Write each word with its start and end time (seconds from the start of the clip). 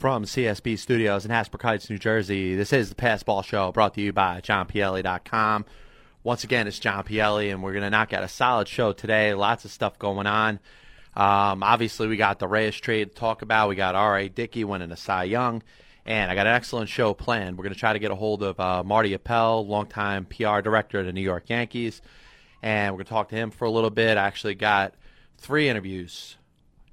From 0.00 0.24
CSB 0.24 0.78
Studios 0.78 1.26
in 1.26 1.30
Hasbrouck 1.30 1.60
Heights, 1.60 1.90
New 1.90 1.98
Jersey, 1.98 2.54
this 2.54 2.72
is 2.72 2.88
the 2.88 2.94
Pass 2.94 3.22
Ball 3.22 3.42
Show 3.42 3.70
brought 3.70 3.92
to 3.96 4.00
you 4.00 4.14
by 4.14 4.40
JohnPielli.com. 4.40 5.66
Once 6.24 6.42
again, 6.42 6.66
it's 6.66 6.78
John 6.78 7.04
Pielli, 7.04 7.50
and 7.52 7.62
we're 7.62 7.74
going 7.74 7.82
to 7.82 7.90
knock 7.90 8.14
out 8.14 8.24
a 8.24 8.28
solid 8.28 8.66
show 8.66 8.94
today. 8.94 9.34
Lots 9.34 9.66
of 9.66 9.70
stuff 9.70 9.98
going 9.98 10.26
on. 10.26 10.58
Um, 11.14 11.62
obviously, 11.62 12.08
we 12.08 12.16
got 12.16 12.38
the 12.38 12.48
Reyes 12.48 12.76
trade 12.76 13.10
to 13.10 13.14
talk 13.14 13.42
about. 13.42 13.68
We 13.68 13.74
got 13.74 13.94
R.A. 13.94 14.30
Dickey 14.30 14.64
winning 14.64 14.90
a 14.90 14.96
Cy 14.96 15.24
Young. 15.24 15.62
And 16.06 16.30
I 16.30 16.34
got 16.34 16.46
an 16.46 16.54
excellent 16.54 16.88
show 16.88 17.12
planned. 17.12 17.58
We're 17.58 17.64
going 17.64 17.74
to 17.74 17.78
try 17.78 17.92
to 17.92 17.98
get 17.98 18.10
a 18.10 18.14
hold 18.14 18.42
of 18.42 18.58
uh, 18.58 18.82
Marty 18.82 19.12
Appel, 19.12 19.66
longtime 19.66 20.24
PR 20.24 20.62
director 20.62 21.00
of 21.00 21.04
the 21.04 21.12
New 21.12 21.20
York 21.20 21.50
Yankees. 21.50 22.00
And 22.62 22.94
we're 22.94 23.00
going 23.00 23.04
to 23.04 23.10
talk 23.10 23.28
to 23.28 23.36
him 23.36 23.50
for 23.50 23.66
a 23.66 23.70
little 23.70 23.90
bit. 23.90 24.16
I 24.16 24.26
actually 24.26 24.54
got 24.54 24.94
three 25.36 25.68
interviews 25.68 26.38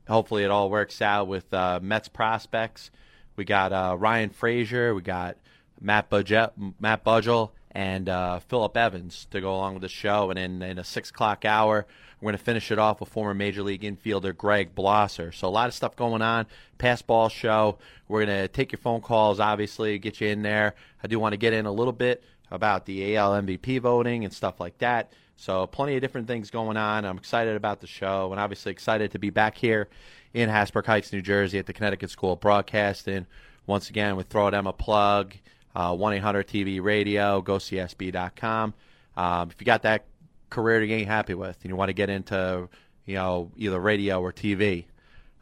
hopefully 0.08 0.44
it 0.44 0.52
all 0.52 0.70
works 0.70 1.02
out 1.02 1.28
with 1.28 1.54
uh, 1.54 1.80
Mets 1.82 2.08
prospects. 2.08 2.92
We 3.36 3.46
got 3.46 3.72
uh, 3.72 3.96
Ryan 3.98 4.30
Fraser, 4.30 4.96
we 4.96 5.02
got 5.02 5.38
Matt 5.80 6.10
Budget, 6.10 6.52
Matt 6.80 7.04
Budgel, 7.04 7.52
and 7.72 8.10
uh, 8.10 8.40
Phillip 8.40 8.76
Evans 8.76 9.28
to 9.32 9.40
go 9.40 9.54
along 9.54 9.76
with 9.76 9.84
the 9.84 9.90
show. 9.90 10.32
And 10.32 10.40
in, 10.40 10.62
in 10.64 10.80
a 10.80 10.84
six 10.84 11.12
o'clock 11.12 11.46
hour, 11.46 11.86
we're 12.20 12.32
going 12.32 12.38
to 12.40 12.44
finish 12.44 12.72
it 12.72 12.80
off 12.80 13.00
with 13.00 13.10
former 13.10 13.36
Major 13.36 13.62
League 13.62 13.84
infielder 13.84 14.36
Greg 14.36 14.74
Blosser. 14.74 15.34
So 15.34 15.48
a 15.48 15.50
lot 15.50 15.68
of 15.68 15.76
stuff 15.76 15.96
going 15.96 16.24
on. 16.24 16.48
Pass 16.80 17.04
ball 17.04 17.30
show. 17.30 17.78
We're 18.08 18.26
going 18.26 18.42
to 18.42 18.48
take 18.48 18.72
your 18.72 18.80
phone 18.80 19.02
calls, 19.02 19.40
obviously, 19.40 20.00
get 20.00 20.20
you 20.20 20.30
in 20.30 20.42
there. 20.42 20.74
I 21.04 21.08
do 21.08 21.20
want 21.20 21.34
to 21.34 21.38
get 21.38 21.54
in 21.54 21.68
a 21.68 21.72
little 21.72 21.94
bit 21.94 22.24
about 22.50 22.86
the 22.86 23.16
AL 23.16 23.34
MVP 23.34 23.82
voting 23.82 24.24
and 24.24 24.34
stuff 24.34 24.60
like 24.60 24.80
that. 24.80 25.12
So 25.38 25.68
plenty 25.68 25.96
of 25.96 26.02
different 26.02 26.28
things 26.28 26.50
going 26.50 26.78
on. 26.78 27.06
I'm 27.06 27.18
excited 27.18 27.56
about 27.56 27.80
the 27.80 27.88
show, 27.88 28.32
and 28.32 28.42
obviously 28.42 28.72
excited 28.72 29.12
to 29.12 29.20
be 29.20 29.30
back 29.30 29.56
here 29.56 29.88
in 30.34 30.50
Hasbrouck 30.50 30.88
Heights, 30.88 31.14
New 31.14 31.22
Jersey, 31.22 31.60
at 31.60 31.68
the 31.68 31.74
Connecticut 31.74 32.10
School 32.10 32.34
of 32.34 32.40
Broadcasting. 32.40 33.28
Once 33.68 33.90
again, 33.90 34.16
we 34.16 34.24
throw 34.24 34.50
them 34.50 34.66
a 34.66 34.74
plug. 34.74 35.36
Uh, 35.76 35.96
one 35.96 36.14
eight 36.14 36.24
hundred 36.24 36.48
TV 36.48 36.82
Radio. 36.82 37.40
Go 37.42 37.58
CSB.com. 37.58 38.74
Um, 39.16 39.50
if 39.52 39.62
you 39.62 39.66
got 39.66 39.84
that 39.84 40.06
career 40.50 40.84
you 40.84 40.96
ain't 40.96 41.08
happy 41.08 41.36
with, 41.36 41.58
and 41.62 41.70
you 41.70 41.76
want 41.76 41.90
to 41.90 41.94
get 41.94 42.10
into 42.10 42.68
you 43.06 43.14
know 43.14 43.52
either 43.58 43.80
radio 43.80 44.20
or 44.20 44.34
TV, 44.34 44.86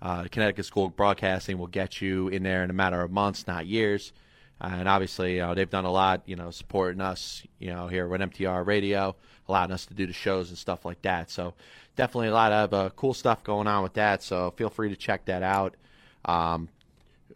uh, 0.02 0.26
Connecticut 0.30 0.66
School 0.66 0.88
of 0.88 0.96
Broadcasting 0.98 1.58
will 1.58 1.68
get 1.68 2.02
you 2.02 2.28
in 2.28 2.44
there 2.44 2.66
in 2.66 2.70
a 2.70 2.74
matter 2.74 3.02
of 3.02 3.12
months, 3.12 3.48
not 3.48 3.66
years. 3.66 4.12
Uh, 4.60 4.72
and 4.74 4.90
obviously, 4.90 5.36
you 5.36 5.42
know, 5.42 5.54
they've 5.54 5.70
done 5.70 5.86
a 5.86 5.92
lot, 5.92 6.24
you 6.26 6.36
know, 6.36 6.52
supporting 6.52 7.02
us, 7.02 7.44
you 7.60 7.74
know, 7.74 7.88
here 7.88 8.08
with 8.08 8.22
MTR 8.22 8.66
Radio 8.66 9.16
allowing 9.48 9.72
us 9.72 9.86
to 9.86 9.94
do 9.94 10.08
the 10.08 10.14
shows 10.14 10.50
and 10.50 10.58
stuff 10.58 10.86
like 10.86 11.02
that. 11.04 11.30
So 11.30 11.54
definitely 11.96 12.28
a 12.28 12.34
lot 12.34 12.52
of 12.52 12.74
uh, 12.74 12.90
cool 12.96 13.14
stuff 13.14 13.44
going 13.44 13.68
on 13.68 13.84
with 13.84 13.94
that. 13.94 14.24
So 14.24 14.52
feel 14.52 14.70
free 14.70 14.90
to 14.90 14.96
check 14.96 15.26
that 15.26 15.44
out. 15.44 15.76
Um, 16.26 16.70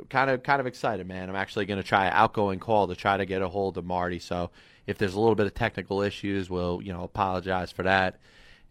kind 0.10 0.30
of 0.30 0.44
kind 0.44 0.60
of 0.60 0.68
excited, 0.68 1.08
man. 1.08 1.30
I'm 1.30 1.36
actually 1.36 1.66
going 1.66 1.82
to 1.82 1.88
try 1.88 2.06
an 2.06 2.14
outgoing 2.14 2.60
call 2.60 2.88
to 2.88 2.96
try 2.96 3.18
to 3.18 3.26
get 3.26 3.42
a 3.42 3.50
hold 3.50 3.78
of 3.78 3.86
Marty. 3.86 4.20
So 4.20 4.50
if 4.88 4.98
there's 4.98 5.14
a 5.14 5.20
little 5.20 5.36
bit 5.36 5.46
of 5.46 5.54
technical 5.54 6.02
issues, 6.02 6.50
we'll 6.50 6.82
you 6.82 6.94
know 6.94 7.04
apologize 7.04 7.72
for 7.72 7.84
that. 7.84 8.18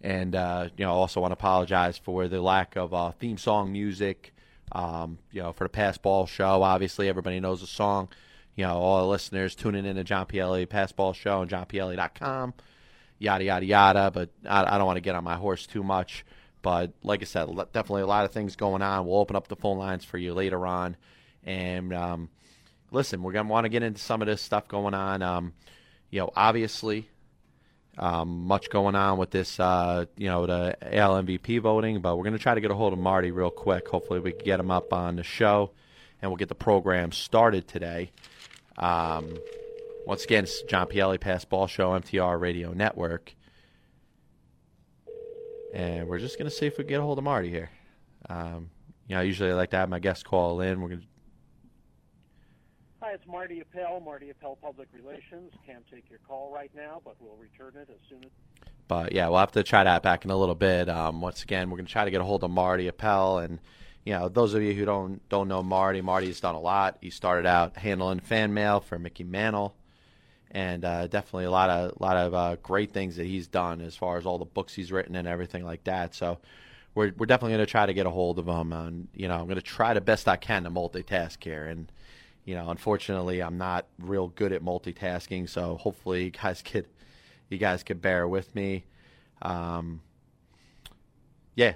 And 0.00 0.34
uh, 0.34 0.68
you 0.76 0.84
know 0.84 0.92
also 0.92 1.20
want 1.20 1.32
to 1.32 1.34
apologize 1.34 1.98
for 1.98 2.28
the 2.28 2.40
lack 2.40 2.76
of 2.76 2.94
uh, 2.94 3.12
theme 3.12 3.38
song 3.38 3.72
music. 3.72 4.34
Um, 4.72 5.18
you 5.32 5.42
know 5.42 5.52
for 5.52 5.64
the 5.64 5.70
Pass 5.70 5.98
Ball 5.98 6.26
show, 6.26 6.62
obviously 6.62 7.08
everybody 7.08 7.40
knows 7.40 7.60
the 7.60 7.66
song. 7.66 8.08
You 8.54 8.64
know 8.64 8.76
all 8.76 9.02
the 9.02 9.08
listeners 9.08 9.54
tuning 9.54 9.84
in 9.84 9.96
to 9.96 10.04
John 10.04 10.26
Pielli 10.26 10.68
Pass 10.68 10.92
Ball 10.92 11.12
Show 11.12 11.42
and 11.42 11.50
JohnPielli.com 11.50 12.54
yada 13.18 13.44
yada 13.44 13.66
yada. 13.66 14.10
But 14.10 14.30
I, 14.46 14.74
I 14.74 14.78
don't 14.78 14.86
want 14.86 14.96
to 14.96 15.02
get 15.02 15.14
on 15.14 15.24
my 15.24 15.36
horse 15.36 15.66
too 15.66 15.82
much. 15.82 16.24
But 16.62 16.92
like 17.02 17.22
I 17.22 17.24
said, 17.24 17.48
definitely 17.72 18.02
a 18.02 18.06
lot 18.06 18.24
of 18.24 18.32
things 18.32 18.56
going 18.56 18.82
on. 18.82 19.06
We'll 19.06 19.18
open 19.18 19.36
up 19.36 19.48
the 19.48 19.56
phone 19.56 19.78
lines 19.78 20.04
for 20.04 20.18
you 20.18 20.34
later 20.34 20.66
on. 20.66 20.96
And 21.44 21.94
um, 21.94 22.30
listen, 22.90 23.22
we're 23.22 23.32
gonna 23.32 23.48
want 23.48 23.64
to 23.64 23.68
get 23.68 23.82
into 23.82 24.00
some 24.00 24.22
of 24.22 24.26
this 24.26 24.42
stuff 24.42 24.68
going 24.68 24.94
on. 24.94 25.22
Um, 25.22 25.52
you 26.10 26.20
know, 26.20 26.30
obviously, 26.34 27.08
um, 27.96 28.44
much 28.46 28.70
going 28.70 28.94
on 28.94 29.18
with 29.18 29.30
this, 29.30 29.58
uh, 29.60 30.06
you 30.16 30.28
know, 30.28 30.46
the 30.46 30.76
AL 30.96 31.22
MVP 31.22 31.60
voting. 31.60 32.00
But 32.00 32.16
we're 32.16 32.24
gonna 32.24 32.38
try 32.38 32.54
to 32.54 32.60
get 32.60 32.70
a 32.70 32.74
hold 32.74 32.92
of 32.92 32.98
Marty 32.98 33.30
real 33.30 33.50
quick. 33.50 33.88
Hopefully, 33.88 34.20
we 34.20 34.32
can 34.32 34.44
get 34.44 34.60
him 34.60 34.70
up 34.70 34.92
on 34.92 35.16
the 35.16 35.24
show, 35.24 35.70
and 36.20 36.30
we'll 36.30 36.38
get 36.38 36.48
the 36.48 36.54
program 36.54 37.12
started 37.12 37.68
today. 37.68 38.10
Um, 38.76 39.38
once 40.08 40.24
again, 40.24 40.44
it's 40.44 40.62
John 40.62 40.86
Pielli, 40.86 41.20
Pass 41.20 41.44
Ball 41.44 41.66
Show, 41.66 41.90
MTR 41.90 42.40
Radio 42.40 42.72
Network. 42.72 43.34
And 45.74 46.08
we're 46.08 46.18
just 46.18 46.38
going 46.38 46.48
to 46.48 46.56
see 46.56 46.64
if 46.64 46.78
we 46.78 46.84
get 46.84 46.98
a 46.98 47.02
hold 47.02 47.18
of 47.18 47.24
Marty 47.24 47.50
here. 47.50 47.68
Um, 48.30 48.70
you 49.06 49.16
know, 49.16 49.20
usually 49.20 49.50
I 49.50 49.52
like 49.52 49.68
to 49.72 49.76
have 49.76 49.90
my 49.90 49.98
guest 49.98 50.24
call 50.24 50.62
in. 50.62 50.80
We're 50.80 50.88
going 50.88 51.00
to. 51.02 51.06
Hi, 53.02 53.12
it's 53.12 53.26
Marty 53.26 53.60
Appel, 53.60 54.00
Marty 54.00 54.30
Appel 54.30 54.56
Public 54.56 54.88
Relations. 54.94 55.52
Can't 55.66 55.84
take 55.92 56.08
your 56.08 56.20
call 56.26 56.50
right 56.54 56.70
now, 56.74 57.02
but 57.04 57.16
we'll 57.20 57.36
return 57.36 57.78
it 57.78 57.90
as 57.90 58.00
soon 58.08 58.24
as. 58.24 58.30
But 58.88 59.12
yeah, 59.12 59.28
we'll 59.28 59.40
have 59.40 59.52
to 59.52 59.62
try 59.62 59.84
that 59.84 60.02
back 60.02 60.24
in 60.24 60.30
a 60.30 60.36
little 60.38 60.54
bit. 60.54 60.88
Um, 60.88 61.20
once 61.20 61.42
again, 61.42 61.68
we're 61.68 61.76
going 61.76 61.86
to 61.86 61.92
try 61.92 62.06
to 62.06 62.10
get 62.10 62.22
a 62.22 62.24
hold 62.24 62.44
of 62.44 62.50
Marty 62.50 62.88
Appel, 62.88 63.40
and 63.40 63.60
you 64.06 64.14
know, 64.14 64.30
those 64.30 64.54
of 64.54 64.62
you 64.62 64.72
who 64.72 64.86
don't 64.86 65.28
don't 65.28 65.48
know 65.48 65.62
Marty, 65.62 66.00
Marty's 66.00 66.40
done 66.40 66.54
a 66.54 66.60
lot. 66.60 66.96
He 67.02 67.10
started 67.10 67.44
out 67.44 67.76
handling 67.76 68.20
fan 68.20 68.54
mail 68.54 68.80
for 68.80 68.98
Mickey 68.98 69.22
Mantle 69.22 69.74
and 70.50 70.84
uh, 70.84 71.06
definitely 71.06 71.44
a 71.44 71.50
lot 71.50 71.70
of 71.70 72.00
lot 72.00 72.16
of 72.16 72.34
uh, 72.34 72.56
great 72.62 72.92
things 72.92 73.16
that 73.16 73.26
he's 73.26 73.48
done 73.48 73.80
as 73.80 73.96
far 73.96 74.16
as 74.16 74.26
all 74.26 74.38
the 74.38 74.44
books 74.44 74.74
he's 74.74 74.90
written 74.90 75.16
and 75.16 75.28
everything 75.28 75.64
like 75.64 75.84
that. 75.84 76.14
So 76.14 76.38
we're 76.94 77.12
we're 77.16 77.26
definitely 77.26 77.56
going 77.56 77.66
to 77.66 77.70
try 77.70 77.86
to 77.86 77.94
get 77.94 78.06
a 78.06 78.10
hold 78.10 78.38
of 78.38 78.46
him, 78.46 78.72
and 78.72 79.08
you 79.14 79.28
know 79.28 79.36
I'm 79.36 79.44
going 79.44 79.56
to 79.56 79.62
try 79.62 79.94
the 79.94 80.00
best 80.00 80.28
I 80.28 80.36
can 80.36 80.64
to 80.64 80.70
multitask 80.70 81.42
here. 81.42 81.66
And 81.66 81.90
you 82.44 82.54
know, 82.54 82.70
unfortunately, 82.70 83.42
I'm 83.42 83.58
not 83.58 83.86
real 83.98 84.28
good 84.28 84.52
at 84.52 84.62
multitasking, 84.62 85.48
so 85.48 85.76
hopefully 85.76 86.24
you 86.24 86.30
guys 86.30 86.62
could 86.64 86.86
you 87.48 87.58
guys 87.58 87.82
could 87.82 88.00
bear 88.00 88.26
with 88.26 88.54
me. 88.54 88.84
Um, 89.42 90.00
yeah. 91.54 91.74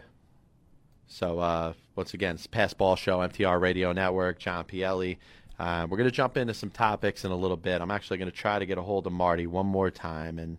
So 1.06 1.40
uh, 1.40 1.74
once 1.94 2.14
again, 2.14 2.36
it's 2.36 2.46
Pass 2.46 2.72
Ball 2.72 2.96
Show, 2.96 3.18
MTR 3.18 3.60
Radio 3.60 3.92
Network, 3.92 4.38
John 4.38 4.64
Pielli. 4.64 5.18
Um, 5.62 5.88
we're 5.88 5.96
going 5.96 6.10
to 6.10 6.16
jump 6.16 6.36
into 6.36 6.54
some 6.54 6.70
topics 6.70 7.24
in 7.24 7.30
a 7.30 7.36
little 7.36 7.56
bit. 7.56 7.80
I'm 7.80 7.92
actually 7.92 8.18
going 8.18 8.28
to 8.28 8.36
try 8.36 8.58
to 8.58 8.66
get 8.66 8.78
a 8.78 8.82
hold 8.82 9.06
of 9.06 9.12
Marty 9.12 9.46
one 9.46 9.66
more 9.66 9.92
time. 9.92 10.40
And 10.40 10.58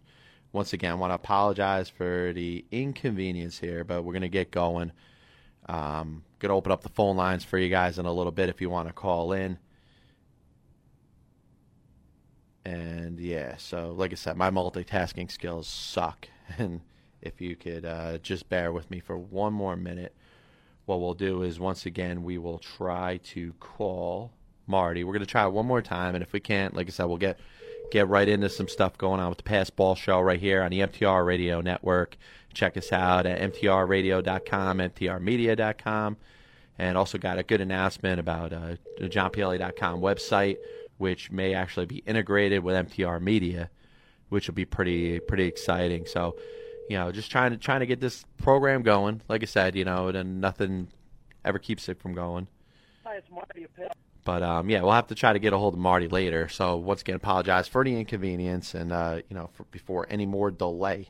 once 0.53 0.72
again, 0.72 0.91
I 0.91 0.96
want 0.96 1.12
to 1.12 1.16
apologize 1.16 1.90
for 1.90 2.31
the 2.34 2.64
inconvenience 2.72 3.59
here, 3.59 3.84
but 3.84 4.03
we're 4.03 4.14
going 4.14 4.22
to 4.22 4.30
get 4.30 4.50
going. 4.50 4.94
Um, 5.68 6.24
going 6.40 6.52
to 6.52 6.56
open 6.56 6.72
up 6.72 6.84
the 6.84 6.90
phone 6.90 7.18
lines 7.18 7.44
for 7.44 7.58
you 7.58 7.68
guys 7.68 8.00
in 8.00 8.06
a 8.06 8.14
little 8.14 8.31
bit 8.31 8.47
if 8.47 8.62
you 8.62 8.69
want 8.69 8.88
to 8.88 8.94
call 8.94 9.34
in. 9.34 9.58
And 12.64 13.20
yeah, 13.20 13.58
so 13.58 13.91
like 13.91 14.14
I 14.14 14.16
said, 14.16 14.38
my 14.38 14.52
multitasking 14.52 15.30
skills 15.30 15.68
suck. 15.68 16.30
And 16.58 16.80
if 17.22 17.41
you 17.41 17.58
could 17.58 17.84
uh, 17.84 18.20
just 18.20 18.47
bear 18.47 18.72
with 18.72 18.90
me 18.90 19.02
for 19.02 19.18
one 19.18 19.52
more 19.52 19.75
minute, 19.75 20.16
what 20.85 21.02
we'll 21.02 21.14
do 21.14 21.44
is 21.44 21.59
once 21.59 21.85
again, 21.85 22.24
we 22.24 22.38
will 22.38 22.59
try 22.59 23.18
to 23.31 23.52
call 23.59 24.31
Marty. 24.68 25.03
We're 25.03 25.18
to 25.18 25.25
try 25.25 25.46
it 25.46 25.51
one 25.51 25.66
more 25.66 25.81
time, 25.81 26.16
and 26.16 26.24
if 26.24 26.34
we 26.34 26.40
can't, 26.40 26.75
like 26.75 26.88
I 26.88 26.91
said, 26.91 27.06
we'll 27.06 27.18
get 27.18 27.40
get 27.91 28.07
right 28.07 28.28
into 28.28 28.50
some 28.50 28.68
stuff 28.68 28.97
going 28.97 29.19
on 29.19 29.29
with 29.29 29.38
the 29.38 29.44
Pass 29.44 29.69
Ball 29.69 29.96
Show 29.96 30.19
right 30.22 30.40
here 30.40 30.63
on 30.63 30.72
the 30.72 30.79
MTR 30.79 31.25
Radio 31.25 31.62
Network. 31.62 32.18
Check 32.53 32.78
us 32.78 32.91
out 32.91 33.25
at 33.25 33.40
mtrradio.com, 33.53 34.78
mtrmedia.com, 34.78 36.18
and 36.79 36.97
also 36.97 37.18
got 37.18 37.38
a 37.38 37.44
good 37.44 37.62
announcement 37.62 38.19
about 38.19 38.53
uh, 38.53 38.75
the 38.97 39.09
johnpielli.com 39.09 40.02
website, 40.02 40.57
which 40.97 41.31
may 41.31 41.53
actually 41.53 41.85
be 41.85 41.97
integrated 42.06 42.63
with 42.63 42.75
MTR 42.75 43.22
Media, 43.22 43.69
which 44.29 44.47
will 44.47 44.56
be 44.56 44.66
pretty 44.66 45.19
pretty 45.19 45.46
exciting. 45.46 46.06
So, 46.06 46.35
you 46.90 46.97
know, 46.97 47.12
just 47.12 47.31
trying 47.31 47.52
to 47.52 47.57
trying 47.57 47.81
to 47.81 47.85
get 47.85 48.00
this 48.00 48.25
program 48.38 48.81
going. 48.84 49.22
Like 49.28 49.44
I 49.44 49.47
said, 49.47 49.75
you 49.75 49.85
know, 49.85 50.07
and 50.07 50.41
nothing 50.41 50.88
ever 51.46 51.59
keeps 51.59 51.90
it 51.90 52.00
from 52.00 52.13
going. 52.13 52.47
Hi, 53.03 53.16
it's 53.16 53.29
Marty. 53.29 53.67
But 54.23 54.41
um, 54.41 54.70
yeah, 54.70 54.81
we'll 54.81 54.91
have 54.91 55.08
to 55.08 55.16
try 55.16 55.34
to 55.34 55.40
get 55.40 55.53
a 55.53 55.58
hold 55.58 55.73
of 55.73 55.79
Marty 55.79 56.08
later. 56.08 56.47
So 56.47 56.78
once 56.78 57.02
again, 57.02 57.16
apologize 57.16 57.67
for 57.67 57.81
any 57.81 57.99
inconvenience, 57.99 58.73
and 58.73 58.91
uh, 58.91 59.22
you 59.29 59.35
know, 59.35 59.49
for, 59.53 59.66
before 59.66 60.08
any 60.09 60.25
more 60.25 60.49
delay, 60.49 61.09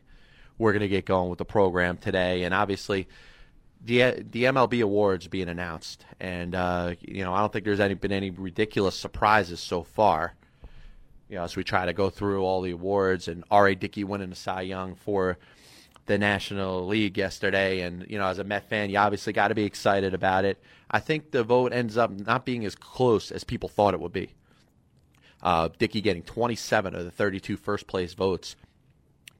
we're 0.58 0.74
to 0.74 0.88
get 0.88 1.06
going 1.06 1.30
with 1.30 1.40
the 1.40 1.46
program 1.46 1.98
today. 1.98 2.44
And 2.44 2.54
obviously, 2.54 3.08
the 3.84 4.24
the 4.32 4.46
MLB 4.46 4.82
awards 4.82 5.28
being 5.28 5.50
announced, 5.50 6.06
and 6.20 6.56
uh, 6.56 6.96
you 7.02 7.24
know, 7.24 7.34
I 7.34 7.40
don't 7.40 7.54
think 7.54 7.66
there's 7.66 7.80
any 7.80 7.94
been 7.94 8.12
any 8.12 8.32
ridiculous 8.32 8.96
surprises 8.96 9.60
so 9.60 9.84
far. 9.84 10.34
You 11.30 11.38
know, 11.38 11.44
as 11.44 11.56
we 11.56 11.64
try 11.64 11.86
to 11.86 11.94
go 11.94 12.10
through 12.10 12.44
all 12.44 12.62
the 12.62 12.72
awards, 12.72 13.28
and 13.28 13.44
R.A. 13.52 13.76
Dickey 13.76 14.04
winning 14.04 14.30
the 14.30 14.36
Cy 14.36 14.62
Young 14.62 14.96
for 14.96 15.38
the 16.06 16.18
National 16.18 16.86
League 16.86 17.18
yesterday, 17.18 17.82
and 17.82 18.06
you 18.10 18.18
know, 18.18 18.28
as 18.28 18.40
a 18.40 18.44
Met 18.44 18.68
fan, 18.68 18.90
you 18.90 18.98
obviously 18.98 19.34
got 19.34 19.50
to 19.50 19.56
be 19.56 19.64
excited 19.64 20.14
about 20.14 20.46
it. 20.46 20.62
I 20.92 21.00
think 21.00 21.32
the 21.32 21.44
vote 21.44 21.74
ends 21.74 21.98
up 21.98 22.12
not 22.12 22.46
being 22.46 22.66
as 22.66 22.76
close 22.76 23.32
as 23.32 23.44
people 23.44 23.70
thought 23.70 23.94
it 23.94 24.00
would 24.00 24.12
be. 24.14 24.34
Uh, 25.42 25.70
Dickey 25.78 26.02
getting 26.02 26.24
27 26.24 26.96
of 26.96 27.04
the 27.04 27.12
32 27.12 27.58
first 27.58 27.88
place 27.88 28.14
votes 28.14 28.56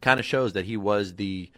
kind 0.02 0.20
of 0.20 0.26
shows 0.26 0.54
that 0.54 0.66
he 0.66 0.76
was 0.76 1.16
the, 1.16 1.50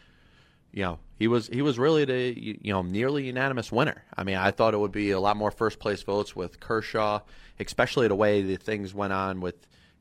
you 0.72 0.84
know, 0.84 1.00
he 1.18 1.28
was 1.28 1.48
he 1.48 1.62
was 1.62 1.80
really 1.80 2.06
the 2.06 2.34
you 2.38 2.74
know 2.74 2.82
nearly 2.82 3.26
unanimous 3.26 3.72
winner. 3.72 4.04
I 4.18 4.24
mean, 4.24 4.36
I 4.36 4.52
thought 4.52 4.74
it 4.74 4.80
would 4.80 4.92
be 4.92 5.12
a 5.12 5.20
lot 5.20 5.38
more 5.38 5.52
first 5.52 5.80
place 5.80 6.04
votes 6.04 6.36
with 6.36 6.60
Kershaw, 6.60 7.22
especially 7.60 8.08
the 8.08 8.16
way 8.16 8.42
the 8.42 8.58
things 8.58 8.94
went 8.94 9.14
on 9.14 9.40
with 9.40 9.56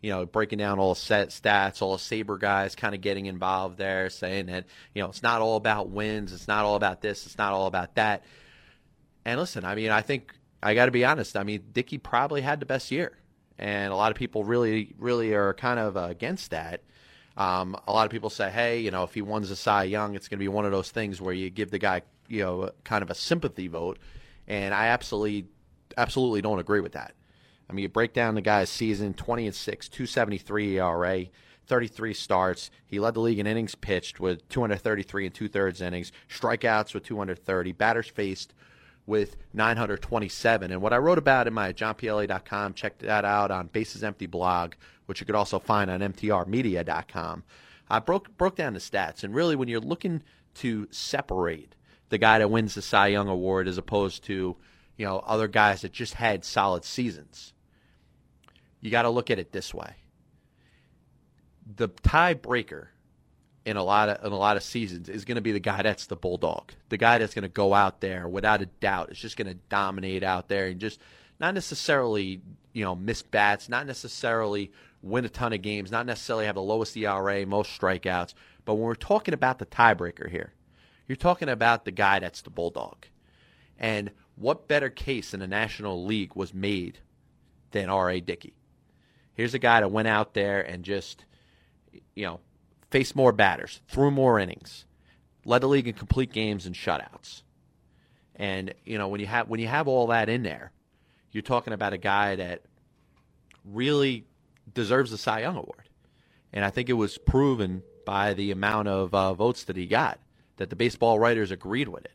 you 0.05 0.11
know 0.11 0.27
breaking 0.27 0.59
down 0.59 0.79
all 0.79 0.93
the 0.93 1.01
set 1.01 1.31
stats, 1.31 1.81
all 1.81 1.97
the 1.97 2.03
SABR 2.03 2.39
guys 2.39 2.75
kind 2.75 2.95
of 2.95 3.01
getting 3.01 3.25
involved 3.25 3.79
there, 3.79 4.11
saying 4.11 4.47
that 4.47 4.67
you 4.95 5.03
know 5.03 5.09
it's 5.09 5.23
not 5.23 5.41
all 5.41 5.56
about 5.56 5.89
wins, 5.89 6.31
it's 6.31 6.47
not 6.47 6.67
all 6.67 6.77
about 6.77 7.01
this, 7.01 7.25
it's 7.25 7.39
not 7.39 7.55
all 7.55 7.67
about 7.67 7.95
that. 7.95 8.23
And 9.25 9.41
listen, 9.41 9.65
I 9.65 9.75
mean, 9.75 9.91
I 9.91 10.03
think 10.03 10.35
I 10.62 10.75
got 10.75 10.87
to 10.87 10.91
be 10.91 11.06
honest. 11.06 11.39
I 11.39 11.43
mean, 11.43 11.62
Dickey 11.73 11.97
probably 11.97 12.43
had 12.43 12.61
the 12.61 12.67
best 12.67 12.91
year, 12.91 13.17
and 13.59 13.95
a 13.95 13.97
lot 13.97 14.11
of 14.11 14.19
people 14.19 14.45
really 14.45 14.95
really 14.99 15.33
are 15.33 15.55
kind 15.55 15.81
of 15.81 15.97
against 15.97 16.51
that. 16.51 16.83
Um, 17.39 17.75
a 17.89 17.93
lot 17.93 18.05
of 18.05 18.12
people 18.12 18.29
say, 18.29 18.51
hey, 18.51 18.81
you 18.81 18.91
know, 18.91 19.05
if 19.05 19.15
he 19.15 19.23
wins 19.23 19.51
a 19.51 19.56
Cy 19.56 19.85
Young, 19.85 20.17
it's 20.17 20.29
going 20.29 20.39
to 20.39 20.45
be 20.45 20.49
one 20.49 20.67
of 20.67 20.71
those 20.71 20.91
things 20.91 21.19
where 21.19 21.33
you 21.33 21.49
give 21.49 21.71
the 21.71 21.79
guy, 21.79 22.03
you 22.29 22.43
know, 22.43 22.71
kind 22.85 23.03
of 23.03 23.09
a 23.09 23.15
sympathy 23.15 23.69
vote. 23.69 23.99
And 24.47 24.75
I 24.75 24.89
absolutely, 24.89 25.47
absolutely 25.97 26.43
don't 26.43 26.59
agree 26.59 26.81
with 26.81 26.93
that. 26.93 27.15
I 27.69 27.72
mean, 27.72 27.84
you 27.84 27.88
break 27.88 28.12
down 28.12 28.34
the 28.34 28.43
guy's 28.43 28.69
season 28.69 29.14
20 29.14 29.46
and 29.46 29.55
6, 29.55 29.88
273 29.88 30.78
ERA, 30.78 31.26
33 31.66 32.14
starts. 32.14 32.70
He 32.87 33.00
led 33.00 33.14
the 33.14 33.20
league 33.20 33.38
in 33.38 33.46
innings 33.46 33.75
pitched 33.75 34.20
with 34.20 34.46
233 34.49 35.26
and 35.26 35.34
two 35.34 35.49
thirds 35.49 35.81
innings, 35.81 36.12
strikeouts 36.28 36.94
with 36.94 37.05
230, 37.05 37.72
batters 37.72 38.08
faced 38.08 38.55
with 39.06 39.37
927. 39.52 40.72
And 40.72 40.81
what 40.81 40.93
I 40.93 40.99
wrote 40.99 41.19
about 41.19 41.46
in 41.46 41.55
my 41.55 41.72
johnpielli.com, 41.72 42.75
check 42.75 42.99
that 42.99 43.25
out 43.25 43.50
on 43.50 43.69
Bases 43.69 44.05
Empty 44.05 44.26
blog, 44.26 44.75
which 45.06 45.20
you 45.20 45.26
could 45.26 45.34
also 45.34 45.58
find 45.58 45.90
on 45.90 46.00
mtrmedia.com. 46.00 47.44
I 47.88 47.99
broke 47.99 48.37
broke 48.37 48.56
down 48.56 48.75
the 48.75 48.81
stats, 48.81 49.25
and 49.25 49.34
really, 49.34 49.56
when 49.56 49.69
you're 49.69 49.81
looking 49.81 50.22
to 50.55 50.88
separate 50.90 51.75
the 52.08 52.19
guy 52.19 52.38
that 52.38 52.50
wins 52.50 52.75
the 52.75 52.82
Cy 52.82 53.08
Young 53.08 53.28
award 53.28 53.69
as 53.69 53.78
opposed 53.78 54.25
to 54.25 54.56
you 54.96 55.06
know 55.06 55.19
other 55.26 55.49
guys 55.49 55.82
that 55.82 55.93
just 55.93 56.14
had 56.14 56.44
solid 56.44 56.84
seasons, 56.84 57.52
you 58.84 58.90
got 58.90 59.02
to 59.02 59.10
look 59.10 59.31
at 59.31 59.38
it 59.38 59.50
this 59.50 59.72
way. 59.72 59.94
The 61.75 61.88
tiebreaker 61.88 62.88
in 63.64 63.78
a 63.78 63.82
lot 63.82 64.10
of 64.10 64.26
in 64.26 64.31
a 64.31 64.36
lot 64.36 64.58
of 64.58 64.62
seasons 64.62 65.08
is 65.08 65.25
going 65.25 65.36
to 65.36 65.40
be 65.40 65.52
the 65.52 65.58
guy 65.58 65.81
that's 65.81 66.04
the 66.04 66.16
bulldog, 66.16 66.70
the 66.90 66.98
guy 66.98 67.16
that's 67.16 67.32
going 67.32 67.44
to 67.44 67.48
go 67.48 67.72
out 67.72 68.02
there 68.02 68.28
without 68.28 68.60
a 68.60 68.66
doubt. 68.66 69.08
It's 69.08 69.19
just 69.19 69.38
going 69.38 69.48
to 69.48 69.58
dominate 69.70 70.22
out 70.22 70.48
there 70.48 70.66
and 70.66 70.78
just 70.78 71.00
not 71.40 71.54
necessarily 71.54 72.42
you 72.75 72.84
know 72.84 72.94
miss 72.94 73.22
bats, 73.22 73.70
not 73.70 73.86
necessarily 73.86 74.70
win 75.00 75.25
a 75.25 75.31
ton 75.31 75.54
of 75.54 75.62
games, 75.62 75.90
not 75.90 76.04
necessarily 76.04 76.44
have 76.44 76.56
the 76.56 76.62
lowest 76.62 76.94
ERA, 76.94 77.46
most 77.46 77.81
strikeouts. 77.81 78.34
But 78.66 78.75
when 78.75 78.84
we're 78.84 78.94
talking 78.94 79.32
about 79.32 79.58
the 79.58 79.66
tiebreaker 79.66 80.31
here, 80.31 80.52
you're 81.08 81.16
talking 81.16 81.48
about 81.48 81.86
the 81.86 81.90
guy 81.90 82.19
that's 82.19 82.42
the 82.42 82.50
bulldog. 82.50 83.06
And 83.78 84.10
what 84.36 84.69
better 84.69 84.90
case 84.90 85.32
in 85.32 85.40
the 85.40 85.46
National 85.46 86.04
League 86.04 86.36
was 86.36 86.52
made 86.52 86.98
than 87.70 87.88
R.A. 87.88 88.20
Dickey? 88.20 88.54
Here's 89.34 89.54
a 89.54 89.58
guy 89.58 89.81
that 89.81 89.90
went 89.90 90.08
out 90.08 90.34
there 90.34 90.62
and 90.62 90.84
just, 90.84 91.25
you 92.14 92.25
know, 92.25 92.40
faced 92.90 93.16
more 93.16 93.32
batters, 93.32 93.81
threw 93.88 94.10
more 94.10 94.38
innings, 94.38 94.84
led 95.44 95.62
the 95.62 95.69
league 95.69 95.88
in 95.88 95.94
complete 95.94 96.32
games 96.32 96.66
and 96.66 96.75
shutouts. 96.75 97.42
And 98.36 98.75
you 98.84 98.98
know 98.98 99.08
when 99.08 99.20
you 99.20 99.26
have 99.26 99.48
when 99.48 99.60
you 99.60 99.69
have 99.69 99.86
all 99.86 100.08
that 100.08 100.28
in 100.28 100.42
there, 100.42 100.72
you're 101.31 101.42
talking 101.42 101.72
about 101.72 101.92
a 101.92 101.98
guy 101.98 102.36
that 102.36 102.62
really 103.64 104.25
deserves 104.72 105.10
the 105.10 105.19
Cy 105.19 105.40
Young 105.40 105.56
award. 105.56 105.88
And 106.52 106.64
I 106.64 106.70
think 106.70 106.88
it 106.88 106.94
was 106.94 107.19
proven 107.19 107.82
by 108.04 108.34
the 108.34 108.50
amount 108.50 108.88
of 108.88 109.14
uh, 109.14 109.34
votes 109.34 109.64
that 109.64 109.76
he 109.76 109.86
got 109.86 110.20
that 110.56 110.70
the 110.70 110.76
baseball 110.76 111.19
writers 111.19 111.50
agreed 111.50 111.88
with 111.88 112.04
it 112.04 112.12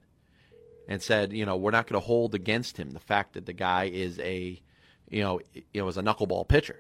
and 0.88 1.02
said, 1.02 1.34
you 1.34 1.46
know, 1.46 1.58
we're 1.58 1.72
not 1.72 1.88
going 1.88 2.00
to 2.00 2.06
hold 2.06 2.36
against 2.36 2.78
him 2.78 2.92
the 2.92 3.00
fact 3.00 3.34
that 3.34 3.46
the 3.46 3.54
guy 3.54 3.86
is 3.86 4.18
a, 4.20 4.62
you 5.10 5.22
know, 5.22 5.42
you 5.54 5.82
know, 5.82 5.86
was 5.86 5.98
a 5.98 6.02
knuckleball 6.02 6.48
pitcher. 6.48 6.80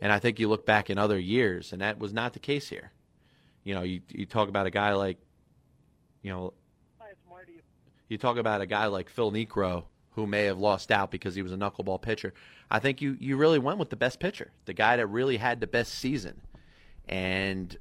And 0.00 0.12
I 0.12 0.18
think 0.18 0.38
you 0.38 0.48
look 0.48 0.66
back 0.66 0.90
in 0.90 0.98
other 0.98 1.18
years, 1.18 1.72
and 1.72 1.80
that 1.80 1.98
was 1.98 2.12
not 2.12 2.32
the 2.32 2.38
case 2.38 2.68
here. 2.68 2.92
You 3.64 3.74
know, 3.74 3.82
you 3.82 4.00
you 4.08 4.26
talk 4.26 4.48
about 4.48 4.66
a 4.66 4.70
guy 4.70 4.92
like, 4.92 5.18
you 6.22 6.30
know, 6.30 6.52
you 8.08 8.18
talk 8.18 8.36
about 8.36 8.60
a 8.60 8.66
guy 8.66 8.86
like 8.86 9.08
Phil 9.08 9.32
Niekro 9.32 9.84
who 10.10 10.26
may 10.26 10.44
have 10.44 10.58
lost 10.58 10.90
out 10.90 11.10
because 11.10 11.34
he 11.34 11.42
was 11.42 11.52
a 11.52 11.56
knuckleball 11.56 12.00
pitcher. 12.00 12.32
I 12.70 12.78
think 12.78 13.00
you 13.00 13.16
you 13.20 13.36
really 13.36 13.58
went 13.58 13.78
with 13.78 13.90
the 13.90 13.96
best 13.96 14.20
pitcher, 14.20 14.50
the 14.64 14.72
guy 14.72 14.96
that 14.96 15.06
really 15.06 15.36
had 15.36 15.60
the 15.60 15.66
best 15.66 15.94
season. 15.94 16.40
And 17.08 17.76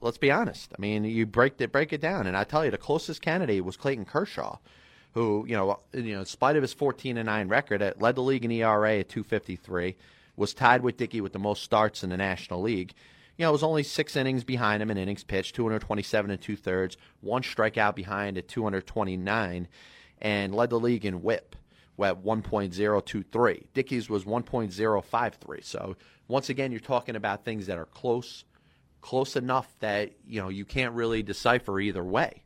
let's 0.00 0.18
be 0.18 0.30
honest. 0.30 0.72
I 0.76 0.80
mean, 0.80 1.04
you 1.04 1.26
break 1.26 1.60
it 1.60 1.72
break 1.72 1.92
it 1.92 2.00
down, 2.00 2.26
and 2.26 2.36
I 2.36 2.44
tell 2.44 2.64
you, 2.64 2.70
the 2.70 2.78
closest 2.78 3.22
candidate 3.22 3.64
was 3.64 3.76
Clayton 3.76 4.04
Kershaw, 4.04 4.58
who 5.14 5.44
you 5.48 5.56
know, 5.56 5.80
you 5.92 6.14
know, 6.14 6.20
in 6.20 6.26
spite 6.26 6.56
of 6.56 6.62
his 6.62 6.72
14 6.72 7.16
and 7.16 7.26
nine 7.26 7.48
record, 7.48 7.82
led 7.98 8.14
the 8.14 8.22
league 8.22 8.44
in 8.44 8.50
ERA 8.50 8.98
at 8.98 9.08
253, 9.08 9.96
was 10.40 10.54
tied 10.54 10.82
with 10.82 10.96
Dickey 10.96 11.20
with 11.20 11.32
the 11.32 11.38
most 11.38 11.62
starts 11.62 12.02
in 12.02 12.10
the 12.10 12.16
National 12.16 12.60
League 12.60 12.94
you 13.40 13.46
know, 13.46 13.48
it 13.48 13.52
was 13.52 13.62
only 13.62 13.84
six 13.84 14.16
innings 14.16 14.44
behind 14.44 14.82
him 14.82 14.90
in 14.90 14.98
innings 14.98 15.24
pitched, 15.24 15.54
227 15.54 16.30
and 16.30 16.38
two 16.38 16.56
thirds, 16.56 16.98
one 17.22 17.40
strikeout 17.40 17.94
behind 17.94 18.36
at 18.36 18.48
229, 18.48 19.66
and 20.20 20.54
led 20.54 20.68
the 20.68 20.78
league 20.78 21.06
in 21.06 21.22
whip 21.22 21.56
at 21.98 22.22
1.023. 22.22 23.64
Dickey's 23.72 24.10
was 24.10 24.24
1.053. 24.24 25.64
So 25.64 25.96
once 26.28 26.50
again, 26.50 26.70
you're 26.70 26.80
talking 26.80 27.16
about 27.16 27.46
things 27.46 27.64
that 27.64 27.78
are 27.78 27.86
close, 27.86 28.44
close 29.00 29.36
enough 29.36 29.74
that 29.80 30.12
you 30.26 30.42
know 30.42 30.50
you 30.50 30.66
can't 30.66 30.94
really 30.94 31.22
decipher 31.22 31.80
either 31.80 32.04
way. 32.04 32.42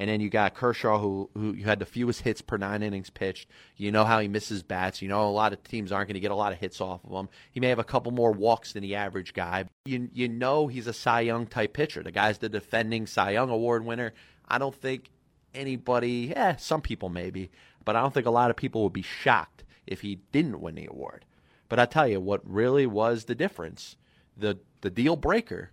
And 0.00 0.08
then 0.08 0.20
you 0.20 0.30
got 0.30 0.54
Kershaw, 0.54 1.00
who 1.00 1.28
who 1.34 1.54
had 1.54 1.80
the 1.80 1.84
fewest 1.84 2.22
hits 2.22 2.40
per 2.40 2.56
nine 2.56 2.84
innings 2.84 3.10
pitched. 3.10 3.48
You 3.76 3.90
know 3.90 4.04
how 4.04 4.20
he 4.20 4.28
misses 4.28 4.62
bats. 4.62 5.02
You 5.02 5.08
know 5.08 5.28
a 5.28 5.30
lot 5.30 5.52
of 5.52 5.62
teams 5.64 5.90
aren't 5.90 6.06
going 6.06 6.14
to 6.14 6.20
get 6.20 6.30
a 6.30 6.36
lot 6.36 6.52
of 6.52 6.58
hits 6.58 6.80
off 6.80 7.04
of 7.04 7.10
him. 7.10 7.28
He 7.50 7.58
may 7.58 7.68
have 7.68 7.80
a 7.80 7.84
couple 7.84 8.12
more 8.12 8.30
walks 8.30 8.72
than 8.72 8.82
the 8.82 8.94
average 8.94 9.34
guy. 9.34 9.64
You 9.86 10.08
you 10.14 10.28
know 10.28 10.68
he's 10.68 10.86
a 10.86 10.92
Cy 10.92 11.22
Young 11.22 11.46
type 11.46 11.72
pitcher. 11.72 12.04
The 12.04 12.12
guy's 12.12 12.38
the 12.38 12.48
defending 12.48 13.08
Cy 13.08 13.32
Young 13.32 13.50
award 13.50 13.84
winner. 13.84 14.14
I 14.46 14.58
don't 14.58 14.74
think 14.74 15.10
anybody, 15.52 16.32
eh, 16.34 16.54
some 16.56 16.80
people 16.80 17.08
maybe, 17.08 17.50
but 17.84 17.96
I 17.96 18.00
don't 18.00 18.14
think 18.14 18.26
a 18.26 18.30
lot 18.30 18.50
of 18.50 18.56
people 18.56 18.84
would 18.84 18.92
be 18.92 19.02
shocked 19.02 19.64
if 19.84 20.02
he 20.02 20.20
didn't 20.30 20.60
win 20.60 20.76
the 20.76 20.86
award. 20.86 21.24
But 21.68 21.80
I 21.80 21.86
tell 21.86 22.06
you 22.06 22.20
what 22.20 22.48
really 22.48 22.86
was 22.86 23.24
the 23.24 23.34
difference, 23.34 23.96
the 24.36 24.58
the 24.80 24.90
deal 24.90 25.16
breaker 25.16 25.72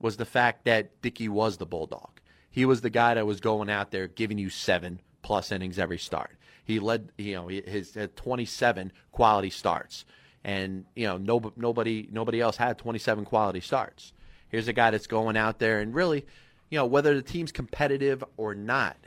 was 0.00 0.16
the 0.16 0.24
fact 0.24 0.64
that 0.64 1.02
Dickey 1.02 1.28
was 1.28 1.58
the 1.58 1.66
bulldog. 1.66 2.20
He 2.54 2.66
was 2.66 2.82
the 2.82 2.90
guy 2.90 3.14
that 3.14 3.26
was 3.26 3.40
going 3.40 3.68
out 3.68 3.90
there 3.90 4.06
giving 4.06 4.38
you 4.38 4.48
seven 4.48 5.00
plus 5.22 5.50
innings 5.50 5.76
every 5.76 5.98
start. 5.98 6.36
He 6.64 6.78
led, 6.78 7.10
you 7.18 7.34
know, 7.34 7.48
his 7.48 7.94
had 7.94 8.14
27 8.14 8.92
quality 9.10 9.50
starts, 9.50 10.04
and 10.44 10.84
you 10.94 11.08
know, 11.08 11.16
no, 11.16 11.52
nobody, 11.56 12.08
nobody 12.12 12.40
else 12.40 12.56
had 12.56 12.78
27 12.78 13.24
quality 13.24 13.58
starts. 13.58 14.12
Here's 14.50 14.68
a 14.68 14.72
guy 14.72 14.92
that's 14.92 15.08
going 15.08 15.36
out 15.36 15.58
there 15.58 15.80
and 15.80 15.92
really, 15.92 16.26
you 16.70 16.78
know, 16.78 16.86
whether 16.86 17.16
the 17.16 17.22
team's 17.22 17.50
competitive 17.50 18.22
or 18.36 18.54
not, 18.54 18.98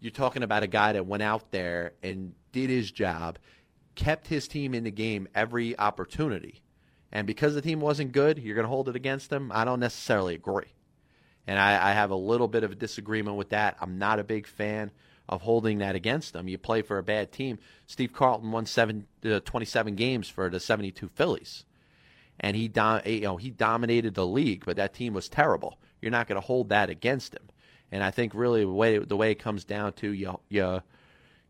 you're 0.00 0.10
talking 0.10 0.42
about 0.42 0.62
a 0.62 0.66
guy 0.66 0.94
that 0.94 1.04
went 1.04 1.22
out 1.22 1.50
there 1.50 1.92
and 2.02 2.32
did 2.50 2.70
his 2.70 2.90
job, 2.90 3.38
kept 3.94 4.26
his 4.28 4.48
team 4.48 4.72
in 4.72 4.84
the 4.84 4.90
game 4.90 5.28
every 5.34 5.78
opportunity. 5.78 6.62
And 7.12 7.26
because 7.26 7.54
the 7.54 7.60
team 7.60 7.80
wasn't 7.82 8.12
good, 8.12 8.38
you're 8.38 8.54
going 8.54 8.64
to 8.64 8.70
hold 8.70 8.88
it 8.88 8.96
against 8.96 9.28
them. 9.28 9.52
I 9.54 9.66
don't 9.66 9.80
necessarily 9.80 10.34
agree. 10.34 10.72
And 11.50 11.58
I, 11.58 11.90
I 11.90 11.92
have 11.94 12.12
a 12.12 12.16
little 12.16 12.46
bit 12.46 12.62
of 12.62 12.70
a 12.70 12.76
disagreement 12.76 13.36
with 13.36 13.48
that. 13.48 13.76
I'm 13.80 13.98
not 13.98 14.20
a 14.20 14.24
big 14.24 14.46
fan 14.46 14.92
of 15.28 15.42
holding 15.42 15.78
that 15.78 15.96
against 15.96 16.32
them. 16.32 16.46
You 16.46 16.56
play 16.58 16.80
for 16.80 16.96
a 16.96 17.02
bad 17.02 17.32
team. 17.32 17.58
Steve 17.88 18.12
Carlton 18.12 18.52
won 18.52 18.66
seven, 18.66 19.08
uh, 19.24 19.40
27 19.40 19.96
games 19.96 20.28
for 20.28 20.48
the 20.48 20.60
72 20.60 21.08
Phillies, 21.08 21.64
and 22.38 22.56
he 22.56 22.68
dom- 22.68 23.02
you 23.04 23.22
know 23.22 23.36
he 23.36 23.50
dominated 23.50 24.14
the 24.14 24.24
league, 24.24 24.62
but 24.64 24.76
that 24.76 24.94
team 24.94 25.12
was 25.12 25.28
terrible. 25.28 25.76
You're 26.00 26.12
not 26.12 26.28
going 26.28 26.40
to 26.40 26.46
hold 26.46 26.68
that 26.68 26.88
against 26.88 27.34
him. 27.34 27.48
And 27.90 28.04
I 28.04 28.12
think 28.12 28.32
really 28.32 28.60
the 28.60 28.70
way 28.70 28.98
the 28.98 29.16
way 29.16 29.32
it 29.32 29.40
comes 29.40 29.64
down 29.64 29.94
to 29.94 30.12
you 30.12 30.38
you 30.48 30.84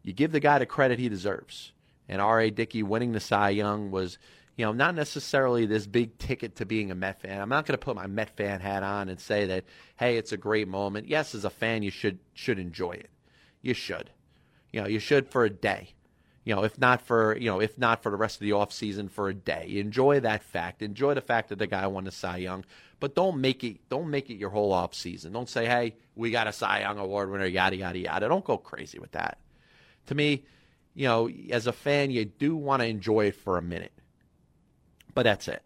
you 0.02 0.14
give 0.14 0.32
the 0.32 0.40
guy 0.40 0.58
the 0.58 0.64
credit 0.64 0.98
he 0.98 1.10
deserves. 1.10 1.72
And 2.08 2.22
R.A. 2.22 2.50
Dickey 2.50 2.82
winning 2.82 3.12
the 3.12 3.20
Cy 3.20 3.50
Young 3.50 3.90
was 3.90 4.16
you 4.60 4.66
know, 4.66 4.72
not 4.72 4.94
necessarily 4.94 5.64
this 5.64 5.86
big 5.86 6.18
ticket 6.18 6.56
to 6.56 6.66
being 6.66 6.90
a 6.90 6.94
Met 6.94 7.22
fan. 7.22 7.40
I'm 7.40 7.48
not 7.48 7.64
going 7.64 7.78
to 7.78 7.82
put 7.82 7.96
my 7.96 8.06
Met 8.06 8.36
fan 8.36 8.60
hat 8.60 8.82
on 8.82 9.08
and 9.08 9.18
say 9.18 9.46
that, 9.46 9.64
hey, 9.96 10.18
it's 10.18 10.32
a 10.32 10.36
great 10.36 10.68
moment. 10.68 11.08
Yes, 11.08 11.34
as 11.34 11.46
a 11.46 11.50
fan, 11.50 11.82
you 11.82 11.90
should 11.90 12.18
should 12.34 12.58
enjoy 12.58 12.92
it. 12.92 13.08
You 13.62 13.72
should, 13.72 14.10
you 14.70 14.82
know, 14.82 14.86
you 14.86 14.98
should 14.98 15.30
for 15.30 15.44
a 15.44 15.50
day. 15.50 15.94
You 16.44 16.54
know, 16.54 16.62
if 16.62 16.78
not 16.78 17.00
for 17.00 17.38
you 17.38 17.46
know, 17.46 17.58
if 17.58 17.78
not 17.78 18.02
for 18.02 18.10
the 18.10 18.18
rest 18.18 18.36
of 18.36 18.40
the 18.40 18.52
off 18.52 18.70
season, 18.70 19.08
for 19.08 19.30
a 19.30 19.34
day. 19.34 19.78
Enjoy 19.78 20.20
that 20.20 20.42
fact. 20.42 20.82
Enjoy 20.82 21.14
the 21.14 21.22
fact 21.22 21.48
that 21.48 21.58
the 21.58 21.66
guy 21.66 21.86
won 21.86 22.04
the 22.04 22.10
Cy 22.10 22.36
Young, 22.36 22.66
but 22.98 23.14
don't 23.14 23.40
make 23.40 23.64
it 23.64 23.88
don't 23.88 24.10
make 24.10 24.28
it 24.28 24.34
your 24.34 24.50
whole 24.50 24.74
off 24.74 24.94
season. 24.94 25.32
Don't 25.32 25.48
say, 25.48 25.64
hey, 25.64 25.94
we 26.16 26.30
got 26.30 26.48
a 26.48 26.52
Cy 26.52 26.80
Young 26.80 26.98
award 26.98 27.30
winner, 27.30 27.46
yada 27.46 27.76
yada 27.76 27.98
yada. 27.98 28.28
Don't 28.28 28.44
go 28.44 28.58
crazy 28.58 28.98
with 28.98 29.12
that. 29.12 29.38
To 30.08 30.14
me, 30.14 30.44
you 30.92 31.08
know, 31.08 31.30
as 31.48 31.66
a 31.66 31.72
fan, 31.72 32.10
you 32.10 32.26
do 32.26 32.56
want 32.56 32.82
to 32.82 32.86
enjoy 32.86 33.28
it 33.28 33.36
for 33.36 33.56
a 33.56 33.62
minute 33.62 33.92
but 35.14 35.22
that's 35.22 35.48
it. 35.48 35.62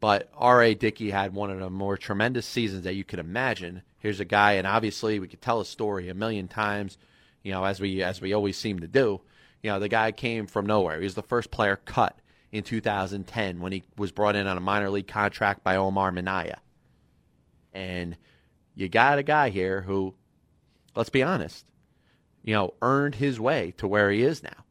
But 0.00 0.28
R.A. 0.34 0.74
Dickey 0.74 1.10
had 1.10 1.34
one 1.34 1.50
of 1.50 1.58
the 1.58 1.70
more 1.70 1.96
tremendous 1.96 2.46
seasons 2.46 2.84
that 2.84 2.94
you 2.94 3.04
could 3.04 3.18
imagine. 3.18 3.82
Here's 3.98 4.20
a 4.20 4.24
guy, 4.24 4.52
and 4.52 4.66
obviously 4.66 5.18
we 5.18 5.28
could 5.28 5.40
tell 5.40 5.58
his 5.58 5.68
story 5.68 6.08
a 6.08 6.14
million 6.14 6.48
times, 6.48 6.98
you 7.42 7.52
know, 7.52 7.64
as 7.64 7.80
we 7.80 8.02
as 8.02 8.20
we 8.20 8.34
always 8.34 8.58
seem 8.58 8.80
to 8.80 8.88
do. 8.88 9.20
You 9.62 9.70
know, 9.70 9.80
the 9.80 9.88
guy 9.88 10.12
came 10.12 10.46
from 10.46 10.66
nowhere. 10.66 10.98
He 10.98 11.04
was 11.04 11.14
the 11.14 11.22
first 11.22 11.50
player 11.50 11.76
cut 11.76 12.16
in 12.52 12.62
2010 12.62 13.60
when 13.60 13.72
he 13.72 13.84
was 13.96 14.12
brought 14.12 14.36
in 14.36 14.46
on 14.46 14.56
a 14.56 14.60
minor 14.60 14.90
league 14.90 15.08
contract 15.08 15.64
by 15.64 15.76
Omar 15.76 16.12
Minaya. 16.12 16.58
And 17.72 18.16
you 18.74 18.88
got 18.88 19.18
a 19.18 19.22
guy 19.22 19.48
here 19.48 19.80
who, 19.80 20.14
let's 20.94 21.10
be 21.10 21.22
honest, 21.22 21.64
you 22.42 22.54
know, 22.54 22.74
earned 22.80 23.16
his 23.16 23.40
way 23.40 23.74
to 23.78 23.88
where 23.88 24.10
he 24.10 24.22
is 24.22 24.42
now. 24.42 24.65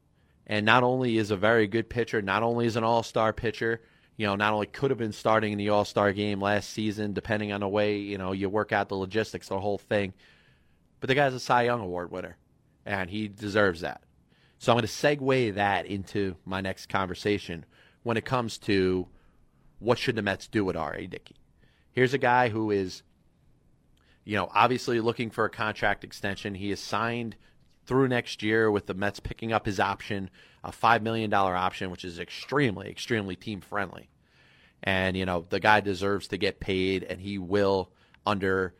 And 0.48 0.66
not 0.66 0.84
only 0.84 1.18
is 1.18 1.32
a 1.32 1.38
very 1.38 1.68
good 1.68 1.90
pitcher, 1.90 2.22
not 2.22 2.44
only 2.44 2.66
is 2.66 2.76
an 2.76 2.84
all-star 2.84 3.34
pitcher, 3.34 3.82
you 4.18 4.26
know, 4.26 4.36
not 4.36 4.54
only 4.54 4.68
could 4.68 4.92
have 4.92 4.98
been 4.98 5.12
starting 5.12 5.52
in 5.52 5.58
the 5.58 5.70
all-star 5.70 6.14
game 6.14 6.40
last 6.40 6.70
season, 6.70 7.14
depending 7.14 7.52
on 7.52 7.62
the 7.62 7.68
way, 7.68 7.98
you 7.98 8.18
know, 8.18 8.32
you 8.32 8.50
work 8.50 8.72
out 8.72 8.90
the 8.90 8.96
logistics, 8.96 9.50
the 9.50 9.60
whole 9.60 9.78
thing, 9.78 10.14
but 11.00 11.08
the 11.08 11.16
guy's 11.16 11.34
a 11.34 11.40
Cy 11.40 11.64
Young 11.64 11.82
Award 11.82 12.12
winner, 12.12 12.38
and 12.86 13.10
he 13.10 13.28
deserves 13.28 13.82
that. 13.82 14.02
So 14.60 14.72
I'm 14.72 14.78
going 14.78 14.88
to 14.88 14.94
segue 14.94 15.56
that 15.56 15.86
into 15.86 16.36
my 16.46 16.62
next 16.62 16.88
conversation 16.88 17.66
when 18.04 18.18
it 18.18 18.26
comes 18.26 18.58
to 18.60 19.08
what 19.80 19.98
should 19.98 20.16
the 20.16 20.22
Mets 20.22 20.48
do 20.48 20.64
with 20.64 20.78
R.A. 20.78 21.08
Dickey. 21.08 21.36
Here's 21.92 22.14
a 22.14 22.20
guy 22.20 22.50
who 22.50 22.72
is, 22.72 23.04
you 24.24 24.36
know, 24.38 24.50
obviously 24.54 25.00
looking 25.00 25.30
for 25.30 25.46
a 25.46 25.50
contract 25.50 26.04
extension. 26.04 26.56
He 26.56 26.72
is 26.72 26.80
signed 26.80 27.36
through 27.86 28.08
next 28.08 28.42
year 28.42 28.70
with 28.72 28.88
the 28.88 28.94
Mets 28.94 29.20
picking 29.20 29.52
up 29.52 29.66
his 29.66 29.80
option, 29.80 30.30
a 30.64 30.72
$5 30.72 31.02
million 31.02 31.34
option, 31.34 31.92
which 31.92 32.06
is 32.06 32.20
extremely, 32.20 32.90
extremely 32.90 33.36
team 33.36 33.62
friendly. 33.62 34.10
And, 34.84 35.16
you 35.16 35.26
know, 35.26 35.46
the 35.50 35.60
guy 35.60 35.80
deserves 35.80 36.28
to 36.30 36.38
get 36.38 36.60
paid, 36.60 37.04
and 37.04 37.22
he 37.22 37.38
will 37.38 37.92
under 38.26 38.76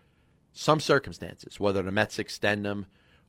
some 0.54 0.80
circumstances, 0.80 1.60
whether 1.60 1.82
the 1.82 1.92
Mets 1.92 2.20
extend 2.20 2.66
him 2.66 2.86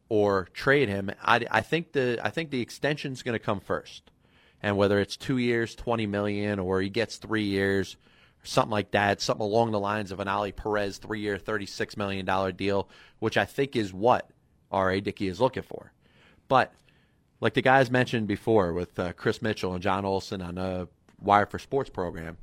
or 0.09 0.49
trade 0.53 0.89
him. 0.89 1.11
I, 1.23 1.47
I 1.51 1.61
think 1.61 1.93
the 1.93 2.19
I 2.23 2.31
think 2.31 2.51
the 2.51 2.61
extension 2.61 3.13
is 3.13 3.23
going 3.23 3.35
to 3.35 3.45
come 3.45 3.61
first, 3.61 4.11
and 4.63 4.77
whether 4.77 5.01
it's 5.01 5.17
two 5.17 5.39
years, 5.39 5.75
twenty 5.75 6.07
million, 6.07 6.59
or 6.59 6.81
he 6.81 6.89
gets 6.89 7.17
three 7.17 7.45
years, 7.45 7.97
something 8.45 8.71
like 8.71 8.93
that, 8.93 9.21
something 9.21 9.45
along 9.45 9.73
the 9.73 9.81
lines 9.81 10.13
of 10.13 10.21
an 10.21 10.29
Ollie 10.29 10.53
Perez 10.53 10.99
three-year, 10.99 11.39
thirty-six 11.39 11.97
million 11.97 12.25
dollar 12.25 12.53
deal, 12.53 12.89
which 13.19 13.37
I 13.37 13.45
think 13.45 13.75
is 13.75 13.93
what 13.93 14.31
R.A. 14.71 15.01
Dickey 15.01 15.29
is 15.29 15.41
looking 15.41 15.63
for. 15.63 15.93
But 16.49 16.73
like 17.41 17.55
the 17.55 17.63
guys 17.63 17.91
mentioned 17.91 18.27
before 18.27 18.73
with 18.73 18.99
uh, 18.99 19.13
Chris 19.13 19.43
Mitchell 19.43 19.73
and 19.73 19.83
John 19.83 20.05
Olson 20.05 20.41
on 20.43 20.59
a 20.59 20.89
Wire 21.21 21.47
for 21.47 21.59
Sports 21.59 21.91
program, 21.91 22.37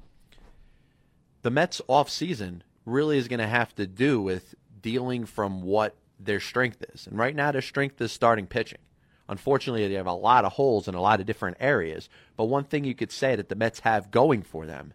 the 1.42 1.52
Mets 1.52 1.82
off 1.88 2.10
season 2.10 2.64
really 2.86 3.18
is 3.18 3.28
going 3.28 3.40
to 3.40 3.48
have 3.48 3.74
to 3.76 3.88
do 3.88 4.22
with 4.22 4.56
dealing 4.82 5.26
from 5.26 5.62
what 5.62 5.96
their 6.20 6.40
strength 6.40 6.84
is. 6.94 7.08
And 7.08 7.18
right 7.18 7.36
now, 7.36 7.52
their 7.52 7.62
strength 7.62 8.00
is 8.02 8.12
starting 8.12 8.48
pitching. 8.48 8.80
Unfortunately, 9.28 9.88
they 9.88 9.94
have 9.96 10.06
a 10.06 10.14
lot 10.14 10.46
of 10.46 10.54
holes 10.54 10.88
in 10.88 10.96
a 10.96 11.02
lot 11.02 11.20
of 11.20 11.26
different 11.26 11.58
areas. 11.60 12.10
But 12.36 12.46
one 12.46 12.66
thing 12.66 12.84
you 12.84 12.96
could 12.96 13.12
say 13.12 13.36
that 13.36 13.50
the 13.50 13.56
Mets 13.56 13.82
have 13.82 14.12
going 14.12 14.44
for 14.44 14.66
them 14.66 14.94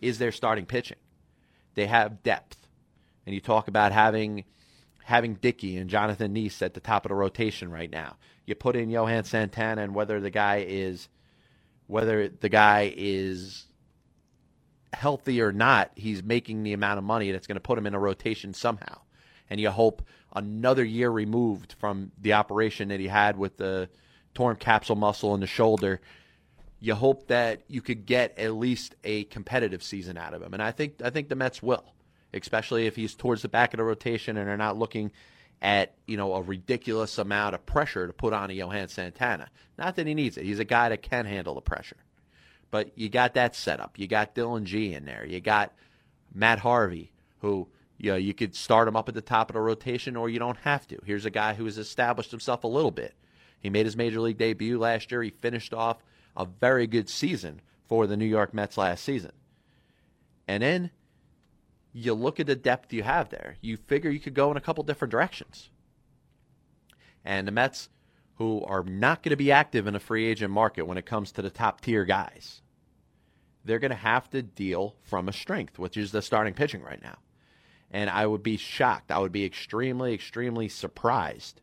is 0.00 0.18
their 0.18 0.32
starting 0.32 0.66
pitching. 0.66 0.98
They 1.74 1.86
have 1.86 2.22
depth. 2.22 2.68
And 3.26 3.34
you 3.34 3.40
talk 3.40 3.68
about 3.68 3.92
having 3.92 4.44
having 5.06 5.34
Dickey 5.34 5.76
and 5.76 5.88
Jonathan 5.88 6.34
Niese 6.34 6.62
at 6.62 6.74
the 6.74 6.80
top 6.80 7.04
of 7.04 7.10
the 7.10 7.14
rotation 7.14 7.70
right 7.70 7.88
now. 7.88 8.16
You 8.44 8.56
put 8.56 8.74
in 8.74 8.90
Johan 8.90 9.22
Santana 9.22 9.82
and 9.82 9.94
whether 9.94 10.18
the 10.18 10.30
guy 10.30 10.64
is 10.68 11.08
whether 11.86 12.26
the 12.28 12.48
guy 12.48 12.92
is 12.96 13.66
healthy 14.92 15.40
or 15.40 15.52
not, 15.52 15.92
he's 15.94 16.24
making 16.24 16.64
the 16.64 16.72
amount 16.72 16.98
of 16.98 17.04
money 17.04 17.30
that's 17.30 17.46
going 17.46 17.54
to 17.54 17.60
put 17.60 17.78
him 17.78 17.86
in 17.86 17.94
a 17.94 18.00
rotation 18.00 18.52
somehow. 18.52 18.98
And 19.48 19.60
you 19.60 19.70
hope 19.70 20.02
another 20.34 20.84
year 20.84 21.08
removed 21.08 21.76
from 21.78 22.10
the 22.20 22.32
operation 22.32 22.88
that 22.88 22.98
he 22.98 23.06
had 23.06 23.38
with 23.38 23.58
the 23.58 23.88
torn 24.34 24.56
capsule 24.56 24.96
muscle 24.96 25.34
in 25.34 25.40
the 25.40 25.46
shoulder, 25.46 26.00
you 26.80 26.96
hope 26.96 27.28
that 27.28 27.62
you 27.68 27.80
could 27.80 28.06
get 28.06 28.36
at 28.40 28.54
least 28.54 28.96
a 29.04 29.22
competitive 29.24 29.84
season 29.84 30.18
out 30.18 30.34
of 30.34 30.42
him. 30.42 30.52
And 30.52 30.60
I 30.60 30.72
think 30.72 31.00
I 31.00 31.10
think 31.10 31.28
the 31.28 31.36
Mets 31.36 31.62
will, 31.62 31.94
especially 32.36 32.86
if 32.86 32.96
he's 32.96 33.14
towards 33.14 33.42
the 33.42 33.48
back 33.48 33.72
of 33.74 33.78
the 33.78 33.84
rotation 33.84 34.36
and 34.36 34.48
are 34.48 34.56
not 34.56 34.78
looking 34.78 35.12
at 35.62 35.94
you 36.06 36.16
know 36.16 36.34
a 36.34 36.42
ridiculous 36.42 37.18
amount 37.18 37.54
of 37.54 37.64
pressure 37.64 38.06
to 38.06 38.12
put 38.12 38.32
on 38.32 38.50
a 38.50 38.52
Johan 38.52 38.88
Santana. 38.88 39.48
Not 39.78 39.96
that 39.96 40.06
he 40.06 40.14
needs 40.14 40.36
it. 40.36 40.44
He's 40.44 40.58
a 40.58 40.64
guy 40.64 40.88
that 40.90 41.02
can 41.02 41.26
handle 41.26 41.54
the 41.54 41.60
pressure. 41.60 41.96
But 42.70 42.90
you 42.96 43.08
got 43.08 43.34
that 43.34 43.54
set 43.54 43.80
up. 43.80 43.98
You 43.98 44.06
got 44.06 44.34
Dillon 44.34 44.66
Gee 44.66 44.94
in 44.94 45.04
there. 45.04 45.24
You 45.24 45.40
got 45.40 45.72
Matt 46.34 46.58
Harvey, 46.58 47.12
who 47.40 47.68
you 47.98 48.10
know, 48.10 48.16
you 48.16 48.34
could 48.34 48.54
start 48.54 48.88
him 48.88 48.96
up 48.96 49.08
at 49.08 49.14
the 49.14 49.22
top 49.22 49.50
of 49.50 49.54
the 49.54 49.60
rotation, 49.60 50.16
or 50.16 50.28
you 50.28 50.38
don't 50.38 50.58
have 50.58 50.86
to. 50.88 50.98
Here's 51.04 51.24
a 51.24 51.30
guy 51.30 51.54
who 51.54 51.64
has 51.64 51.78
established 51.78 52.30
himself 52.30 52.64
a 52.64 52.68
little 52.68 52.90
bit. 52.90 53.14
He 53.60 53.70
made 53.70 53.86
his 53.86 53.96
major 53.96 54.20
league 54.20 54.38
debut 54.38 54.78
last 54.78 55.10
year. 55.10 55.22
He 55.22 55.30
finished 55.30 55.72
off 55.72 56.02
a 56.36 56.44
very 56.44 56.86
good 56.86 57.08
season 57.08 57.62
for 57.88 58.06
the 58.06 58.16
New 58.16 58.26
York 58.26 58.52
Mets 58.52 58.76
last 58.76 59.02
season. 59.02 59.32
And 60.46 60.62
then 60.62 60.90
you 61.96 62.12
look 62.12 62.38
at 62.38 62.46
the 62.46 62.54
depth 62.54 62.92
you 62.92 63.02
have 63.02 63.30
there. 63.30 63.56
You 63.62 63.78
figure 63.78 64.10
you 64.10 64.20
could 64.20 64.34
go 64.34 64.50
in 64.50 64.58
a 64.58 64.60
couple 64.60 64.84
different 64.84 65.10
directions. 65.10 65.70
And 67.24 67.48
the 67.48 67.52
Mets, 67.52 67.88
who 68.34 68.62
are 68.64 68.82
not 68.82 69.22
going 69.22 69.30
to 69.30 69.36
be 69.36 69.50
active 69.50 69.86
in 69.86 69.94
a 69.94 70.00
free 70.00 70.26
agent 70.26 70.52
market 70.52 70.86
when 70.86 70.98
it 70.98 71.06
comes 71.06 71.32
to 71.32 71.42
the 71.42 71.48
top 71.48 71.80
tier 71.80 72.04
guys, 72.04 72.60
they're 73.64 73.78
going 73.78 73.92
to 73.92 73.96
have 73.96 74.28
to 74.30 74.42
deal 74.42 74.94
from 75.00 75.26
a 75.26 75.32
strength, 75.32 75.78
which 75.78 75.96
is 75.96 76.12
the 76.12 76.20
starting 76.20 76.52
pitching 76.52 76.82
right 76.82 77.02
now. 77.02 77.16
And 77.90 78.10
I 78.10 78.26
would 78.26 78.42
be 78.42 78.58
shocked. 78.58 79.10
I 79.10 79.18
would 79.18 79.32
be 79.32 79.46
extremely, 79.46 80.12
extremely 80.12 80.68
surprised 80.68 81.62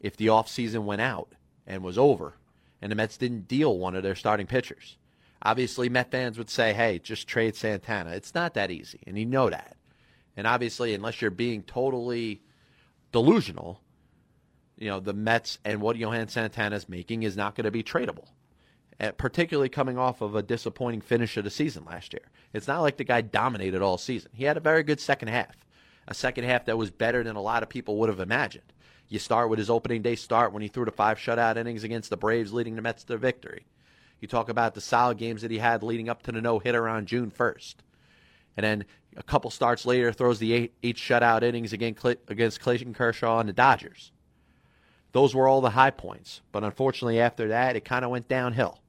if 0.00 0.16
the 0.16 0.26
offseason 0.26 0.82
went 0.82 1.00
out 1.00 1.32
and 1.64 1.84
was 1.84 1.96
over 1.96 2.34
and 2.82 2.90
the 2.90 2.96
Mets 2.96 3.16
didn't 3.16 3.46
deal 3.46 3.78
one 3.78 3.94
of 3.94 4.02
their 4.02 4.16
starting 4.16 4.48
pitchers. 4.48 4.96
Obviously, 5.44 5.88
Met 5.88 6.10
fans 6.10 6.38
would 6.38 6.48
say, 6.48 6.72
hey, 6.72 6.98
just 6.98 7.28
trade 7.28 7.54
Santana. 7.54 8.10
It's 8.10 8.34
not 8.34 8.54
that 8.54 8.70
easy, 8.70 9.00
and 9.06 9.18
you 9.18 9.26
know 9.26 9.50
that. 9.50 9.76
And 10.36 10.46
obviously, 10.46 10.94
unless 10.94 11.20
you're 11.20 11.30
being 11.30 11.62
totally 11.62 12.40
delusional, 13.12 13.80
you 14.78 14.88
know, 14.88 15.00
the 15.00 15.12
Mets 15.12 15.58
and 15.64 15.80
what 15.80 15.96
Johan 15.96 16.28
Santana 16.28 16.76
is 16.76 16.88
making 16.88 17.22
is 17.22 17.36
not 17.36 17.54
going 17.54 17.64
to 17.64 17.70
be 17.70 17.82
tradable, 17.82 18.28
uh, 18.98 19.12
particularly 19.12 19.68
coming 19.68 19.98
off 19.98 20.20
of 20.20 20.34
a 20.34 20.42
disappointing 20.42 21.00
finish 21.00 21.36
of 21.36 21.44
the 21.44 21.50
season 21.50 21.84
last 21.84 22.12
year. 22.12 22.28
It's 22.52 22.66
not 22.66 22.80
like 22.80 22.96
the 22.96 23.04
guy 23.04 23.20
dominated 23.20 23.82
all 23.82 23.98
season. 23.98 24.30
He 24.34 24.44
had 24.44 24.56
a 24.56 24.60
very 24.60 24.82
good 24.82 24.98
second 24.98 25.28
half, 25.28 25.54
a 26.08 26.14
second 26.14 26.44
half 26.44 26.64
that 26.64 26.78
was 26.78 26.90
better 26.90 27.22
than 27.22 27.36
a 27.36 27.42
lot 27.42 27.62
of 27.62 27.68
people 27.68 27.96
would 27.98 28.08
have 28.08 28.20
imagined. 28.20 28.72
You 29.08 29.18
start 29.18 29.50
with 29.50 29.58
his 29.58 29.70
opening 29.70 30.02
day 30.02 30.16
start 30.16 30.52
when 30.52 30.62
he 30.62 30.68
threw 30.68 30.86
the 30.86 30.90
five 30.90 31.18
shutout 31.18 31.56
innings 31.56 31.84
against 31.84 32.10
the 32.10 32.16
Braves, 32.16 32.52
leading 32.52 32.74
the 32.74 32.82
Mets 32.82 33.04
to 33.04 33.18
victory. 33.18 33.66
You 34.24 34.28
talk 34.28 34.48
about 34.48 34.72
the 34.72 34.80
solid 34.80 35.18
games 35.18 35.42
that 35.42 35.50
he 35.50 35.58
had 35.58 35.82
leading 35.82 36.08
up 36.08 36.22
to 36.22 36.32
the 36.32 36.40
no 36.40 36.58
hitter 36.58 36.88
on 36.88 37.04
June 37.04 37.30
1st. 37.30 37.74
And 38.56 38.64
then 38.64 38.84
a 39.18 39.22
couple 39.22 39.50
starts 39.50 39.84
later, 39.84 40.12
throws 40.12 40.38
the 40.38 40.54
eight, 40.54 40.72
eight 40.82 40.96
shutout 40.96 41.42
innings 41.42 41.74
against 41.74 42.60
Clayton 42.62 42.94
Kershaw 42.94 43.40
and 43.40 43.50
the 43.50 43.52
Dodgers. 43.52 44.12
Those 45.12 45.34
were 45.34 45.46
all 45.46 45.60
the 45.60 45.68
high 45.68 45.90
points. 45.90 46.40
But 46.52 46.64
unfortunately, 46.64 47.20
after 47.20 47.48
that, 47.48 47.76
it 47.76 47.84
kind 47.84 48.02
of 48.02 48.10
went 48.10 48.26
downhill. 48.26 48.80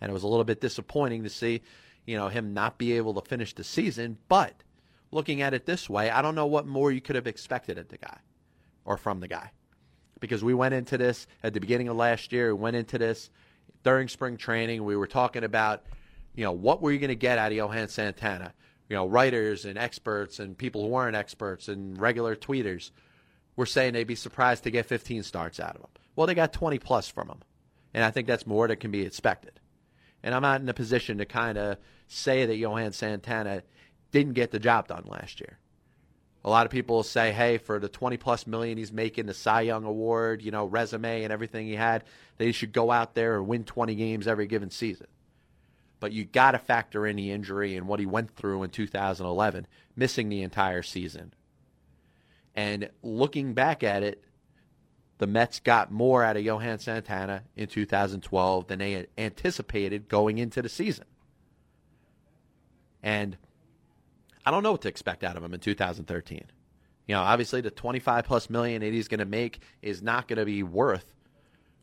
And 0.00 0.08
it 0.08 0.14
was 0.14 0.22
a 0.22 0.28
little 0.28 0.44
bit 0.44 0.62
disappointing 0.62 1.24
to 1.24 1.28
see, 1.28 1.60
you 2.06 2.16
know, 2.16 2.28
him 2.28 2.54
not 2.54 2.78
be 2.78 2.94
able 2.94 3.12
to 3.20 3.28
finish 3.28 3.54
the 3.54 3.64
season. 3.64 4.16
But 4.28 4.62
looking 5.10 5.42
at 5.42 5.52
it 5.52 5.66
this 5.66 5.90
way, 5.90 6.08
I 6.08 6.22
don't 6.22 6.34
know 6.34 6.46
what 6.46 6.66
more 6.66 6.90
you 6.90 7.02
could 7.02 7.16
have 7.16 7.26
expected 7.26 7.76
of 7.76 7.88
the 7.88 7.98
guy 7.98 8.20
or 8.86 8.96
from 8.96 9.20
the 9.20 9.28
guy. 9.28 9.50
Because 10.20 10.42
we 10.42 10.54
went 10.54 10.72
into 10.72 10.96
this 10.96 11.26
at 11.42 11.52
the 11.52 11.60
beginning 11.60 11.88
of 11.88 11.96
last 11.96 12.32
year, 12.32 12.54
we 12.56 12.62
went 12.62 12.76
into 12.76 12.96
this 12.96 13.28
during 13.82 14.08
spring 14.08 14.36
training. 14.36 14.84
We 14.84 14.96
were 14.96 15.06
talking 15.06 15.44
about, 15.44 15.84
you 16.34 16.44
know, 16.44 16.52
what 16.52 16.82
were 16.82 16.92
you 16.92 16.98
going 16.98 17.08
to 17.08 17.14
get 17.14 17.38
out 17.38 17.52
of 17.52 17.56
Johan 17.56 17.88
Santana? 17.88 18.52
You 18.88 18.96
know, 18.96 19.06
writers 19.06 19.64
and 19.64 19.78
experts 19.78 20.40
and 20.40 20.58
people 20.58 20.82
who 20.82 20.88
weren't 20.88 21.16
experts 21.16 21.68
and 21.68 22.00
regular 22.00 22.34
tweeters 22.34 22.90
were 23.56 23.66
saying 23.66 23.92
they'd 23.92 24.04
be 24.04 24.14
surprised 24.14 24.64
to 24.64 24.70
get 24.70 24.86
15 24.86 25.22
starts 25.22 25.60
out 25.60 25.76
of 25.76 25.82
him. 25.82 25.90
Well, 26.16 26.26
they 26.26 26.34
got 26.34 26.52
20 26.52 26.78
plus 26.78 27.08
from 27.08 27.28
him. 27.28 27.40
And 27.94 28.04
I 28.04 28.10
think 28.10 28.26
that's 28.26 28.46
more 28.46 28.68
than 28.68 28.76
can 28.78 28.90
be 28.90 29.02
expected. 29.02 29.60
And 30.22 30.34
I'm 30.34 30.42
not 30.42 30.60
in 30.60 30.68
a 30.68 30.74
position 30.74 31.18
to 31.18 31.24
kind 31.24 31.58
of 31.58 31.78
say 32.06 32.46
that 32.46 32.56
Johan 32.56 32.92
Santana 32.92 33.62
didn't 34.10 34.34
get 34.34 34.50
the 34.50 34.58
job 34.58 34.88
done 34.88 35.04
last 35.06 35.40
year. 35.40 35.58
A 36.44 36.48
lot 36.48 36.64
of 36.64 36.72
people 36.72 37.02
say, 37.02 37.32
hey, 37.32 37.58
for 37.58 37.78
the 37.78 37.88
20 37.88 38.16
plus 38.16 38.46
million 38.46 38.78
he's 38.78 38.92
making, 38.92 39.26
the 39.26 39.34
Cy 39.34 39.62
Young 39.62 39.84
Award, 39.84 40.40
you 40.42 40.50
know, 40.50 40.64
resume 40.64 41.22
and 41.22 41.32
everything 41.32 41.66
he 41.66 41.74
had, 41.74 42.04
they 42.38 42.52
should 42.52 42.72
go 42.72 42.90
out 42.90 43.14
there 43.14 43.36
and 43.36 43.46
win 43.46 43.64
20 43.64 43.94
games 43.94 44.26
every 44.26 44.46
given 44.46 44.70
season. 44.70 45.06
But 46.00 46.12
you 46.12 46.24
got 46.24 46.52
to 46.52 46.58
factor 46.58 47.06
in 47.06 47.16
the 47.16 47.30
injury 47.30 47.76
and 47.76 47.86
what 47.86 48.00
he 48.00 48.06
went 48.06 48.34
through 48.36 48.62
in 48.62 48.70
2011, 48.70 49.66
missing 49.96 50.30
the 50.30 50.42
entire 50.42 50.82
season. 50.82 51.34
And 52.54 52.88
looking 53.02 53.52
back 53.52 53.82
at 53.82 54.02
it, 54.02 54.24
the 55.18 55.26
Mets 55.26 55.60
got 55.60 55.92
more 55.92 56.24
out 56.24 56.38
of 56.38 56.42
Johan 56.42 56.78
Santana 56.78 57.42
in 57.54 57.66
2012 57.66 58.66
than 58.66 58.78
they 58.78 58.92
had 58.92 59.08
anticipated 59.18 60.08
going 60.08 60.38
into 60.38 60.62
the 60.62 60.70
season. 60.70 61.04
And 63.02 63.36
I 64.44 64.50
don't 64.50 64.62
know 64.62 64.72
what 64.72 64.82
to 64.82 64.88
expect 64.88 65.24
out 65.24 65.36
of 65.36 65.42
him 65.42 65.54
in 65.54 65.60
2013. 65.60 66.44
You 67.06 67.14
know, 67.14 67.22
obviously 67.22 67.60
the 67.60 67.70
25 67.70 68.24
plus 68.24 68.48
million 68.48 68.82
that 68.82 68.92
he's 68.92 69.08
going 69.08 69.18
to 69.18 69.24
make 69.24 69.60
is 69.82 70.02
not 70.02 70.28
going 70.28 70.38
to 70.38 70.44
be 70.44 70.62
worth 70.62 71.12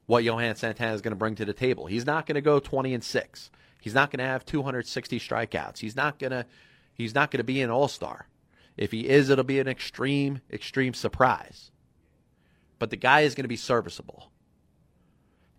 what 0.06 0.24
Johan 0.24 0.56
Santana 0.56 0.94
is 0.94 1.02
going 1.02 1.12
to 1.12 1.18
bring 1.18 1.36
to 1.36 1.46
the 1.46 1.54
table. 1.54 1.86
He's 1.86 2.06
not 2.06 2.26
going 2.26 2.36
to 2.36 2.42
go 2.42 2.60
20 2.60 2.94
and 2.94 3.04
6. 3.04 3.52
He's 3.82 3.94
not 3.94 4.10
going 4.10 4.20
to 4.20 4.26
have 4.26 4.46
260 4.46 5.20
strikeouts. 5.20 5.80
He's 5.80 5.96
not 5.96 6.18
going 6.18 6.32
to 6.32 6.46
he's 6.94 7.14
not 7.14 7.30
going 7.30 7.40
to 7.40 7.44
be 7.44 7.62
an 7.62 7.70
all-star. 7.70 8.28
If 8.76 8.92
he 8.92 9.08
is, 9.08 9.30
it'll 9.30 9.44
be 9.44 9.60
an 9.60 9.68
extreme 9.68 10.42
extreme 10.52 10.94
surprise. 10.94 11.72
But 12.80 12.90
the 12.90 12.96
guy 12.96 13.22
is 13.22 13.36
going 13.36 13.44
to 13.44 13.50
be 13.50 13.58
serviceable. 13.58 14.32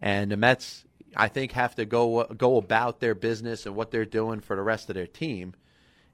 And 0.00 0.31
the 0.31 0.37
Mets 0.37 0.85
I 1.17 1.28
think 1.28 1.52
have 1.52 1.75
to 1.76 1.85
go 1.85 2.25
go 2.25 2.57
about 2.57 3.00
their 3.00 3.14
business 3.14 3.67
and 3.67 3.75
what 3.75 3.90
they're 3.90 4.05
doing 4.05 4.40
for 4.40 4.57
the 4.57 4.62
rest 4.62 4.88
of 4.88 4.95
their 4.95 5.07
team. 5.07 5.55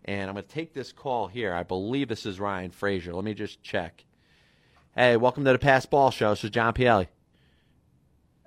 And 0.05 0.29
I'm 0.29 0.35
going 0.35 0.45
to 0.45 0.51
take 0.51 0.75
this 0.75 0.93
call 0.93 1.29
here. 1.29 1.55
I 1.55 1.63
believe 1.63 2.09
this 2.09 2.27
is 2.27 2.39
Ryan 2.39 2.71
Fraser. 2.71 3.15
Let 3.15 3.25
me 3.25 3.33
just 3.33 3.63
check. 3.63 4.05
Hey, 4.95 5.17
welcome 5.17 5.45
to 5.45 5.53
the 5.53 5.59
Pass 5.59 5.87
Ball 5.87 6.11
Show. 6.11 6.31
This 6.31 6.45
is 6.45 6.51
John 6.51 6.75
Pielli. 6.75 7.09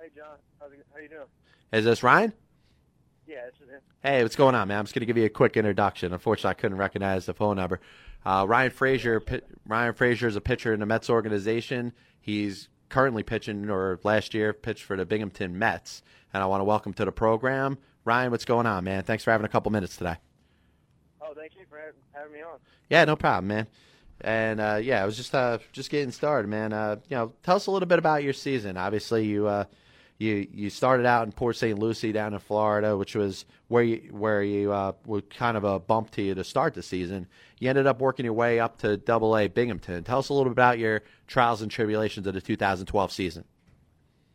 Hey, 0.00 0.08
John. 0.16 0.36
How's 0.60 0.72
it, 0.72 0.86
how 0.94 1.00
you 1.00 1.08
doing? 1.08 1.26
Is 1.72 1.84
this 1.84 2.02
Ryan? 2.02 2.32
Yeah, 3.26 3.46
this 3.46 3.60
is 3.60 3.68
him. 3.68 3.80
Hey, 4.02 4.22
what's 4.22 4.36
going 4.36 4.54
on, 4.54 4.68
man? 4.68 4.78
I'm 4.78 4.84
just 4.84 4.94
going 4.94 5.00
to 5.00 5.06
give 5.06 5.18
you 5.18 5.24
a 5.24 5.30
quick 5.30 5.56
introduction. 5.56 6.12
Unfortunately, 6.12 6.50
I 6.50 6.54
couldn't 6.54 6.78
recognize 6.78 7.26
the 7.26 7.34
phone 7.34 7.56
number. 7.56 7.80
Uh, 8.24 8.46
Ryan 8.48 8.70
Fraser. 8.70 9.20
P- 9.20 9.40
Ryan 9.66 9.94
Fraser 9.94 10.28
is 10.28 10.36
a 10.36 10.40
pitcher 10.40 10.72
in 10.72 10.80
the 10.80 10.86
Mets 10.86 11.10
organization. 11.10 11.92
He's 12.20 12.68
currently 12.88 13.24
pitching, 13.24 13.68
or 13.68 13.98
last 14.04 14.32
year 14.32 14.52
pitched 14.52 14.84
for 14.84 14.96
the 14.96 15.04
Binghamton 15.04 15.58
Mets. 15.58 16.02
And 16.32 16.42
I 16.42 16.46
want 16.46 16.60
to 16.60 16.64
welcome 16.64 16.92
to 16.94 17.04
the 17.04 17.12
program 17.12 17.78
Ryan. 18.04 18.30
What's 18.30 18.44
going 18.44 18.66
on, 18.66 18.84
man? 18.84 19.02
Thanks 19.02 19.24
for 19.24 19.32
having 19.32 19.44
a 19.44 19.48
couple 19.48 19.72
minutes 19.72 19.96
today. 19.96 20.18
Oh, 21.28 21.34
thank 21.34 21.54
you 21.56 21.66
for 21.68 21.78
having 22.12 22.32
me 22.32 22.40
on. 22.40 22.58
Yeah, 22.88 23.04
no 23.04 23.16
problem, 23.16 23.48
man. 23.48 23.66
And 24.20 24.60
uh, 24.60 24.80
yeah, 24.82 25.02
I 25.02 25.06
was 25.06 25.16
just 25.16 25.34
uh, 25.34 25.58
just 25.72 25.90
getting 25.90 26.10
started, 26.10 26.48
man. 26.48 26.72
Uh, 26.72 26.96
you 27.08 27.16
know, 27.16 27.32
tell 27.42 27.56
us 27.56 27.66
a 27.66 27.70
little 27.70 27.86
bit 27.86 27.98
about 27.98 28.22
your 28.22 28.32
season. 28.32 28.76
Obviously, 28.76 29.26
you 29.26 29.46
uh, 29.46 29.64
you 30.18 30.48
you 30.50 30.70
started 30.70 31.06
out 31.06 31.26
in 31.26 31.32
Port 31.32 31.56
St. 31.56 31.78
Lucie 31.78 32.12
down 32.12 32.34
in 32.34 32.40
Florida, 32.40 32.96
which 32.96 33.14
was 33.14 33.44
where 33.68 33.82
you 33.82 34.08
where 34.10 34.42
you 34.42 34.72
uh, 34.72 34.92
were 35.06 35.20
kind 35.20 35.56
of 35.56 35.64
a 35.64 35.78
bump 35.78 36.10
to 36.12 36.22
you 36.22 36.34
to 36.34 36.42
start 36.42 36.74
the 36.74 36.82
season. 36.82 37.26
You 37.60 37.68
ended 37.68 37.86
up 37.86 38.00
working 38.00 38.24
your 38.24 38.34
way 38.34 38.58
up 38.58 38.78
to 38.78 38.96
Double 38.96 39.36
A 39.36 39.46
Binghamton. 39.48 40.02
Tell 40.04 40.18
us 40.18 40.30
a 40.30 40.32
little 40.32 40.46
bit 40.46 40.52
about 40.52 40.78
your 40.78 41.02
trials 41.26 41.62
and 41.62 41.70
tribulations 41.70 42.26
of 42.26 42.34
the 42.34 42.40
2012 42.40 43.12
season. 43.12 43.44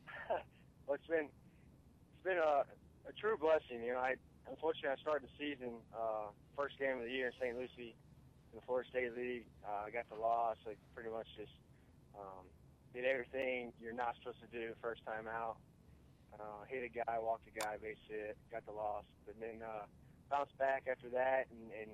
well, 0.30 0.96
it's 0.96 1.08
been 1.08 1.26
it's 1.26 2.24
been 2.24 2.38
a, 2.38 2.64
a 3.10 3.14
true 3.20 3.36
blessing. 3.38 3.84
You 3.84 3.94
know, 3.94 4.00
I 4.00 4.16
unfortunately 4.54 4.94
I 4.94 5.02
started 5.02 5.26
the 5.26 5.34
season 5.42 5.74
uh, 5.98 6.30
first 6.54 6.78
game 6.78 7.02
of 7.02 7.10
the 7.10 7.10
year 7.10 7.34
in 7.34 7.36
St. 7.42 7.58
Lucie 7.58 7.98
in 7.98 8.54
the 8.54 8.64
Florida 8.70 8.86
State 8.86 9.18
League. 9.18 9.50
Uh, 9.66 9.90
I 9.90 9.90
got 9.90 10.06
the 10.14 10.20
loss. 10.22 10.62
I 10.70 10.78
pretty 10.94 11.10
much 11.10 11.26
just 11.34 11.58
um, 12.14 12.46
did 12.94 13.02
everything 13.02 13.74
you're 13.82 13.98
not 13.98 14.14
supposed 14.22 14.38
to 14.46 14.50
do 14.54 14.78
first 14.78 15.02
time 15.10 15.26
out. 15.26 15.58
Uh, 16.38 16.70
hit 16.70 16.86
a 16.86 16.92
guy, 16.94 17.18
walked 17.18 17.50
a 17.50 17.54
guy, 17.58 17.82
base 17.82 17.98
hit, 18.06 18.38
got 18.54 18.66
the 18.70 18.74
loss, 18.74 19.06
but 19.26 19.34
then 19.42 19.62
uh, 19.66 19.90
bounced 20.30 20.54
back 20.62 20.86
after 20.86 21.10
that 21.10 21.50
and, 21.50 21.74
and 21.74 21.90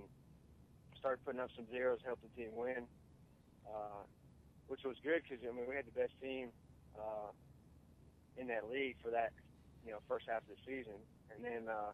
started 1.00 1.24
putting 1.24 1.40
up 1.40 1.52
some 1.56 1.68
zeros, 1.72 2.00
helped 2.04 2.24
the 2.24 2.32
team 2.36 2.52
win, 2.56 2.84
uh, 3.68 4.04
which 4.68 4.84
was 4.84 5.00
good 5.00 5.24
because 5.24 5.40
I 5.48 5.56
mean 5.56 5.64
we 5.64 5.76
had 5.76 5.88
the 5.88 5.96
best 5.96 6.16
team 6.20 6.52
uh, 7.00 7.32
in 8.36 8.48
that 8.48 8.68
league 8.68 8.96
for 9.00 9.12
that 9.12 9.32
you 9.88 9.92
know 9.92 10.00
first 10.08 10.28
half 10.28 10.44
of 10.44 10.52
the 10.52 10.60
season, 10.68 11.00
and 11.32 11.44
then 11.44 11.68
uh, 11.72 11.92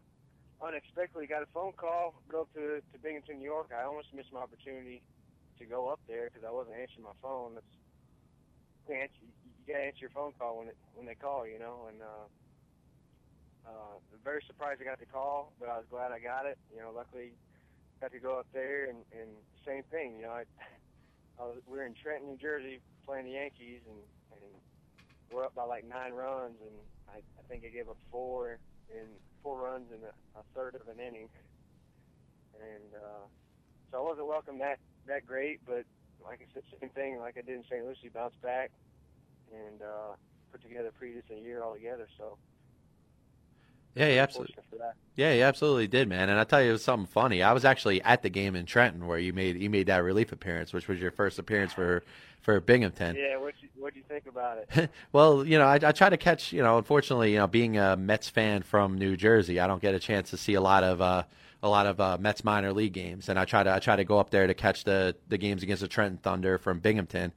unexpectedly 0.66 1.30
got 1.30 1.46
a 1.46 1.50
phone 1.54 1.72
call, 1.78 2.18
go 2.28 2.50
to 2.58 2.82
to 2.82 2.96
Binghamton, 3.02 3.38
New 3.38 3.46
York. 3.46 3.70
I 3.70 3.86
almost 3.86 4.10
missed 4.14 4.34
my 4.34 4.42
opportunity 4.42 5.02
to 5.60 5.66
go 5.66 5.88
up 5.88 6.02
there 6.10 6.28
because 6.28 6.42
I 6.42 6.52
wasn't 6.52 6.82
answering 6.82 7.06
my 7.06 7.18
phone. 7.22 7.54
That's 7.54 7.74
you, 8.90 8.96
answer, 8.98 9.22
you 9.22 9.64
gotta 9.70 9.86
answer 9.86 10.10
your 10.10 10.16
phone 10.18 10.34
call 10.38 10.58
when 10.58 10.68
it 10.74 10.78
when 10.98 11.06
they 11.06 11.16
call, 11.16 11.46
you 11.46 11.62
know. 11.62 11.86
And 11.88 12.02
uh, 12.02 12.26
uh, 13.70 13.94
very 14.26 14.42
surprised 14.50 14.82
I 14.82 14.86
got 14.86 15.00
the 15.00 15.06
call, 15.06 15.54
but 15.62 15.70
I 15.70 15.78
was 15.78 15.86
glad 15.90 16.12
I 16.12 16.20
got 16.20 16.50
it. 16.50 16.58
You 16.74 16.82
know, 16.82 16.90
luckily 16.90 17.38
got 18.02 18.12
to 18.12 18.20
go 18.20 18.42
up 18.42 18.50
there 18.54 18.90
and 18.90 19.06
and 19.14 19.30
same 19.66 19.86
thing. 19.94 20.18
You 20.18 20.24
know, 20.26 20.34
I, 20.34 20.44
I 21.40 21.44
was, 21.46 21.62
we 21.70 21.78
were 21.78 21.86
in 21.86 21.94
Trenton, 21.94 22.30
New 22.30 22.42
Jersey, 22.42 22.82
playing 23.06 23.26
the 23.26 23.38
Yankees, 23.38 23.86
and 23.86 24.02
and 24.34 24.50
we're 25.30 25.46
up 25.46 25.54
by 25.54 25.64
like 25.64 25.86
nine 25.86 26.14
runs, 26.14 26.58
and 26.58 26.76
I 27.10 27.22
I 27.22 27.42
think 27.48 27.64
I 27.66 27.70
gave 27.70 27.88
up 27.88 27.98
four 28.10 28.58
in 28.90 29.06
four 29.46 29.62
runs 29.62 29.86
in 29.94 30.02
a, 30.02 30.42
a 30.42 30.44
third 30.58 30.74
of 30.74 30.90
an 30.90 30.98
inning, 30.98 31.30
and 32.58 32.90
uh, 32.98 33.30
so 33.92 33.98
I 34.00 34.02
wasn't 34.02 34.26
welcome 34.26 34.58
that 34.58 34.82
that 35.06 35.28
great, 35.30 35.62
but 35.70 35.86
like 36.26 36.42
I 36.42 36.50
said, 36.52 36.64
same 36.82 36.90
thing 36.90 37.20
like 37.22 37.38
I 37.38 37.46
did 37.46 37.62
in 37.62 37.64
St. 37.70 37.86
Lucie, 37.86 38.10
bounced 38.10 38.42
back 38.42 38.72
and 39.54 39.84
uh, 39.86 40.18
put 40.52 40.64
together 40.64 40.90
a 40.90 40.92
pretty 40.98 41.22
decent 41.22 41.46
year 41.46 41.62
altogether. 41.62 42.08
So. 42.18 42.42
Yeah, 43.96 44.10
he 44.10 44.20
absolutely. 44.20 44.56
Yeah, 45.16 45.34
he 45.34 45.42
absolutely 45.42 45.88
did, 45.88 46.10
man. 46.10 46.30
And 46.30 46.38
I 46.38 46.44
tell 46.44 46.62
you, 46.62 46.70
it 46.70 46.74
was 46.74 46.84
something 46.84 47.08
funny. 47.08 47.42
I 47.42 47.54
was 47.54 47.64
actually 47.64 48.02
at 48.02 48.22
the 48.22 48.30
game 48.30 48.56
in 48.56 48.66
Trenton 48.66 49.08
where 49.08 49.18
you 49.18 49.32
made 49.32 49.58
you 49.58 49.70
made 49.70 49.88
that 49.88 50.04
relief 50.04 50.34
appearance, 50.34 50.74
which 50.74 50.90
was 50.90 51.00
your 51.00 51.12
first 51.12 51.40
appearance 51.40 51.72
for 51.72 52.04
for 52.42 52.60
Binghamton. 52.60 53.16
Yeah, 53.16 53.38
what 53.38 53.54
you 53.62 53.70
what 53.78 53.94
do 53.94 54.00
you 54.00 54.06
think 54.10 54.28
about 54.28 54.58
it? 54.58 54.90
well, 55.14 55.46
you 55.46 55.58
know, 55.58 55.66
I, 55.66 55.76
I 55.76 55.92
try 55.94 56.10
to 56.10 56.18
catch. 56.18 56.52
You 56.52 56.62
know, 56.64 56.78
unfortunately, 56.78 57.32
you 57.32 57.38
know, 57.38 57.48
being 57.48 57.78
a 57.78 57.96
Mets 57.96 58.28
fan 58.28 58.64
from 58.64 58.98
New 58.98 59.16
Jersey, 59.16 59.62
I 59.62 59.68
don't 59.68 59.82
get 59.82 59.96
a 59.96 60.00
chance 60.00 60.32
to 60.32 60.38
see 60.38 60.54
a 60.54 60.62
lot 60.62 60.84
of. 60.84 61.02
Uh, 61.02 61.24
a 61.64 61.70
lot 61.70 61.88
of 61.88 62.00
uh, 62.00 62.16
Mets 62.20 62.44
minor 62.44 62.72
league 62.74 62.94
games, 62.94 63.28
and 63.28 63.40
I 63.40 63.46
try 63.46 63.64
to 63.64 63.74
I 63.74 63.80
try 63.80 63.96
to 63.96 64.04
go 64.04 64.20
up 64.20 64.30
there 64.30 64.46
to 64.46 64.54
catch 64.54 64.84
the 64.84 65.16
the 65.30 65.38
games 65.40 65.64
against 65.64 65.82
the 65.82 65.88
Trenton 65.88 66.20
Thunder 66.20 66.60
from 66.60 66.78
Binghamton. 66.78 67.32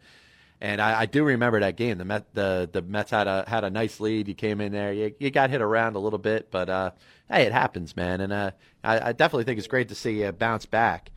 And 0.60 0.80
I, 0.80 1.02
I 1.02 1.06
do 1.06 1.24
remember 1.24 1.60
that 1.60 1.76
game. 1.76 1.98
The 1.98 2.04
Met 2.04 2.34
the 2.34 2.68
the 2.72 2.82
Mets 2.82 3.10
had 3.10 3.26
a 3.26 3.44
had 3.46 3.64
a 3.64 3.70
nice 3.70 4.00
lead. 4.00 4.28
You 4.28 4.34
came 4.34 4.60
in 4.60 4.72
there. 4.72 4.92
You, 4.92 5.14
you 5.18 5.30
got 5.30 5.50
hit 5.50 5.60
around 5.60 5.94
a 5.94 6.00
little 6.00 6.18
bit, 6.18 6.50
but 6.50 6.68
uh, 6.68 6.90
hey, 7.30 7.44
it 7.44 7.52
happens, 7.52 7.94
man. 7.94 8.20
And 8.20 8.32
uh, 8.32 8.50
I, 8.82 9.08
I 9.08 9.12
definitely 9.12 9.44
think 9.44 9.58
it's 9.58 9.68
great 9.68 9.88
to 9.90 9.94
see 9.94 10.22
you 10.22 10.32
bounce 10.32 10.66
back. 10.66 11.10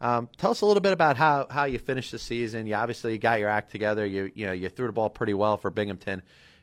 Um, 0.00 0.28
tell 0.36 0.50
us 0.50 0.60
a 0.60 0.66
little 0.66 0.80
bit 0.80 0.92
about 0.92 1.16
how, 1.16 1.46
how 1.48 1.64
you 1.64 1.78
finished 1.78 2.10
the 2.10 2.18
season. 2.18 2.66
You 2.66 2.74
obviously 2.74 3.16
got 3.18 3.38
your 3.38 3.48
act 3.48 3.70
together. 3.70 4.04
You 4.04 4.30
you 4.34 4.46
know 4.46 4.52
you 4.52 4.68
threw 4.68 4.88
the 4.88 4.92
ball 4.92 5.10
pretty 5.10 5.34
well 5.34 5.56
for 5.56 5.70
Binghamton 5.70 6.22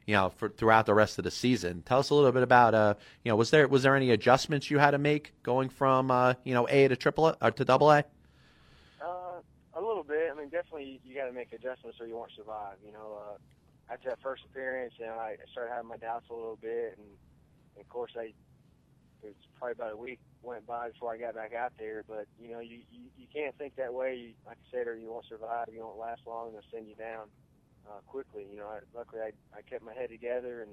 you 0.09 0.15
know, 0.15 0.31
for 0.37 0.49
throughout 0.49 0.87
the 0.87 0.93
rest 0.95 1.19
of 1.19 1.23
the 1.23 1.29
season. 1.29 1.83
Tell 1.83 1.99
us 1.99 2.09
a 2.09 2.15
little 2.15 2.31
bit 2.31 2.41
about, 2.41 2.73
uh, 2.73 2.95
you 3.23 3.29
know, 3.29 3.35
was 3.35 3.51
there 3.51 3.67
was 3.67 3.83
there 3.83 3.95
any 3.95 4.09
adjustments 4.09 4.71
you 4.71 4.79
had 4.79 4.91
to 4.91 4.97
make 4.97 5.33
going 5.43 5.69
from, 5.69 6.09
uh, 6.09 6.33
you 6.43 6.55
know, 6.55 6.67
A 6.67 6.87
to 6.87 6.95
triple 6.95 7.35
or 7.39 7.51
to 7.51 7.63
double 7.63 7.91
A? 7.91 8.03
Uh, 8.99 9.39
a 9.75 9.79
little 9.79 10.01
bit. 10.01 10.31
I 10.31 10.35
definitely 10.49 11.01
you 11.03 11.15
got 11.15 11.25
to 11.25 11.33
make 11.33 11.53
adjustments 11.53 11.99
or 11.99 12.07
you 12.07 12.15
won't 12.15 12.31
survive. 12.35 12.77
You 12.85 12.91
know, 12.91 13.19
uh, 13.19 13.37
after 13.93 14.09
that 14.09 14.19
first 14.21 14.43
appearance, 14.45 14.93
you 14.99 15.05
know, 15.05 15.13
I 15.13 15.35
started 15.51 15.71
having 15.71 15.89
my 15.89 15.97
doubts 15.97 16.29
a 16.29 16.33
little 16.33 16.57
bit, 16.61 16.97
and, 16.97 17.07
and 17.75 17.81
of 17.81 17.89
course, 17.89 18.11
I 18.17 18.33
it 19.21 19.35
was 19.35 19.47
probably 19.57 19.73
about 19.73 19.93
a 19.93 19.97
week 19.97 20.19
went 20.41 20.65
by 20.65 20.89
before 20.89 21.13
I 21.13 21.17
got 21.17 21.35
back 21.35 21.53
out 21.53 21.73
there. 21.77 22.03
But 22.07 22.27
you 22.41 22.51
know, 22.51 22.59
you 22.59 22.79
you, 22.91 23.09
you 23.17 23.27
can't 23.33 23.57
think 23.57 23.75
that 23.75 23.93
way. 23.93 24.15
You, 24.15 24.33
like 24.45 24.57
I 24.57 24.77
said, 24.77 24.87
or 24.87 24.97
you 24.97 25.11
won't 25.11 25.25
survive. 25.27 25.67
You 25.73 25.81
won't 25.81 25.97
last 25.97 26.21
long, 26.25 26.51
they'll 26.51 26.61
send 26.71 26.87
you 26.87 26.95
down 26.95 27.27
uh, 27.87 27.99
quickly. 28.07 28.45
You 28.49 28.57
know, 28.57 28.67
I, 28.67 28.79
luckily 28.95 29.21
I, 29.21 29.31
I 29.57 29.61
kept 29.61 29.83
my 29.83 29.93
head 29.93 30.09
together 30.09 30.61
and 30.61 30.71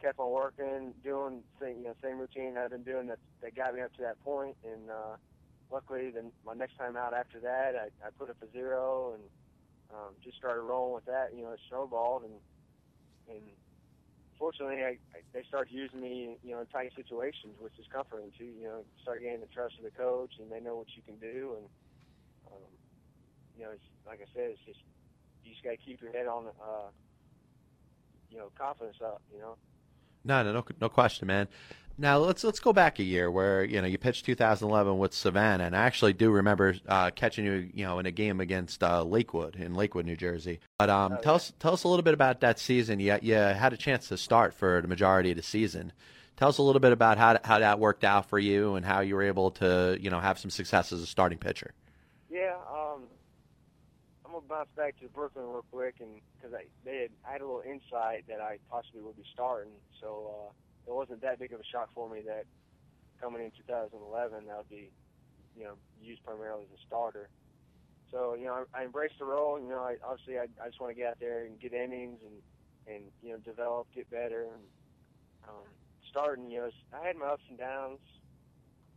kept 0.00 0.18
on 0.18 0.30
working, 0.30 0.92
doing 1.02 1.42
same, 1.60 1.78
you 1.78 1.84
know, 1.84 1.94
same 2.02 2.18
routine 2.18 2.56
I've 2.58 2.70
been 2.70 2.82
doing 2.82 3.06
that 3.08 3.18
that 3.42 3.54
got 3.54 3.74
me 3.74 3.80
up 3.80 3.94
to 3.94 4.02
that. 4.02 4.16
And 4.26 4.90
uh, 4.90 5.16
luckily, 5.70 6.10
then 6.10 6.32
my 6.44 6.54
next 6.54 6.76
time 6.76 6.96
out 6.96 7.14
after 7.14 7.40
that, 7.40 7.74
I, 7.74 8.06
I 8.06 8.10
put 8.18 8.30
up 8.30 8.36
a 8.42 8.50
zero 8.52 9.14
and 9.14 9.22
um, 9.92 10.14
just 10.22 10.36
started 10.36 10.62
rolling 10.62 10.94
with 10.94 11.06
that. 11.06 11.30
You 11.34 11.42
know, 11.42 11.52
it 11.52 11.60
snowballed 11.68 12.22
and 12.22 12.34
and 13.28 13.42
fortunately, 14.38 14.82
I, 14.84 14.98
I 15.14 15.20
they 15.32 15.42
started 15.48 15.72
using 15.72 16.00
me, 16.00 16.38
you 16.42 16.52
know, 16.52 16.60
in 16.60 16.66
tight 16.66 16.92
situations, 16.94 17.54
which 17.58 17.78
is 17.78 17.86
comforting 17.92 18.30
too. 18.38 18.44
You 18.44 18.64
know, 18.64 18.84
start 19.02 19.22
gaining 19.22 19.40
the 19.40 19.46
trust 19.46 19.74
of 19.78 19.84
the 19.84 19.90
coach, 19.90 20.32
and 20.38 20.50
they 20.50 20.60
know 20.60 20.76
what 20.76 20.88
you 20.94 21.02
can 21.02 21.16
do. 21.16 21.56
And 21.56 21.66
um, 22.52 22.70
you 23.56 23.64
know, 23.64 23.70
it's, 23.72 23.84
like 24.06 24.20
I 24.20 24.28
said, 24.34 24.50
it's 24.50 24.64
just 24.66 24.80
you 25.44 25.52
just 25.52 25.64
got 25.64 25.70
to 25.70 25.76
keep 25.76 26.00
your 26.00 26.12
head 26.12 26.26
on, 26.26 26.46
uh, 26.60 26.90
you 28.30 28.38
know, 28.38 28.50
confidence 28.58 28.98
up. 29.04 29.22
You 29.32 29.40
know. 29.40 29.56
No, 30.24 30.42
no, 30.42 30.52
no, 30.52 30.64
no 30.80 30.88
question, 30.88 31.28
man. 31.28 31.48
Now 31.98 32.18
let's 32.18 32.44
let's 32.44 32.60
go 32.60 32.74
back 32.74 32.98
a 32.98 33.02
year 33.02 33.30
where 33.30 33.64
you 33.64 33.80
know 33.80 33.86
you 33.86 33.96
pitched 33.96 34.26
2011 34.26 34.98
with 34.98 35.14
Savannah, 35.14 35.64
and 35.64 35.74
I 35.74 35.84
actually 35.84 36.12
do 36.12 36.30
remember 36.30 36.74
uh, 36.86 37.10
catching 37.10 37.46
you, 37.46 37.70
you 37.72 37.86
know, 37.86 37.98
in 37.98 38.04
a 38.04 38.10
game 38.10 38.40
against 38.40 38.82
uh, 38.82 39.02
Lakewood 39.02 39.56
in 39.56 39.74
Lakewood, 39.74 40.04
New 40.04 40.16
Jersey. 40.16 40.60
But 40.78 40.90
um, 40.90 41.14
oh, 41.14 41.22
tell 41.22 41.32
yeah. 41.32 41.36
us 41.36 41.52
tell 41.58 41.72
us 41.72 41.84
a 41.84 41.88
little 41.88 42.02
bit 42.02 42.12
about 42.12 42.40
that 42.40 42.58
season. 42.58 43.00
You 43.00 43.16
you 43.22 43.34
had 43.34 43.72
a 43.72 43.78
chance 43.78 44.08
to 44.08 44.18
start 44.18 44.52
for 44.52 44.82
the 44.82 44.88
majority 44.88 45.30
of 45.30 45.38
the 45.38 45.42
season. 45.42 45.92
Tell 46.36 46.48
us 46.50 46.58
a 46.58 46.62
little 46.62 46.80
bit 46.80 46.92
about 46.92 47.16
how 47.16 47.38
how 47.42 47.60
that 47.60 47.78
worked 47.78 48.04
out 48.04 48.28
for 48.28 48.38
you 48.38 48.74
and 48.74 48.84
how 48.84 49.00
you 49.00 49.14
were 49.14 49.22
able 49.22 49.52
to 49.52 49.96
you 49.98 50.10
know 50.10 50.20
have 50.20 50.38
some 50.38 50.50
success 50.50 50.92
as 50.92 51.00
a 51.00 51.06
starting 51.06 51.38
pitcher. 51.38 51.72
Yeah, 52.28 52.56
um, 52.70 53.04
I'm 54.22 54.32
gonna 54.32 54.44
bounce 54.46 54.68
back 54.76 55.00
to 55.00 55.08
Brooklyn 55.08 55.46
real 55.46 55.64
quick, 55.72 55.94
and 56.00 56.20
because 56.36 56.54
I 56.54 56.64
they 56.84 56.98
had 56.98 57.10
I 57.26 57.32
had 57.32 57.40
a 57.40 57.46
little 57.46 57.62
insight 57.62 58.24
that 58.28 58.42
I 58.42 58.58
possibly 58.70 59.00
would 59.00 59.16
be 59.16 59.24
starting, 59.32 59.72
so 59.98 60.50
uh, 60.50 60.52
it 60.86 60.94
wasn't 60.94 61.20
that 61.22 61.38
big 61.38 61.52
of 61.52 61.60
a 61.60 61.64
shock 61.64 61.90
for 61.94 62.08
me 62.08 62.22
that 62.26 62.44
coming 63.20 63.42
in 63.42 63.50
2011 63.66 64.46
that 64.46 64.56
would 64.56 64.68
be 64.68 64.90
you 65.56 65.64
know 65.64 65.74
used 66.00 66.22
primarily 66.24 66.64
as 66.64 66.78
a 66.78 66.82
starter. 66.86 67.28
So 68.10 68.34
you 68.34 68.44
know 68.44 68.64
I, 68.74 68.80
I 68.80 68.84
embraced 68.84 69.18
the 69.18 69.24
role. 69.24 69.58
You 69.58 69.68
know 69.68 69.80
I 69.80 69.96
obviously 70.04 70.38
I, 70.38 70.46
I 70.62 70.68
just 70.68 70.80
want 70.80 70.94
to 70.94 71.00
get 71.00 71.08
out 71.08 71.20
there 71.20 71.44
and 71.44 71.58
get 71.58 71.72
innings 71.72 72.20
and 72.22 72.94
and 72.94 73.04
you 73.22 73.32
know 73.32 73.38
develop, 73.38 73.88
get 73.94 74.10
better. 74.10 74.42
And 74.44 74.62
um, 75.48 75.66
starting, 76.10 76.50
you 76.50 76.60
know 76.60 76.70
I 76.92 77.06
had 77.06 77.16
my 77.16 77.26
ups 77.26 77.44
and 77.48 77.58
downs. 77.58 78.00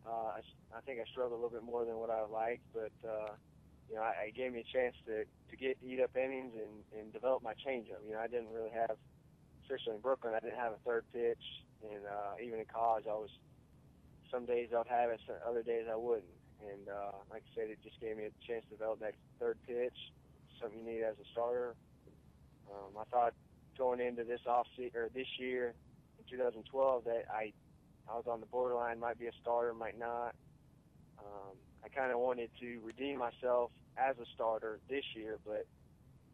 Uh, 0.05 0.39
I, 0.39 0.41
I 0.75 0.81
think 0.85 0.99
I 0.99 1.09
struggled 1.11 1.33
a 1.33 1.41
little 1.43 1.49
bit 1.49 1.63
more 1.63 1.85
than 1.85 1.97
what 1.97 2.09
I 2.09 2.23
liked, 2.23 2.63
but 2.73 2.93
uh, 3.07 3.31
you 3.89 3.95
know 3.95 4.01
I, 4.01 4.27
it 4.27 4.35
gave 4.35 4.53
me 4.53 4.61
a 4.61 4.77
chance 4.77 4.95
to 5.07 5.23
to 5.23 5.55
get 5.57 5.77
eat 5.83 5.99
up 6.01 6.15
innings 6.15 6.53
and 6.55 6.99
and 6.99 7.13
develop 7.13 7.41
my 7.41 7.53
changeup. 7.53 8.03
You 8.05 8.13
know 8.13 8.19
I 8.19 8.27
didn't 8.27 8.51
really 8.53 8.71
have, 8.71 8.95
especially 9.63 9.95
in 9.95 10.01
Brooklyn, 10.01 10.33
I 10.35 10.39
didn't 10.39 10.59
have 10.59 10.73
a 10.73 10.81
third 10.85 11.05
pitch, 11.13 11.41
and 11.83 12.03
uh, 12.05 12.41
even 12.43 12.59
in 12.59 12.65
college 12.65 13.05
I 13.07 13.15
was 13.15 13.29
some 14.31 14.45
days 14.45 14.69
I'd 14.75 14.87
have 14.87 15.09
it, 15.09 15.19
other 15.47 15.63
days 15.63 15.85
I 15.91 15.95
wouldn't. 15.95 16.37
And 16.61 16.89
uh, 16.89 17.17
like 17.31 17.43
I 17.43 17.49
said, 17.55 17.69
it 17.69 17.79
just 17.83 17.99
gave 17.99 18.17
me 18.17 18.25
a 18.25 18.33
chance 18.45 18.63
to 18.69 18.75
develop 18.75 18.99
that 18.99 19.13
third 19.39 19.57
pitch, 19.65 19.95
something 20.61 20.79
you 20.79 20.85
need 20.85 21.03
as 21.03 21.15
a 21.15 21.27
starter. 21.31 21.75
Um, 22.69 22.93
I 22.99 23.03
thought 23.09 23.33
going 23.77 23.99
into 23.99 24.23
this 24.23 24.41
off 24.45 24.67
or 24.93 25.09
this 25.15 25.27
year 25.39 25.73
in 26.19 26.37
2012 26.37 27.03
that 27.05 27.25
I 27.31 27.53
I 28.09 28.15
was 28.15 28.25
on 28.27 28.39
the 28.39 28.47
borderline, 28.47 28.99
might 28.99 29.19
be 29.19 29.27
a 29.27 29.31
starter, 29.41 29.73
might 29.73 29.97
not. 29.97 30.33
Um, 31.19 31.53
I 31.83 31.89
kind 31.89 32.11
of 32.11 32.19
wanted 32.19 32.49
to 32.59 32.79
redeem 32.83 33.19
myself 33.19 33.71
as 33.97 34.17
a 34.17 34.25
starter 34.33 34.79
this 34.89 35.03
year, 35.15 35.37
but 35.45 35.67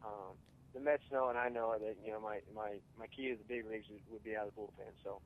um, 0.02 0.32
the 0.72 0.80
Mets 0.80 1.02
know 1.12 1.28
and 1.28 1.38
I 1.38 1.48
know 1.48 1.74
that 1.78 1.96
you 2.04 2.12
know 2.12 2.20
my 2.20 2.40
my 2.54 2.76
my 2.98 3.06
key 3.06 3.28
to 3.30 3.36
the 3.36 3.44
big 3.44 3.64
leagues 3.70 3.86
would 4.10 4.24
be 4.24 4.36
out 4.36 4.48
of 4.48 4.54
the 4.54 4.60
bullpen. 4.60 4.92
So 5.04 5.20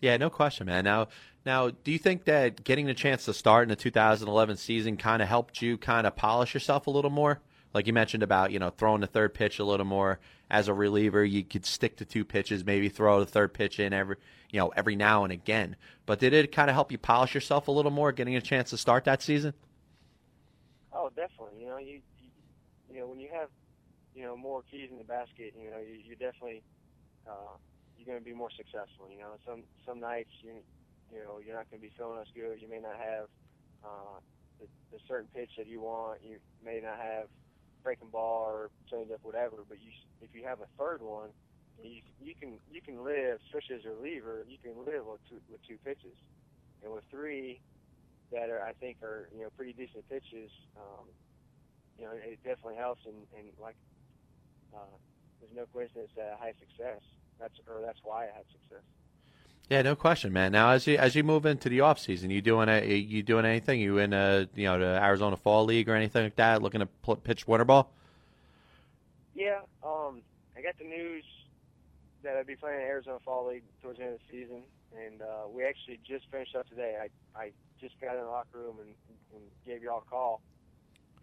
Yeah, 0.00 0.16
no 0.16 0.30
question, 0.30 0.66
man. 0.66 0.84
Now, 0.84 1.08
now, 1.44 1.70
do 1.70 1.92
you 1.92 1.98
think 1.98 2.24
that 2.24 2.64
getting 2.64 2.86
the 2.86 2.94
chance 2.94 3.26
to 3.26 3.34
start 3.34 3.64
in 3.64 3.68
the 3.68 3.76
2011 3.76 4.56
season 4.56 4.96
kind 4.96 5.20
of 5.20 5.28
helped 5.28 5.60
you 5.60 5.76
kind 5.76 6.06
of 6.06 6.16
polish 6.16 6.54
yourself 6.54 6.86
a 6.86 6.90
little 6.90 7.10
more? 7.10 7.40
Like 7.74 7.86
you 7.86 7.92
mentioned 7.92 8.22
about 8.22 8.52
you 8.52 8.58
know 8.58 8.70
throwing 8.70 9.00
the 9.00 9.06
third 9.06 9.34
pitch 9.34 9.58
a 9.58 9.64
little 9.64 9.84
more 9.84 10.20
as 10.50 10.68
a 10.68 10.74
reliever, 10.74 11.24
you 11.24 11.42
could 11.42 11.66
stick 11.66 11.96
to 11.96 12.04
two 12.04 12.24
pitches, 12.24 12.64
maybe 12.64 12.88
throw 12.88 13.20
the 13.20 13.26
third 13.26 13.52
pitch 13.52 13.80
in 13.80 13.92
every 13.92 14.16
you 14.50 14.60
know 14.60 14.68
every 14.76 14.94
now 14.94 15.24
and 15.24 15.32
again. 15.32 15.76
But 16.06 16.20
did 16.20 16.32
it 16.32 16.52
kind 16.52 16.70
of 16.70 16.74
help 16.74 16.92
you 16.92 16.98
polish 16.98 17.34
yourself 17.34 17.66
a 17.66 17.72
little 17.72 17.90
more, 17.90 18.12
getting 18.12 18.36
a 18.36 18.40
chance 18.40 18.70
to 18.70 18.78
start 18.78 19.04
that 19.04 19.20
season? 19.22 19.54
Oh, 20.92 21.10
definitely. 21.16 21.60
You 21.60 21.66
know, 21.66 21.78
you, 21.78 22.00
you 22.92 23.00
know 23.00 23.06
when 23.06 23.18
you 23.18 23.28
have 23.32 23.48
you 24.14 24.22
know 24.22 24.36
more 24.36 24.62
keys 24.70 24.90
in 24.92 24.98
the 24.98 25.04
basket, 25.04 25.54
you 25.60 25.70
know 25.70 25.78
you, 25.78 25.98
you 26.04 26.14
definitely 26.14 26.62
uh, 27.26 27.56
you're 28.04 28.12
going 28.12 28.22
to 28.22 28.28
be 28.28 28.36
more 28.36 28.52
successful. 28.52 29.08
You 29.08 29.24
know, 29.24 29.40
some 29.48 29.64
some 29.88 30.00
nights 30.00 30.30
you 30.44 30.60
you 31.08 31.24
know 31.24 31.40
you're 31.40 31.56
not 31.56 31.70
going 31.72 31.80
to 31.80 31.86
be 31.88 31.92
feeling 31.96 32.20
as 32.20 32.28
good. 32.36 32.60
You 32.60 32.68
may 32.68 32.80
not 32.80 33.00
have 33.00 33.26
uh, 33.80 34.20
the, 34.60 34.68
the 34.92 35.00
certain 35.08 35.28
pitch 35.32 35.56
that 35.56 35.66
you 35.66 35.80
want. 35.80 36.20
You 36.20 36.36
may 36.64 36.80
not 36.84 37.00
have 37.00 37.32
breaking 37.82 38.08
ball 38.12 38.44
or 38.52 38.70
change 38.90 39.10
up, 39.10 39.20
whatever. 39.22 39.64
But 39.68 39.80
you 39.80 39.90
if 40.20 40.36
you 40.36 40.44
have 40.44 40.60
a 40.60 40.68
third 40.76 41.00
one, 41.00 41.32
you 41.80 42.04
you 42.20 42.34
can 42.36 42.60
you 42.68 42.84
can 42.84 43.04
live, 43.04 43.40
especially 43.48 43.76
as 43.80 43.84
a 43.88 43.96
reliever, 43.96 44.44
you 44.48 44.60
can 44.60 44.76
live 44.84 45.08
with 45.08 45.24
two 45.28 45.40
with 45.48 45.64
two 45.64 45.80
pitches, 45.80 46.16
and 46.84 46.92
with 46.92 47.04
three 47.10 47.60
that 48.32 48.50
are 48.50 48.60
I 48.60 48.72
think 48.76 49.00
are 49.02 49.28
you 49.32 49.42
know 49.42 49.50
pretty 49.56 49.72
decent 49.72 50.04
pitches. 50.12 50.52
Um, 50.76 51.08
you 51.96 52.04
know, 52.04 52.12
it 52.12 52.42
definitely 52.42 52.74
helps, 52.76 53.06
and, 53.06 53.14
and 53.38 53.46
like 53.62 53.76
uh, 54.74 54.92
there's 55.38 55.54
no 55.54 55.64
coincidence 55.72 56.10
that 56.16 56.36
had 56.42 56.54
success. 56.58 57.00
That's 57.38 57.54
or 57.68 57.80
that's 57.84 57.98
why 58.02 58.24
I 58.24 58.26
had 58.26 58.44
success. 58.52 58.82
Yeah, 59.70 59.80
no 59.80 59.96
question, 59.96 60.32
man. 60.32 60.52
Now, 60.52 60.70
as 60.70 60.86
you 60.86 60.96
as 60.98 61.14
you 61.14 61.24
move 61.24 61.46
into 61.46 61.68
the 61.68 61.80
off 61.80 61.98
season, 61.98 62.30
you 62.30 62.42
doing 62.42 62.68
a 62.68 62.84
you 62.84 63.22
doing 63.22 63.46
anything? 63.46 63.80
You 63.80 63.98
in 63.98 64.12
a 64.12 64.46
you 64.54 64.64
know 64.64 64.78
the 64.78 65.02
Arizona 65.02 65.36
Fall 65.36 65.64
League 65.64 65.88
or 65.88 65.94
anything 65.94 66.24
like 66.24 66.36
that? 66.36 66.62
Looking 66.62 66.80
to 66.80 66.86
pl- 66.86 67.16
pitch 67.16 67.48
winter 67.48 67.64
ball? 67.64 67.90
Yeah, 69.34 69.60
um, 69.82 70.20
I 70.56 70.60
got 70.60 70.78
the 70.78 70.84
news 70.84 71.24
that 72.22 72.36
I'd 72.36 72.46
be 72.46 72.56
playing 72.56 72.80
in 72.80 72.86
Arizona 72.86 73.18
Fall 73.24 73.48
League 73.48 73.64
towards 73.82 73.98
the 73.98 74.04
end 74.04 74.14
of 74.14 74.20
the 74.20 74.38
season, 74.38 74.62
and 74.94 75.22
uh, 75.22 75.48
we 75.50 75.64
actually 75.64 75.98
just 76.06 76.30
finished 76.30 76.54
up 76.54 76.68
today. 76.68 76.98
I 77.00 77.40
I 77.40 77.50
just 77.80 77.98
got 78.00 78.16
in 78.16 78.22
the 78.22 78.28
locker 78.28 78.58
room 78.58 78.76
and, 78.80 78.94
and 79.34 79.42
gave 79.66 79.82
y'all 79.82 80.04
a 80.06 80.10
call, 80.10 80.42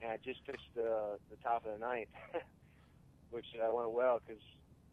and 0.02 0.12
I 0.12 0.18
just 0.26 0.44
pitched 0.46 0.74
the 0.76 1.20
the 1.30 1.38
top 1.44 1.66
of 1.68 1.74
the 1.74 1.86
ninth, 1.86 2.10
which 3.30 3.46
uh, 3.56 3.72
went 3.72 3.92
well 3.92 4.20
because 4.26 4.42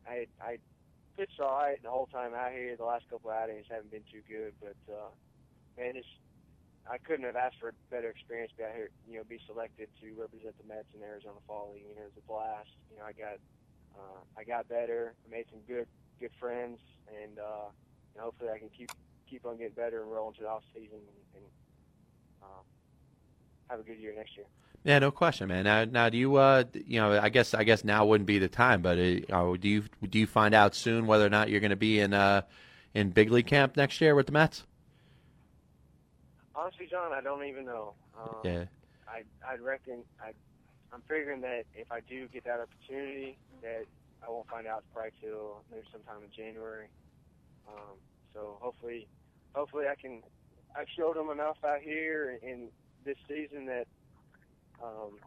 I 0.06 0.26
I 0.38 0.58
pitched 1.18 1.40
all 1.42 1.58
right 1.58 1.82
the 1.82 1.90
whole 1.90 2.06
time 2.06 2.30
out 2.32 2.54
here. 2.54 2.78
The 2.78 2.86
last 2.86 3.10
couple 3.10 3.30
of 3.30 3.36
outings 3.36 3.66
haven't 3.66 3.90
been 3.90 4.06
too 4.06 4.22
good, 4.30 4.54
but 4.62 4.78
uh, 4.86 5.10
man, 5.74 5.98
it's 5.98 6.06
I 6.86 6.96
couldn't 6.96 7.26
have 7.26 7.34
asked 7.34 7.58
for 7.58 7.74
a 7.74 7.76
better 7.90 8.08
experience. 8.08 8.54
Be 8.56 8.62
out 8.62 8.72
here, 8.72 8.88
you 9.10 9.18
know, 9.18 9.26
be 9.28 9.42
selected 9.44 9.90
to 10.00 10.06
represent 10.14 10.54
the 10.56 10.64
Mets 10.64 10.88
in 10.94 11.02
Arizona 11.02 11.42
Fall 11.46 11.74
League. 11.74 11.84
You 11.90 11.98
know, 11.98 12.06
it 12.06 12.14
was 12.14 12.22
a 12.22 12.26
blast. 12.30 12.70
You 12.88 13.02
know, 13.02 13.04
I 13.04 13.12
got 13.12 13.36
uh, 13.98 14.22
I 14.38 14.46
got 14.46 14.70
better. 14.70 15.12
I 15.26 15.28
made 15.28 15.50
some 15.50 15.60
good 15.66 15.90
good 16.22 16.30
friends, 16.38 16.78
and 17.10 17.42
uh, 17.42 17.74
and 18.14 18.22
hopefully 18.22 18.54
I 18.54 18.62
can 18.62 18.70
keep 18.70 18.94
keep 19.26 19.44
on 19.44 19.58
getting 19.58 19.74
better 19.74 20.00
and 20.06 20.10
roll 20.10 20.30
into 20.30 20.46
the 20.46 20.48
off 20.48 20.62
season 20.72 21.02
and, 21.02 21.42
and 21.42 21.46
uh, 22.46 22.62
have 23.68 23.80
a 23.80 23.82
good 23.82 23.98
year 23.98 24.14
next 24.14 24.38
year. 24.38 24.46
Yeah, 24.84 24.98
no 25.00 25.10
question, 25.10 25.48
man. 25.48 25.64
Now, 25.64 25.84
now, 25.84 26.08
do 26.08 26.16
you, 26.16 26.36
uh, 26.36 26.64
you 26.72 27.00
know, 27.00 27.18
I 27.18 27.28
guess, 27.28 27.52
I 27.52 27.64
guess 27.64 27.84
now 27.84 28.06
wouldn't 28.06 28.26
be 28.26 28.38
the 28.38 28.48
time, 28.48 28.80
but 28.80 28.98
uh, 28.98 29.56
do 29.56 29.68
you, 29.68 29.84
do 30.08 30.18
you 30.18 30.26
find 30.26 30.54
out 30.54 30.74
soon 30.74 31.06
whether 31.06 31.26
or 31.26 31.30
not 31.30 31.50
you're 31.50 31.60
going 31.60 31.70
to 31.70 31.76
be 31.76 32.00
in, 32.00 32.14
uh, 32.14 32.42
in 32.94 33.10
big 33.10 33.30
league 33.30 33.46
camp 33.46 33.76
next 33.76 34.00
year 34.00 34.14
with 34.14 34.26
the 34.26 34.32
Mets? 34.32 34.64
Honestly, 36.54 36.86
John, 36.90 37.12
I 37.12 37.20
don't 37.20 37.44
even 37.44 37.64
know. 37.66 37.94
Um, 38.18 38.36
Yeah. 38.44 38.64
I 39.08 39.22
I 39.46 39.56
reckon 39.56 40.04
I 40.20 40.32
I'm 40.92 41.02
figuring 41.08 41.40
that 41.42 41.64
if 41.74 41.90
I 41.90 42.00
do 42.00 42.28
get 42.28 42.44
that 42.44 42.60
opportunity, 42.60 43.38
that 43.62 43.84
I 44.26 44.30
won't 44.30 44.48
find 44.48 44.66
out 44.66 44.84
probably 44.92 45.12
till 45.20 45.62
maybe 45.70 45.84
sometime 45.92 46.22
in 46.22 46.30
January. 46.30 46.88
Um, 47.68 47.96
so 48.34 48.58
hopefully, 48.60 49.06
hopefully 49.54 49.86
I 49.90 49.94
can. 49.94 50.22
I've 50.76 50.88
showed 50.96 51.16
them 51.16 51.30
enough 51.30 51.56
out 51.64 51.80
here 51.80 52.38
in 52.42 52.68
this 53.04 53.16
season 53.26 53.66
that 53.66 53.86
um, 54.82 55.18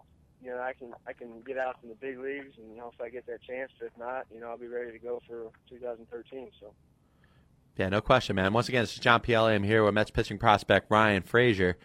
you 0.41 0.49
know 0.49 0.59
I 0.59 0.73
can 0.73 0.93
I 1.07 1.13
can 1.13 1.41
get 1.41 1.57
out 1.57 1.77
in 1.83 1.89
the 1.89 1.95
big 1.95 2.19
leagues 2.19 2.57
and 2.57 2.79
hopefully 2.79 3.09
I 3.09 3.11
get 3.11 3.25
that 3.27 3.41
chance. 3.43 3.71
If 3.81 3.91
not, 3.97 4.25
you 4.33 4.39
know 4.39 4.47
I'll 4.47 4.57
be 4.57 4.67
ready 4.67 4.91
to 4.91 4.99
go 4.99 5.21
for 5.27 5.51
2013. 5.69 6.49
So. 6.59 6.73
Yeah, 7.77 7.89
no 7.89 8.01
question, 8.01 8.35
man. 8.35 8.53
Once 8.53 8.67
again, 8.67 8.83
this 8.83 8.93
is 8.93 8.99
John 8.99 9.21
Pielli. 9.21 9.55
I'm 9.55 9.63
here 9.63 9.83
with 9.83 9.93
Mets 9.93 10.11
pitching 10.11 10.37
prospect 10.37 10.91
Ryan 10.91 11.23
Fraser. 11.23 11.77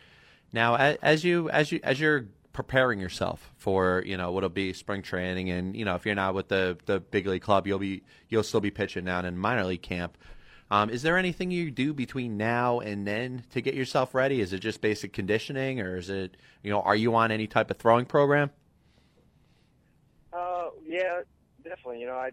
Now, 0.52 0.76
as 0.76 1.24
you 1.24 1.48
as 1.50 1.70
you 1.70 1.80
as 1.82 2.00
you're 2.00 2.26
preparing 2.52 2.98
yourself 2.98 3.52
for 3.58 4.02
you 4.06 4.16
know 4.16 4.32
what'll 4.32 4.48
be 4.48 4.72
spring 4.72 5.02
training, 5.02 5.50
and 5.50 5.76
you 5.76 5.84
know 5.84 5.94
if 5.94 6.06
you're 6.06 6.14
not 6.14 6.34
with 6.34 6.48
the 6.48 6.78
the 6.86 7.00
big 7.00 7.26
league 7.26 7.42
club, 7.42 7.66
you'll 7.66 7.78
be 7.78 8.02
you'll 8.28 8.42
still 8.42 8.60
be 8.60 8.70
pitching 8.70 9.04
down 9.04 9.24
in 9.24 9.36
minor 9.36 9.64
league 9.64 9.82
camp. 9.82 10.16
Um, 10.70 10.90
is 10.90 11.02
there 11.02 11.16
anything 11.16 11.50
you 11.50 11.70
do 11.70 11.92
between 11.94 12.36
now 12.36 12.80
and 12.80 13.06
then 13.06 13.44
to 13.50 13.60
get 13.60 13.74
yourself 13.74 14.14
ready? 14.14 14.40
Is 14.40 14.52
it 14.52 14.58
just 14.58 14.80
basic 14.80 15.12
conditioning, 15.12 15.80
or 15.80 15.96
is 15.96 16.10
it 16.10 16.36
you 16.62 16.70
know 16.70 16.80
are 16.80 16.96
you 16.96 17.14
on 17.14 17.30
any 17.30 17.46
type 17.46 17.70
of 17.70 17.76
throwing 17.78 18.04
program? 18.04 18.50
Uh, 20.32 20.70
yeah, 20.84 21.20
definitely. 21.62 22.00
You 22.00 22.06
know, 22.06 22.16
I 22.16 22.30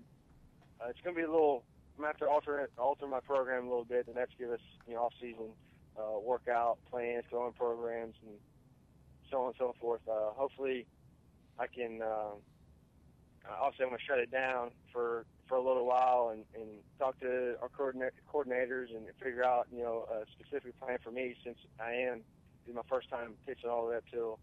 uh, 0.82 0.89
it's 0.89 1.00
going 1.02 1.15
to 1.15 1.22
be 1.22 1.26
a 1.26 1.32
little. 1.32 1.63
I'm 1.96 2.02
going 2.02 2.13
to 2.13 2.19
have 2.19 2.28
to 2.28 2.34
alter 2.34 2.69
alter 2.80 3.08
my 3.08 3.19
program 3.19 3.65
a 3.65 3.69
little 3.69 3.86
bit. 3.86 4.08
The 4.08 4.13
Mets 4.13 4.32
give 4.39 4.50
us 4.50 4.60
you 4.88 4.96
know 4.96 5.02
off 5.02 5.13
season 5.22 5.52
uh, 5.98 6.19
workout 6.19 6.80
plans, 6.89 7.26
throwing 7.30 7.54
programs, 7.54 8.15
and 8.26 8.36
so 9.30 9.41
on 9.41 9.48
and 9.48 9.56
so 9.60 9.76
forth. 9.80 10.02
Uh, 10.08 10.32
hopefully, 10.36 10.88
I 11.60 11.67
can. 11.67 12.02
Uh, 12.02 12.34
obviously, 13.62 13.84
I'm 13.86 13.89
going 13.89 14.00
to 14.00 14.06
shut 14.06 14.17
it 14.17 14.32
down 14.32 14.72
for 14.91 15.26
for 15.47 15.58
a 15.58 15.62
little 15.62 15.86
while 15.86 16.32
and, 16.34 16.45
and 16.56 16.69
talk 16.99 17.19
to 17.19 17.56
our 17.62 17.69
coordinators 17.69 18.95
and 18.95 19.06
figure 19.21 19.43
out 19.43 19.67
you 19.71 19.84
know 19.84 20.06
a 20.12 20.25
specific 20.32 20.79
plan 20.79 20.97
for 21.03 21.12
me 21.12 21.36
since 21.43 21.58
I 21.79 21.93
am 21.93 22.21
this 22.65 22.75
my 22.75 22.82
first 22.89 23.10
time 23.10 23.34
pitching 23.45 23.69
all 23.69 23.91
up 23.91 24.03
till 24.12 24.39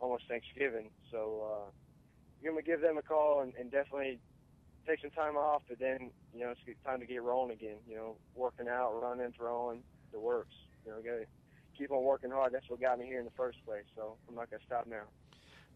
almost 0.00 0.24
Thanksgiving. 0.28 0.90
So 1.10 1.46
uh, 1.46 1.70
going 2.42 2.56
to 2.56 2.62
give 2.62 2.80
them 2.80 2.98
a 2.98 3.02
call 3.02 3.40
and, 3.40 3.52
and 3.58 3.70
definitely 3.70 4.18
take 4.86 5.00
some 5.00 5.10
time 5.10 5.36
off. 5.36 5.62
But 5.68 5.78
then 5.78 6.10
you 6.34 6.40
know 6.40 6.50
it's 6.50 6.60
time 6.84 7.00
to 7.00 7.06
get 7.06 7.22
rolling 7.22 7.52
again. 7.52 7.78
You 7.88 7.96
know, 7.96 8.16
working 8.34 8.68
out, 8.68 9.00
running, 9.00 9.32
throwing, 9.36 9.82
the 10.12 10.20
works. 10.20 10.54
You 10.84 10.92
know, 10.92 10.98
got 10.98 11.20
to 11.20 11.26
keep 11.78 11.90
on 11.90 12.02
working 12.02 12.30
hard. 12.30 12.52
That's 12.52 12.68
what 12.68 12.80
got 12.80 12.98
me 12.98 13.06
here 13.06 13.18
in 13.18 13.24
the 13.24 13.36
first 13.36 13.58
place. 13.64 13.84
So 13.96 14.16
I'm 14.28 14.34
not 14.34 14.50
to 14.60 14.66
stop 14.66 14.86
now. 14.86 15.04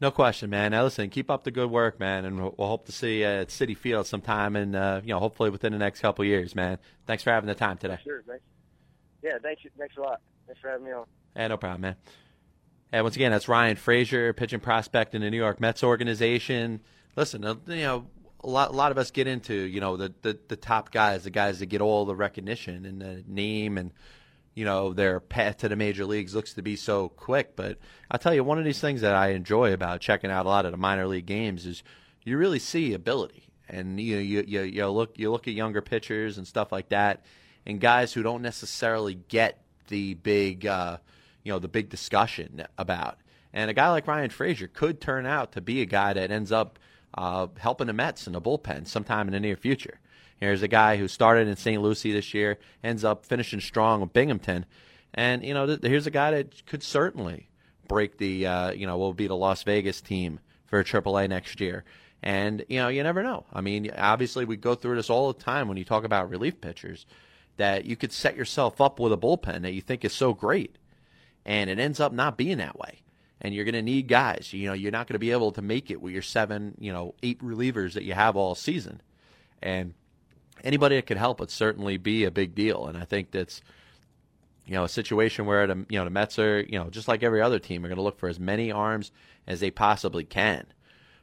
No 0.00 0.10
question, 0.10 0.50
man. 0.50 0.72
Now 0.72 0.84
listen, 0.84 1.08
keep 1.08 1.30
up 1.30 1.44
the 1.44 1.50
good 1.50 1.70
work, 1.70 1.98
man, 1.98 2.26
and 2.26 2.38
we'll, 2.38 2.54
hope 2.58 2.84
to 2.86 2.92
see 2.92 3.20
you 3.20 3.26
at 3.26 3.48
Citi 3.48 3.76
Field 3.76 4.06
sometime, 4.06 4.54
and 4.54 4.76
uh, 4.76 5.00
you 5.02 5.14
know, 5.14 5.18
hopefully 5.18 5.48
within 5.48 5.72
the 5.72 5.78
next 5.78 6.00
couple 6.00 6.22
of 6.22 6.28
years, 6.28 6.54
man. 6.54 6.78
Thanks 7.06 7.22
for 7.22 7.30
having 7.30 7.48
the 7.48 7.54
time 7.54 7.78
today. 7.78 7.98
Sure, 8.04 8.22
thanks. 8.26 8.44
Yeah, 9.22 9.38
thanks. 9.42 9.62
Thanks 9.78 9.96
a 9.96 10.00
lot. 10.00 10.20
Thanks 10.46 10.60
for 10.60 10.68
having 10.68 10.84
me 10.84 10.92
on. 10.92 11.06
Yeah, 11.34 11.48
no 11.48 11.56
problem, 11.56 11.80
man. 11.80 11.96
And 12.92 13.04
once 13.04 13.16
again, 13.16 13.32
that's 13.32 13.48
Ryan 13.48 13.76
Fraser, 13.76 14.32
pitching 14.32 14.60
prospect 14.60 15.14
in 15.14 15.22
the 15.22 15.30
New 15.30 15.38
York 15.38 15.60
Mets 15.60 15.82
organization. 15.82 16.80
Listen, 17.16 17.44
uh, 17.44 17.54
you 17.66 17.76
know, 17.76 18.06
a 18.44 18.48
lot, 18.48 18.70
a 18.70 18.72
lot 18.72 18.92
of 18.92 18.98
us 18.98 19.10
get 19.10 19.26
into, 19.26 19.54
you 19.54 19.80
know, 19.80 19.96
the, 19.96 20.14
the, 20.22 20.38
the 20.48 20.56
top 20.56 20.92
guys, 20.92 21.24
the 21.24 21.30
guys 21.30 21.58
that 21.58 21.66
get 21.66 21.80
all 21.80 22.04
the 22.04 22.14
recognition 22.14 22.84
and 22.84 23.00
the 23.00 23.24
name 23.26 23.78
and, 23.78 23.92
you 24.56 24.64
know, 24.64 24.94
their 24.94 25.20
path 25.20 25.58
to 25.58 25.68
the 25.68 25.76
major 25.76 26.06
leagues 26.06 26.34
looks 26.34 26.54
to 26.54 26.62
be 26.62 26.76
so 26.76 27.10
quick. 27.10 27.54
But 27.54 27.78
I'll 28.10 28.18
tell 28.18 28.34
you, 28.34 28.42
one 28.42 28.58
of 28.58 28.64
these 28.64 28.80
things 28.80 29.02
that 29.02 29.14
I 29.14 29.28
enjoy 29.28 29.72
about 29.72 30.00
checking 30.00 30.30
out 30.30 30.46
a 30.46 30.48
lot 30.48 30.64
of 30.64 30.72
the 30.72 30.78
minor 30.78 31.06
league 31.06 31.26
games 31.26 31.66
is 31.66 31.84
you 32.24 32.38
really 32.38 32.58
see 32.58 32.94
ability, 32.94 33.50
and 33.68 34.00
you 34.00 34.16
you 34.16 34.42
you, 34.46 34.62
you 34.62 34.88
look 34.88 35.18
you 35.18 35.30
look 35.30 35.46
at 35.46 35.52
younger 35.52 35.82
pitchers 35.82 36.38
and 36.38 36.48
stuff 36.48 36.72
like 36.72 36.88
that, 36.88 37.22
and 37.66 37.80
guys 37.80 38.14
who 38.14 38.22
don't 38.22 38.40
necessarily 38.40 39.14
get 39.28 39.60
the 39.88 40.14
big, 40.14 40.66
uh, 40.66 40.96
you 41.44 41.52
know, 41.52 41.58
the 41.58 41.68
big 41.68 41.90
discussion 41.90 42.64
about. 42.78 43.18
And 43.52 43.70
a 43.70 43.74
guy 43.74 43.90
like 43.90 44.06
Ryan 44.06 44.30
Fraser 44.30 44.68
could 44.68 45.02
turn 45.02 45.26
out 45.26 45.52
to 45.52 45.60
be 45.60 45.82
a 45.82 45.86
guy 45.86 46.14
that 46.14 46.30
ends 46.30 46.50
up 46.50 46.78
uh, 47.14 47.48
helping 47.58 47.86
the 47.88 47.92
Mets 47.92 48.26
in 48.26 48.32
the 48.32 48.40
bullpen 48.40 48.86
sometime 48.86 49.28
in 49.28 49.32
the 49.32 49.40
near 49.40 49.56
future. 49.56 50.00
Here's 50.38 50.62
a 50.62 50.68
guy 50.68 50.96
who 50.96 51.08
started 51.08 51.48
in 51.48 51.56
St. 51.56 51.80
Lucie 51.80 52.12
this 52.12 52.34
year, 52.34 52.58
ends 52.84 53.04
up 53.04 53.24
finishing 53.24 53.60
strong 53.60 54.00
with 54.00 54.12
Binghamton, 54.12 54.66
and 55.14 55.42
you 55.44 55.54
know, 55.54 55.66
th- 55.66 55.80
here's 55.82 56.06
a 56.06 56.10
guy 56.10 56.30
that 56.32 56.66
could 56.66 56.82
certainly 56.82 57.48
break 57.88 58.18
the, 58.18 58.46
uh, 58.46 58.70
you 58.72 58.86
know, 58.86 58.98
will 58.98 59.14
be 59.14 59.26
the 59.26 59.36
Las 59.36 59.62
Vegas 59.62 60.00
team 60.00 60.40
for 60.66 60.82
AAA 60.82 61.28
next 61.28 61.60
year. 61.60 61.84
And 62.22 62.64
you 62.68 62.78
know, 62.78 62.88
you 62.88 63.02
never 63.02 63.22
know. 63.22 63.46
I 63.52 63.60
mean, 63.60 63.90
obviously, 63.96 64.44
we 64.44 64.56
go 64.56 64.74
through 64.74 64.96
this 64.96 65.10
all 65.10 65.32
the 65.32 65.42
time 65.42 65.68
when 65.68 65.76
you 65.76 65.84
talk 65.84 66.04
about 66.04 66.28
relief 66.28 66.60
pitchers, 66.60 67.06
that 67.56 67.84
you 67.84 67.96
could 67.96 68.12
set 68.12 68.36
yourself 68.36 68.80
up 68.80 68.98
with 69.00 69.12
a 69.12 69.16
bullpen 69.16 69.62
that 69.62 69.72
you 69.72 69.80
think 69.80 70.04
is 70.04 70.12
so 70.12 70.34
great, 70.34 70.76
and 71.44 71.70
it 71.70 71.78
ends 71.78 72.00
up 72.00 72.12
not 72.12 72.36
being 72.36 72.58
that 72.58 72.78
way 72.78 73.00
and 73.40 73.54
you're 73.54 73.64
going 73.64 73.74
to 73.74 73.82
need 73.82 74.08
guys. 74.08 74.52
You 74.52 74.68
know, 74.68 74.72
you're 74.72 74.92
not 74.92 75.06
going 75.06 75.14
to 75.14 75.18
be 75.20 75.30
able 75.30 75.52
to 75.52 75.62
make 75.62 75.90
it 75.90 76.00
with 76.00 76.12
your 76.12 76.22
seven, 76.22 76.74
you 76.78 76.92
know, 76.92 77.14
eight 77.22 77.38
relievers 77.40 77.92
that 77.92 78.04
you 78.04 78.14
have 78.14 78.36
all 78.36 78.54
season. 78.54 79.00
And 79.62 79.94
anybody 80.64 80.96
that 80.96 81.06
could 81.06 81.16
help 81.16 81.40
would 81.40 81.50
certainly 81.50 81.96
be 81.96 82.24
a 82.24 82.30
big 82.30 82.54
deal. 82.54 82.86
And 82.86 82.96
I 82.96 83.04
think 83.04 83.30
that's, 83.30 83.60
you 84.66 84.74
know, 84.74 84.84
a 84.84 84.88
situation 84.88 85.46
where 85.46 85.66
the 85.66 85.86
you 85.88 85.98
know 85.98 86.04
the 86.04 86.10
Mets 86.10 86.38
are, 86.38 86.60
you 86.60 86.78
know, 86.78 86.90
just 86.90 87.08
like 87.08 87.22
every 87.22 87.40
other 87.40 87.58
team, 87.58 87.84
are 87.84 87.88
going 87.88 87.96
to 87.96 88.02
look 88.02 88.18
for 88.18 88.28
as 88.28 88.40
many 88.40 88.72
arms 88.72 89.12
as 89.46 89.60
they 89.60 89.70
possibly 89.70 90.24
can. 90.24 90.66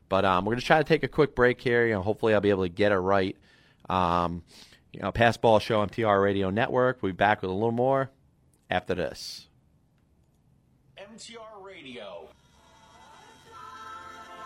But 0.09 0.25
um, 0.25 0.45
we're 0.45 0.51
going 0.51 0.61
to 0.61 0.65
try 0.65 0.77
to 0.77 0.83
take 0.83 1.03
a 1.03 1.07
quick 1.07 1.35
break 1.35 1.59
here. 1.59 1.87
You 1.87 1.93
know, 1.93 2.01
hopefully 2.01 2.33
I'll 2.33 2.41
be 2.41 2.49
able 2.49 2.63
to 2.63 2.69
get 2.69 2.91
it 2.91 2.97
right. 2.97 3.35
Um, 3.89 4.43
you 4.91 5.01
know, 5.01 5.11
Pass 5.11 5.37
Ball 5.37 5.59
Show 5.59 5.85
MTR 5.85 6.21
Radio 6.21 6.49
Network. 6.49 6.99
We'll 7.01 7.11
be 7.11 7.15
back 7.17 7.41
with 7.41 7.49
a 7.49 7.53
little 7.53 7.71
more 7.71 8.11
after 8.69 8.93
this. 8.93 9.47
MTR 10.97 11.52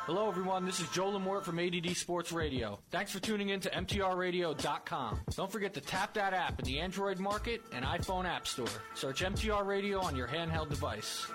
Hello, 0.07 0.29
everyone. 0.29 0.63
This 0.63 0.79
is 0.79 0.87
Joe 0.91 1.11
Lamort 1.11 1.43
from 1.43 1.59
ADD 1.59 1.93
Sports 1.97 2.31
Radio. 2.31 2.79
Thanks 2.91 3.11
for 3.11 3.19
tuning 3.19 3.49
in 3.49 3.59
to 3.59 3.69
MTRRadio.com. 3.69 5.19
Don't 5.35 5.51
forget 5.51 5.73
to 5.73 5.81
tap 5.81 6.13
that 6.13 6.33
app 6.33 6.57
in 6.59 6.63
the 6.63 6.79
Android 6.79 7.19
market 7.19 7.61
and 7.73 7.83
iPhone 7.83 8.23
App 8.23 8.47
Store. 8.47 8.69
Search 8.93 9.21
MTR 9.21 9.65
Radio 9.65 9.99
on 9.99 10.15
your 10.15 10.29
handheld 10.29 10.69
device. 10.69 11.27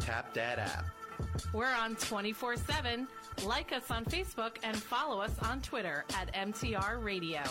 Tap 0.00 0.32
that 0.32 0.58
app. 0.58 0.86
We're 1.52 1.66
on 1.66 1.94
24 1.96 2.56
7. 2.56 3.06
Like 3.44 3.70
us 3.70 3.90
on 3.90 4.06
Facebook 4.06 4.56
and 4.62 4.74
follow 4.74 5.20
us 5.20 5.38
on 5.42 5.60
Twitter 5.60 6.06
at 6.16 6.32
MTR 6.32 7.04
Radio. 7.04 7.42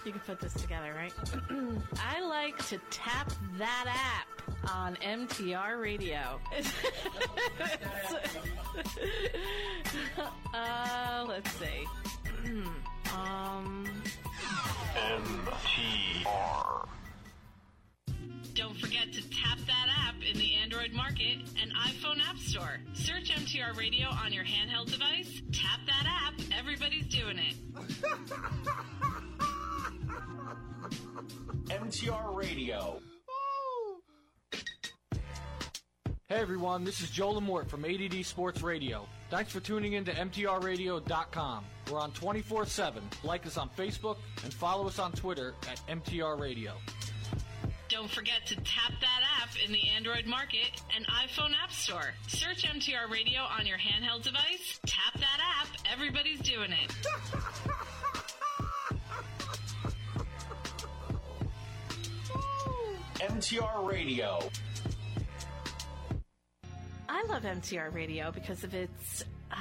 You 0.04 0.12
can 0.12 0.20
put 0.22 0.42
this 0.42 0.54
together, 0.56 0.94
right? 0.94 1.14
I 2.04 2.20
like 2.22 2.58
to 2.68 2.80
tap 2.90 3.32
that 3.58 3.86
app 3.88 4.28
on 4.70 4.98
MTR 4.98 5.80
Radio. 5.82 6.42
uh, 10.54 11.26
let's 11.28 11.52
see. 11.54 11.88
Um. 13.14 13.88
MTR. 14.96 16.88
Don't 18.54 18.78
forget 18.78 19.14
to 19.14 19.22
tap 19.30 19.58
that 19.66 19.88
app 20.08 20.16
in 20.30 20.38
the 20.38 20.56
Android 20.56 20.92
market 20.94 21.38
and 21.62 21.72
iPhone 21.74 22.20
App 22.28 22.38
Store. 22.38 22.80
Search 22.94 23.32
MTR 23.32 23.78
Radio 23.78 24.08
on 24.08 24.34
your 24.34 24.44
handheld 24.44 24.92
device. 24.92 25.42
Tap 25.52 25.80
that 25.88 26.06
app. 26.06 26.34
Everybody's 26.58 27.08
doing 27.08 27.38
it. 27.40 27.56
MTR 31.72 32.36
Radio. 32.36 33.00
Hey 36.28 36.38
everyone, 36.38 36.84
this 36.84 37.02
is 37.02 37.10
Joe 37.10 37.34
Lamort 37.34 37.68
from 37.68 37.86
ADD 37.86 38.26
Sports 38.26 38.62
Radio. 38.62 39.08
Thanks 39.32 39.50
for 39.54 39.62
tuning 39.62 39.94
in 39.94 40.04
to 40.04 40.12
MTRRadio.com. 40.12 41.64
We're 41.90 42.00
on 42.02 42.12
24 42.12 42.66
7. 42.66 43.02
Like 43.24 43.48
us 43.48 43.56
on 43.56 43.70
Facebook 43.70 44.18
and 44.44 44.54
follow 44.54 44.86
us 44.88 45.00
on 45.00 45.14
Twitter 45.14 45.56
at 45.70 45.82
MTR 45.88 46.38
Radio. 46.38 46.74
Don't 47.88 48.10
forget 48.10 48.46
to 48.48 48.56
tap 48.58 48.92
that 49.00 49.22
app 49.42 49.50
in 49.66 49.72
the 49.72 49.88
Android 49.88 50.26
market 50.26 50.82
and 50.94 51.08
iPhone 51.08 51.52
App 51.64 51.72
Store. 51.72 52.14
Search 52.28 52.64
MTR 52.64 53.10
Radio 53.10 53.40
on 53.40 53.66
your 53.66 53.78
handheld 53.78 54.24
device. 54.24 54.82
Tap 54.86 55.14
that 55.14 55.40
app. 55.62 55.68
Everybody's 55.90 56.42
doing 56.42 56.74
it. 56.74 56.94
MTR 63.22 63.90
Radio. 63.90 64.40
I 67.14 67.24
love 67.24 67.44
MTR 67.44 67.94
Radio 67.94 68.32
because 68.32 68.64
of 68.64 68.74
its 68.74 69.26
uh, 69.52 69.56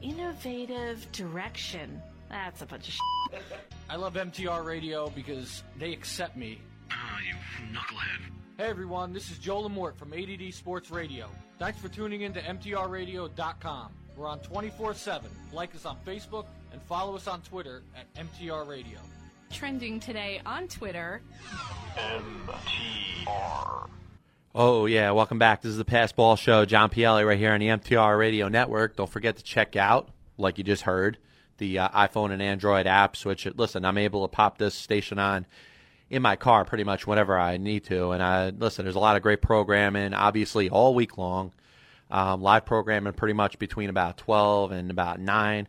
innovative 0.00 1.06
direction. 1.12 2.00
That's 2.30 2.62
a 2.62 2.66
bunch 2.66 2.88
of 2.88 2.94
shit. 2.94 3.42
I 3.90 3.96
love 3.96 4.14
MTR 4.14 4.64
Radio 4.64 5.10
because 5.10 5.62
they 5.78 5.92
accept 5.92 6.34
me. 6.34 6.62
Ah, 6.90 7.18
you 7.20 7.34
knucklehead. 7.66 8.32
Hey 8.56 8.64
everyone, 8.64 9.12
this 9.12 9.30
is 9.30 9.36
Joe 9.36 9.68
Lamort 9.68 9.96
from 9.96 10.14
ADD 10.14 10.54
Sports 10.54 10.90
Radio. 10.90 11.28
Thanks 11.58 11.78
for 11.78 11.90
tuning 11.90 12.22
in 12.22 12.32
to 12.32 12.40
MTRRadio.com. 12.40 13.92
We're 14.16 14.26
on 14.26 14.38
24 14.38 14.94
7. 14.94 15.30
Like 15.52 15.74
us 15.74 15.84
on 15.84 15.98
Facebook 16.06 16.46
and 16.72 16.80
follow 16.80 17.14
us 17.16 17.28
on 17.28 17.42
Twitter 17.42 17.82
at 17.94 18.06
MTR 18.14 18.66
Radio. 18.66 18.98
Trending 19.52 20.00
today 20.00 20.40
on 20.46 20.68
Twitter. 20.68 21.20
MTR. 21.96 23.90
Oh, 24.56 24.86
yeah. 24.86 25.10
Welcome 25.10 25.40
back. 25.40 25.62
This 25.62 25.70
is 25.72 25.78
the 25.78 25.84
Pass 25.84 26.12
Ball 26.12 26.36
Show. 26.36 26.64
John 26.64 26.88
Pielli 26.88 27.26
right 27.26 27.36
here 27.36 27.52
on 27.52 27.58
the 27.58 27.66
MTR 27.66 28.16
Radio 28.16 28.46
Network. 28.46 28.94
Don't 28.94 29.10
forget 29.10 29.34
to 29.36 29.42
check 29.42 29.74
out, 29.74 30.10
like 30.38 30.58
you 30.58 30.62
just 30.62 30.82
heard, 30.82 31.18
the 31.58 31.80
uh, 31.80 31.88
iPhone 31.88 32.30
and 32.30 32.40
Android 32.40 32.86
apps, 32.86 33.24
which, 33.24 33.46
listen, 33.56 33.84
I'm 33.84 33.98
able 33.98 34.22
to 34.22 34.28
pop 34.28 34.56
this 34.58 34.76
station 34.76 35.18
on 35.18 35.44
in 36.08 36.22
my 36.22 36.36
car 36.36 36.64
pretty 36.64 36.84
much 36.84 37.04
whenever 37.04 37.36
I 37.36 37.56
need 37.56 37.82
to. 37.86 38.12
And 38.12 38.22
I 38.22 38.50
listen, 38.50 38.84
there's 38.84 38.94
a 38.94 39.00
lot 39.00 39.16
of 39.16 39.22
great 39.22 39.42
programming, 39.42 40.14
obviously, 40.14 40.70
all 40.70 40.94
week 40.94 41.18
long. 41.18 41.50
Um, 42.08 42.40
live 42.40 42.64
programming 42.64 43.14
pretty 43.14 43.34
much 43.34 43.58
between 43.58 43.90
about 43.90 44.18
12 44.18 44.70
and 44.70 44.88
about 44.88 45.18
9. 45.18 45.58
You 45.58 45.66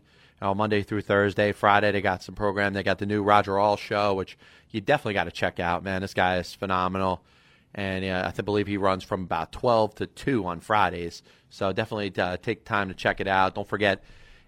know, 0.47 0.53
Monday 0.53 0.83
through 0.83 1.01
Thursday. 1.01 1.53
Friday, 1.53 1.91
they 1.91 2.01
got 2.01 2.21
some 2.21 2.35
program. 2.35 2.73
They 2.73 2.83
got 2.83 2.99
the 2.99 3.07
new 3.07 3.23
Roger 3.23 3.57
All 3.57 3.77
show, 3.77 4.13
which 4.13 4.37
you 4.69 4.79
definitely 4.79 5.15
got 5.15 5.23
to 5.23 5.31
check 5.31 5.59
out, 5.59 5.83
man. 5.83 6.03
This 6.03 6.13
guy 6.13 6.37
is 6.37 6.53
phenomenal. 6.53 7.23
And 7.75 8.05
uh, 8.05 8.31
I 8.35 8.41
believe 8.41 8.67
he 8.67 8.77
runs 8.77 9.03
from 9.03 9.23
about 9.23 9.51
12 9.51 9.95
to 9.95 10.07
2 10.07 10.45
on 10.47 10.61
Fridays. 10.61 11.21
So 11.49 11.73
definitely 11.73 12.13
uh, 12.17 12.37
take 12.37 12.63
time 12.63 12.87
to 12.87 12.93
check 12.93 13.19
it 13.19 13.27
out. 13.27 13.53
Don't 13.53 13.67
forget, 13.67 14.01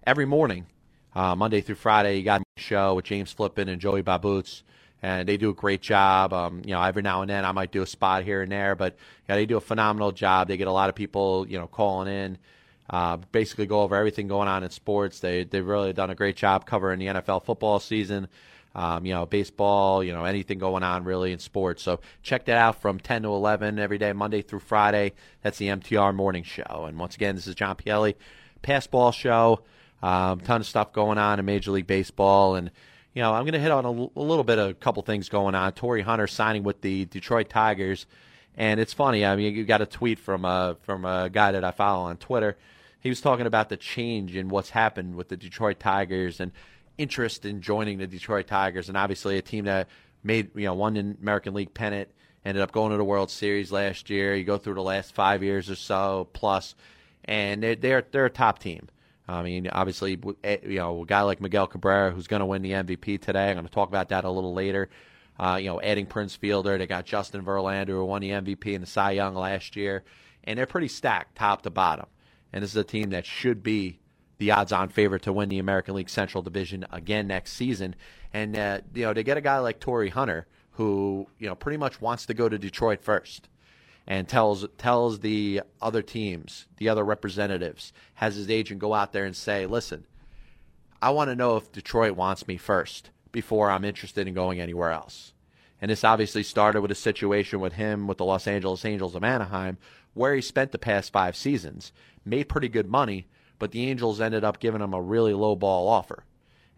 every 0.05 0.25
morning, 0.25 0.65
uh, 1.13 1.35
Monday 1.35 1.59
through 1.59 1.75
Friday, 1.75 2.17
you 2.17 2.23
got 2.23 2.41
a 2.41 2.59
show 2.59 2.95
with 2.95 3.03
James 3.03 3.33
Flippin 3.33 3.67
and 3.67 3.81
Joey 3.81 4.01
Baboots. 4.01 4.63
And 5.03 5.27
they 5.27 5.35
do 5.35 5.49
a 5.49 5.53
great 5.53 5.81
job. 5.81 6.31
Um, 6.33 6.61
you 6.65 6.71
know, 6.71 6.81
every 6.81 7.01
now 7.01 7.21
and 7.21 7.29
then 7.29 7.43
I 7.43 7.51
might 7.51 7.71
do 7.71 7.81
a 7.81 7.85
spot 7.85 8.23
here 8.23 8.41
and 8.41 8.51
there, 8.51 8.75
but 8.75 8.95
yeah, 9.27 9.35
they 9.35 9.45
do 9.45 9.57
a 9.57 9.61
phenomenal 9.61 10.11
job. 10.11 10.47
They 10.47 10.57
get 10.57 10.67
a 10.67 10.71
lot 10.71 10.89
of 10.89 10.95
people, 10.95 11.45
you 11.47 11.59
know, 11.59 11.67
calling 11.67 12.07
in. 12.07 12.37
Uh, 12.89 13.17
basically, 13.33 13.65
go 13.65 13.81
over 13.81 13.95
everything 13.95 14.27
going 14.27 14.47
on 14.47 14.63
in 14.63 14.69
sports. 14.69 15.19
They 15.19 15.43
they've 15.43 15.65
really 15.65 15.91
done 15.91 16.09
a 16.09 16.15
great 16.15 16.37
job 16.37 16.65
covering 16.65 16.99
the 16.99 17.07
NFL 17.07 17.43
football 17.43 17.79
season 17.79 18.29
um, 18.77 19.07
you 19.07 19.13
know, 19.13 19.25
baseball, 19.25 20.03
you 20.03 20.13
know, 20.13 20.23
anything 20.23 20.59
going 20.59 20.83
on 20.83 21.03
really 21.03 21.31
in 21.31 21.39
sports. 21.39 21.81
So 21.81 21.99
check 22.21 22.45
that 22.45 22.57
out 22.57 22.79
from 22.79 22.99
10 22.99 23.23
to 23.23 23.29
11 23.29 23.79
every 23.79 23.97
day, 23.97 24.13
Monday 24.13 24.43
through 24.43 24.59
Friday. 24.59 25.13
That's 25.41 25.57
the 25.57 25.69
MTR 25.69 26.13
Morning 26.13 26.43
Show. 26.43 26.85
And 26.87 26.99
once 26.99 27.15
again, 27.15 27.35
this 27.35 27.47
is 27.47 27.55
John 27.55 27.75
Pielli, 27.75 28.13
Pass 28.61 28.85
Ball 28.85 29.11
Show. 29.11 29.63
Um, 30.03 30.41
ton 30.41 30.61
of 30.61 30.67
stuff 30.67 30.93
going 30.93 31.17
on 31.17 31.39
in 31.39 31.45
Major 31.45 31.71
League 31.71 31.87
Baseball. 31.87 32.53
And, 32.53 32.69
you 33.15 33.23
know, 33.23 33.33
I'm 33.33 33.45
going 33.45 33.53
to 33.53 33.59
hit 33.59 33.71
on 33.71 33.83
a, 33.83 33.91
little 33.91 34.43
bit 34.43 34.59
of 34.59 34.69
a 34.69 34.73
couple 34.75 35.01
things 35.01 35.27
going 35.27 35.55
on. 35.55 35.71
Torii 35.71 36.03
Hunter 36.03 36.27
signing 36.27 36.61
with 36.61 36.81
the 36.81 37.05
Detroit 37.05 37.49
Tigers. 37.49 38.05
And 38.55 38.79
it's 38.79 38.93
funny. 38.93 39.25
I 39.25 39.35
mean, 39.35 39.55
you 39.55 39.65
got 39.65 39.81
a 39.81 39.87
tweet 39.87 40.19
from 40.19 40.45
a, 40.45 40.77
from 40.83 41.03
a 41.03 41.31
guy 41.31 41.51
that 41.51 41.63
I 41.63 41.71
follow 41.71 42.05
on 42.05 42.17
Twitter. 42.17 42.55
He 42.99 43.09
was 43.09 43.21
talking 43.21 43.47
about 43.47 43.69
the 43.69 43.77
change 43.77 44.35
in 44.35 44.49
what's 44.49 44.69
happened 44.69 45.15
with 45.15 45.29
the 45.29 45.37
Detroit 45.37 45.79
Tigers 45.79 46.39
and 46.39 46.51
interest 46.97 47.45
in 47.45 47.61
joining 47.61 47.97
the 47.97 48.07
Detroit 48.07 48.47
Tigers, 48.47 48.89
and 48.89 48.97
obviously 48.97 49.37
a 49.37 49.41
team 49.41 49.65
that 49.65 49.87
made 50.23 50.51
you 50.55 50.65
know 50.65 50.73
won 50.73 50.93
the 50.93 51.15
American 51.21 51.53
League 51.53 51.73
pennant, 51.73 52.09
ended 52.45 52.61
up 52.61 52.71
going 52.71 52.91
to 52.91 52.97
the 52.97 53.03
World 53.03 53.31
Series 53.31 53.71
last 53.71 54.09
year. 54.09 54.35
You 54.35 54.43
go 54.43 54.57
through 54.57 54.75
the 54.75 54.81
last 54.81 55.13
five 55.13 55.43
years 55.43 55.69
or 55.69 55.75
so 55.75 56.27
plus, 56.33 56.75
and 57.25 57.61
they're 57.61 57.75
they're, 57.75 58.05
they're 58.11 58.25
a 58.25 58.29
top 58.29 58.59
team. 58.59 58.87
I 59.27 59.43
mean, 59.43 59.67
obviously, 59.67 60.17
eh, 60.43 60.57
you 60.63 60.77
know, 60.77 61.01
a 61.01 61.05
guy 61.05 61.21
like 61.21 61.41
Miguel 61.41 61.67
Cabrera, 61.67 62.11
who's 62.11 62.27
going 62.27 62.39
to 62.39 62.45
win 62.45 62.61
the 62.61 62.71
MVP 62.71 63.19
today. 63.19 63.49
I'm 63.49 63.55
going 63.55 63.65
to 63.65 63.71
talk 63.71 63.89
about 63.89 64.09
that 64.09 64.23
a 64.23 64.29
little 64.29 64.53
later. 64.53 64.89
Uh, 65.37 65.59
you 65.61 65.67
know, 65.67 65.81
adding 65.81 66.05
Prince 66.05 66.35
Fielder, 66.35 66.77
they 66.77 66.87
got 66.87 67.05
Justin 67.05 67.43
Verlander, 67.43 67.89
who 67.89 68.05
won 68.05 68.21
the 68.21 68.31
MVP 68.31 68.73
and 68.73 68.81
the 68.81 68.87
Cy 68.87 69.11
Young 69.11 69.35
last 69.35 69.75
year, 69.75 70.03
and 70.45 70.57
they're 70.57 70.65
pretty 70.65 70.87
stacked 70.87 71.35
top 71.35 71.63
to 71.63 71.69
bottom. 71.69 72.07
And 72.53 72.63
this 72.63 72.71
is 72.71 72.77
a 72.77 72.83
team 72.83 73.09
that 73.09 73.25
should 73.25 73.61
be 73.61 73.99
the 74.37 74.51
odds-on 74.51 74.89
favorite 74.89 75.23
to 75.23 75.33
win 75.33 75.49
the 75.49 75.59
American 75.59 75.95
League 75.95 76.09
Central 76.09 76.43
Division 76.43 76.85
again 76.91 77.27
next 77.27 77.53
season. 77.53 77.95
And 78.33 78.57
uh, 78.57 78.81
you 78.93 79.03
know, 79.03 79.13
to 79.13 79.23
get 79.23 79.37
a 79.37 79.41
guy 79.41 79.59
like 79.59 79.79
Torii 79.79 80.09
Hunter, 80.09 80.47
who 80.71 81.27
you 81.39 81.47
know 81.47 81.55
pretty 81.55 81.77
much 81.77 82.01
wants 82.01 82.25
to 82.27 82.33
go 82.33 82.47
to 82.47 82.57
Detroit 82.57 83.01
first 83.01 83.49
and 84.05 84.27
tells 84.27 84.65
tells 84.77 85.19
the 85.19 85.61
other 85.81 86.01
teams, 86.01 86.67
the 86.77 86.89
other 86.89 87.03
representatives, 87.03 87.91
has 88.15 88.35
his 88.35 88.49
agent 88.49 88.79
go 88.79 88.93
out 88.93 89.11
there 89.11 89.25
and 89.25 89.35
say, 89.35 89.65
"Listen, 89.65 90.05
I 91.01 91.09
want 91.09 91.29
to 91.29 91.35
know 91.35 91.57
if 91.57 91.71
Detroit 91.71 92.15
wants 92.15 92.47
me 92.47 92.57
first 92.57 93.09
before 93.31 93.69
I'm 93.69 93.85
interested 93.85 94.27
in 94.27 94.33
going 94.33 94.59
anywhere 94.59 94.91
else." 94.91 95.33
And 95.81 95.91
this 95.91 96.03
obviously 96.03 96.43
started 96.43 96.81
with 96.81 96.91
a 96.91 96.95
situation 96.95 97.59
with 97.59 97.73
him 97.73 98.07
with 98.07 98.17
the 98.17 98.25
Los 98.25 98.47
Angeles 98.47 98.83
Angels 98.83 99.13
of 99.13 99.23
Anaheim, 99.23 99.77
where 100.13 100.33
he 100.33 100.41
spent 100.41 100.71
the 100.71 100.79
past 100.79 101.11
five 101.13 101.35
seasons, 101.35 101.91
made 102.25 102.49
pretty 102.49 102.67
good 102.67 102.89
money, 102.89 103.27
but 103.59 103.71
the 103.71 103.89
Angels 103.89 104.21
ended 104.21 104.43
up 104.43 104.59
giving 104.59 104.81
him 104.81 104.93
a 104.93 105.01
really 105.01 105.33
low 105.33 105.55
ball 105.55 105.87
offer. 105.87 106.23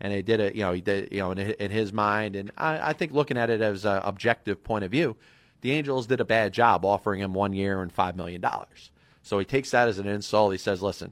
And 0.02 0.14
they 0.14 0.22
did 0.22 0.40
it, 0.40 0.56
you 0.56 0.62
know, 0.62 0.72
he 0.72 0.82
did, 0.82 1.10
you 1.12 1.20
know, 1.20 1.32
in, 1.32 1.40
in 1.40 1.72
his 1.72 1.92
mind. 1.92 2.36
And 2.36 2.52
I, 2.58 2.90
I 2.90 2.94
think 2.94 3.12
looking 3.12 3.38
at 3.38 3.50
it 3.50 3.62
as 3.62 3.84
an 3.86 4.02
objective 4.04 4.64
point 4.64 4.86
of 4.86 4.92
view, 4.92 5.18
the 5.62 5.72
Angels 5.72 6.08
did 6.08 6.22
a 6.22 6.26
bad 6.26 6.54
job 6.54 6.86
offering 6.86 7.20
him 7.20 7.34
one 7.34 7.52
year 7.52 7.82
and 7.82 7.94
$5 7.94 8.16
million. 8.16 8.44
So 9.24 9.40
he 9.40 9.46
takes 9.46 9.72
that 9.72 9.90
as 9.90 10.00
an 10.00 10.08
insult. 10.08 10.54
He 10.54 10.58
says, 10.58 10.82
listen, 10.82 11.12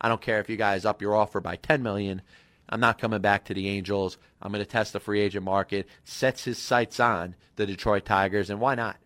I 0.00 0.08
don't 0.08 0.22
care 0.22 0.40
if 0.40 0.48
you 0.48 0.56
guys 0.56 0.84
up 0.84 1.02
your 1.02 1.14
offer 1.14 1.40
by 1.40 1.56
10 1.56 1.82
million. 1.82 2.22
I'm 2.68 2.80
not 2.80 2.98
coming 2.98 3.20
back 3.20 3.46
to 3.46 3.54
the 3.54 3.68
Angels. 3.68 4.18
I'm 4.40 4.52
going 4.52 4.64
to 4.64 4.70
test 4.70 4.92
the 4.92 5.00
free 5.00 5.20
agent 5.20 5.44
market. 5.44 5.88
Sets 6.04 6.44
his 6.44 6.58
sights 6.58 7.00
on 7.00 7.34
the 7.56 7.66
Detroit 7.66 8.04
Tigers, 8.04 8.50
and 8.50 8.60
why 8.60 8.74
not? 8.74 8.96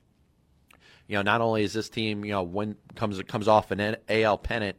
You 1.07 1.17
know, 1.17 1.23
not 1.23 1.41
only 1.41 1.63
is 1.63 1.73
this 1.73 1.89
team, 1.89 2.25
you 2.25 2.33
know, 2.33 2.43
when 2.43 2.77
comes 2.95 3.21
comes 3.23 3.49
off 3.49 3.71
an 3.71 3.97
AL 4.09 4.39
pennant, 4.39 4.77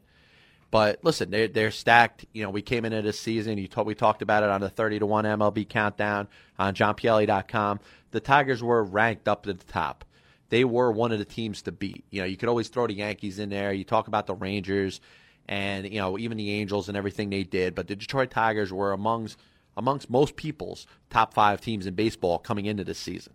but 0.74 0.98
listen, 1.04 1.30
they're 1.30 1.48
they're 1.48 1.70
stacked. 1.70 2.26
You 2.34 2.42
know, 2.42 2.50
we 2.50 2.64
came 2.64 2.84
into 2.84 3.04
this 3.04 3.20
season. 3.20 3.60
You 3.60 3.68
talk, 3.68 3.86
we 3.86 3.94
talked 3.94 4.24
about 4.24 4.42
it 4.42 4.50
on 4.50 4.60
the 4.60 4.72
30 4.72 4.98
to 5.00 5.06
one 5.06 5.24
MLB 5.24 5.70
countdown 5.70 6.28
on 6.58 6.74
JohnPielli.com. 6.74 7.80
The 8.10 8.20
Tigers 8.20 8.64
were 8.64 8.84
ranked 8.84 9.28
up 9.28 9.44
to 9.44 9.54
the 9.54 9.64
top. 9.66 10.04
They 10.50 10.66
were 10.66 10.92
one 10.92 11.12
of 11.12 11.20
the 11.20 11.26
teams 11.26 11.62
to 11.62 11.72
beat. 11.72 12.06
You 12.10 12.22
know, 12.22 12.26
you 12.26 12.38
could 12.38 12.50
always 12.50 12.70
throw 12.70 12.88
the 12.88 12.96
Yankees 12.96 13.38
in 13.38 13.50
there. 13.50 13.72
You 13.72 13.84
talk 13.84 14.08
about 14.08 14.26
the 14.26 14.34
Rangers 14.34 15.00
and 15.48 15.88
you 15.88 16.00
know 16.00 16.18
even 16.18 16.38
the 16.38 16.50
Angels 16.50 16.88
and 16.88 16.98
everything 16.98 17.30
they 17.30 17.44
did, 17.44 17.76
but 17.76 17.86
the 17.86 17.96
Detroit 17.96 18.32
Tigers 18.32 18.74
were 18.74 18.94
amongst 18.94 19.38
amongst 19.78 20.10
most 20.10 20.36
people's 20.36 20.88
top 21.12 21.36
five 21.36 21.62
teams 21.62 21.86
in 21.86 21.94
baseball 21.94 22.40
coming 22.40 22.66
into 22.66 22.84
this 22.84 22.98
season. 22.98 23.34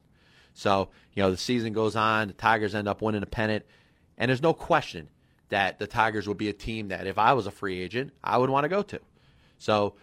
So 0.54 0.88
you 1.14 1.22
know 1.22 1.30
the 1.30 1.36
season 1.36 1.72
goes 1.72 1.94
on, 1.94 2.26
the 2.26 2.34
Tigers 2.34 2.74
end 2.74 2.88
up 2.88 3.00
winning 3.00 3.22
a 3.22 3.26
pennant, 3.26 3.64
and 4.16 4.28
there's 4.28 4.42
no 4.42 4.54
question 4.54 5.08
that 5.48 5.78
the 5.78 5.86
Tigers 5.86 6.28
would 6.28 6.38
be 6.38 6.48
a 6.48 6.52
team 6.52 6.88
that 6.88 7.06
if 7.06 7.18
I 7.18 7.32
was 7.32 7.46
a 7.46 7.50
free 7.50 7.80
agent, 7.80 8.12
I 8.22 8.38
would 8.38 8.50
want 8.50 8.64
to 8.64 8.68
go 8.68 8.82
to. 8.82 9.00
So 9.58 9.94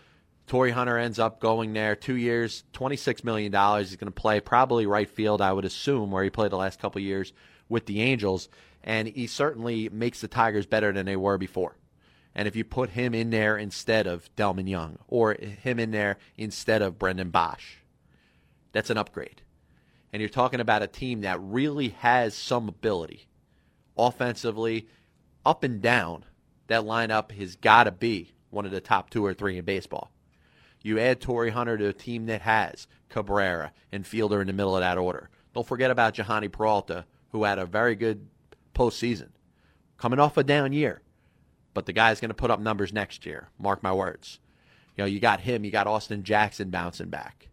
Torii 0.48 0.72
Hunter 0.72 0.98
ends 0.98 1.20
up 1.20 1.40
going 1.40 1.74
there 1.74 1.96
two 1.96 2.16
years, 2.16 2.64
$26 2.74 3.24
million. 3.24 3.52
He's 3.52 3.96
going 3.96 4.12
to 4.12 4.12
play 4.12 4.40
probably 4.40 4.86
right 4.86 5.10
field, 5.10 5.42
I 5.42 5.54
would 5.54 5.66
assume, 5.66 6.12
where 6.12 6.24
he 6.24 6.30
played 6.30 6.52
the 6.52 6.58
last 6.58 6.80
couple 6.80 7.02
years 7.02 7.34
with 7.70 7.86
the 7.86 8.02
Angels. 8.02 8.50
And 8.84 9.08
he 9.08 9.28
certainly 9.28 9.90
makes 9.90 10.22
the 10.22 10.28
Tigers 10.28 10.66
better 10.66 10.92
than 10.92 11.06
they 11.06 11.16
were 11.16 11.38
before. 11.38 11.76
And 12.36 12.48
if 12.48 12.56
you 12.56 12.64
put 12.64 12.92
him 12.92 13.16
in 13.16 13.30
there 13.30 13.58
instead 13.58 14.08
of 14.08 14.30
Delmon 14.36 14.70
Young 14.70 15.00
or 15.08 15.34
him 15.34 15.80
in 15.80 15.92
there 15.92 16.18
instead 16.38 16.82
of 16.82 17.00
Brennan 17.00 17.32
Boesch, 17.32 17.78
that's 18.74 18.90
an 18.90 18.98
upgrade. 18.98 19.42
And 20.12 20.20
you're 20.20 20.30
talking 20.30 20.60
about 20.60 20.84
a 20.84 20.88
team 20.88 21.22
that 21.22 21.40
really 21.42 21.90
has 22.00 22.36
some 22.36 22.68
ability 22.68 23.26
offensively, 23.98 24.88
up 25.46 25.64
and 25.64 25.82
down. 25.82 26.26
That 26.68 26.84
lineup 26.84 27.32
has 27.32 27.56
got 27.56 27.84
to 27.84 27.92
be 27.92 28.34
one 28.50 28.66
of 28.66 28.72
the 28.72 28.82
top 28.82 29.10
two 29.10 29.26
or 29.26 29.34
three 29.34 29.58
in 29.58 29.66
baseball. 29.66 30.12
You 30.82 31.00
add 31.00 31.22
Torii 31.22 31.52
Hunter 31.52 31.78
to 31.78 31.88
a 31.88 31.94
team 31.94 32.26
that 32.28 32.42
has 32.42 32.88
Cabrera 33.10 33.72
and 33.92 34.06
Fielder 34.06 34.42
in 34.42 34.48
the 34.48 34.54
middle 34.54 34.76
of 34.76 34.82
that 34.82 34.98
order. 34.98 35.30
Don't 35.54 35.68
forget 35.68 35.92
about 35.92 36.16
Jhonny 36.16 36.52
Peralta, 36.52 37.06
who 37.30 37.44
had 37.44 37.60
a 37.60 37.66
very 37.66 37.96
good 37.96 38.28
postseason, 38.74 39.30
coming 39.98 40.20
off 40.20 40.38
a 40.38 40.44
down 40.44 40.74
year 40.74 41.02
but 41.76 41.86
the 41.86 41.94
guy's 41.94 42.22
going 42.22 42.30
to 42.30 42.36
put 42.36 42.50
up 42.50 42.60
numbers 42.60 42.94
next 42.94 43.28
year. 43.28 43.50
Mark 43.60 43.84
my 43.84 43.94
words. 43.94 44.40
You 44.98 45.04
know, 45.04 45.08
you 45.08 45.20
got 45.20 45.42
him, 45.42 45.64
you 45.64 45.70
got 45.70 45.88
Austin 45.88 46.24
Jackson 46.24 46.72
bouncing 46.72 47.10
back. 47.10 47.50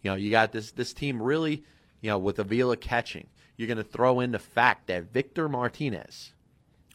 You 0.00 0.10
know, 0.10 0.16
you 0.16 0.30
got 0.30 0.52
this 0.52 0.70
this 0.70 0.94
team 0.94 1.20
really, 1.20 1.64
you 2.00 2.08
know, 2.08 2.18
with 2.18 2.38
Avila 2.38 2.76
catching. 2.76 3.26
You're 3.56 3.66
going 3.66 3.78
to 3.78 3.84
throw 3.84 4.20
in 4.20 4.30
the 4.30 4.38
fact 4.38 4.86
that 4.86 5.12
Victor 5.12 5.48
Martinez, 5.48 6.32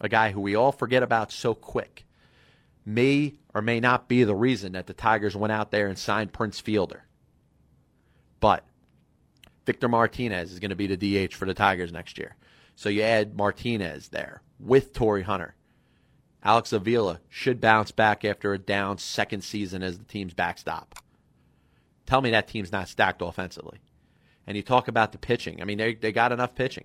a 0.04 0.10
guy 0.10 0.32
who 0.32 0.42
we 0.42 0.56
all 0.56 0.72
forget 0.72 1.02
about 1.02 1.32
so 1.32 1.56
quick, 1.56 2.06
may 2.86 3.34
or 3.56 3.64
may 3.64 3.80
not 3.80 4.08
be 4.08 4.24
the 4.24 4.36
reason 4.36 4.74
that 4.74 4.86
the 4.86 4.94
Tigers 4.94 5.36
went 5.36 5.52
out 5.52 5.72
there 5.72 5.88
and 5.88 5.98
signed 5.98 6.34
Prince 6.34 6.60
Fielder. 6.60 7.06
But 8.40 8.64
Victor 9.66 9.88
Martinez 9.88 10.52
is 10.52 10.60
going 10.60 10.70
to 10.70 10.76
be 10.76 10.88
the 10.88 11.28
DH 11.28 11.34
for 11.34 11.46
the 11.46 11.54
Tigers 11.56 11.92
next 11.92 12.20
year. 12.20 12.36
So 12.76 12.90
you 12.90 13.02
add 13.02 13.36
Martinez 13.36 14.10
there 14.10 14.44
with 14.60 14.94
Torii 14.94 15.24
Hunter 15.24 15.56
Alex 16.44 16.74
Avila 16.74 17.22
should 17.30 17.62
bounce 17.62 17.92
back 17.92 18.26
after 18.26 18.54
a 18.54 18.60
down 18.60 18.98
second 18.98 19.44
season 19.44 19.82
as 19.82 19.98
the 19.98 20.04
team's 20.04 20.34
backstop. 20.34 20.96
Tell 22.06 22.22
me 22.22 22.32
that 22.32 22.50
team's 22.50 22.72
not 22.72 22.90
stacked 22.90 23.22
offensively. 23.22 23.80
And 24.46 24.58
you 24.58 24.64
talk 24.64 24.90
about 24.90 25.14
the 25.14 25.18
pitching. 25.18 25.62
I 25.62 25.66
mean, 25.66 25.78
they, 25.78 25.96
they 25.96 26.12
got 26.12 26.34
enough 26.34 26.54
pitching. 26.54 26.84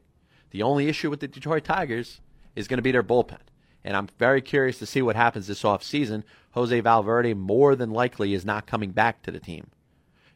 The 0.50 0.62
only 0.62 0.88
issue 0.88 1.10
with 1.10 1.18
the 1.18 1.26
Detroit 1.26 1.64
Tigers 1.64 2.20
is 2.58 2.66
going 2.66 2.78
to 2.78 2.82
be 2.82 2.92
their 2.92 3.04
bullpen. 3.04 3.38
And 3.84 3.96
I'm 3.96 4.08
very 4.18 4.42
curious 4.42 4.78
to 4.80 4.86
see 4.86 5.00
what 5.00 5.16
happens 5.16 5.46
this 5.46 5.62
offseason. 5.62 6.24
Jose 6.50 6.80
Valverde 6.80 7.34
more 7.34 7.76
than 7.76 7.90
likely 7.90 8.34
is 8.34 8.44
not 8.44 8.66
coming 8.66 8.90
back 8.90 9.22
to 9.22 9.30
the 9.30 9.38
team. 9.38 9.68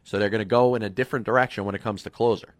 So 0.03 0.17
they're 0.17 0.29
going 0.29 0.39
to 0.39 0.45
go 0.45 0.73
in 0.75 0.81
a 0.81 0.89
different 0.89 1.25
direction 1.25 1.65
when 1.65 1.75
it 1.75 1.83
comes 1.83 2.01
to 2.03 2.09
closer. 2.09 2.55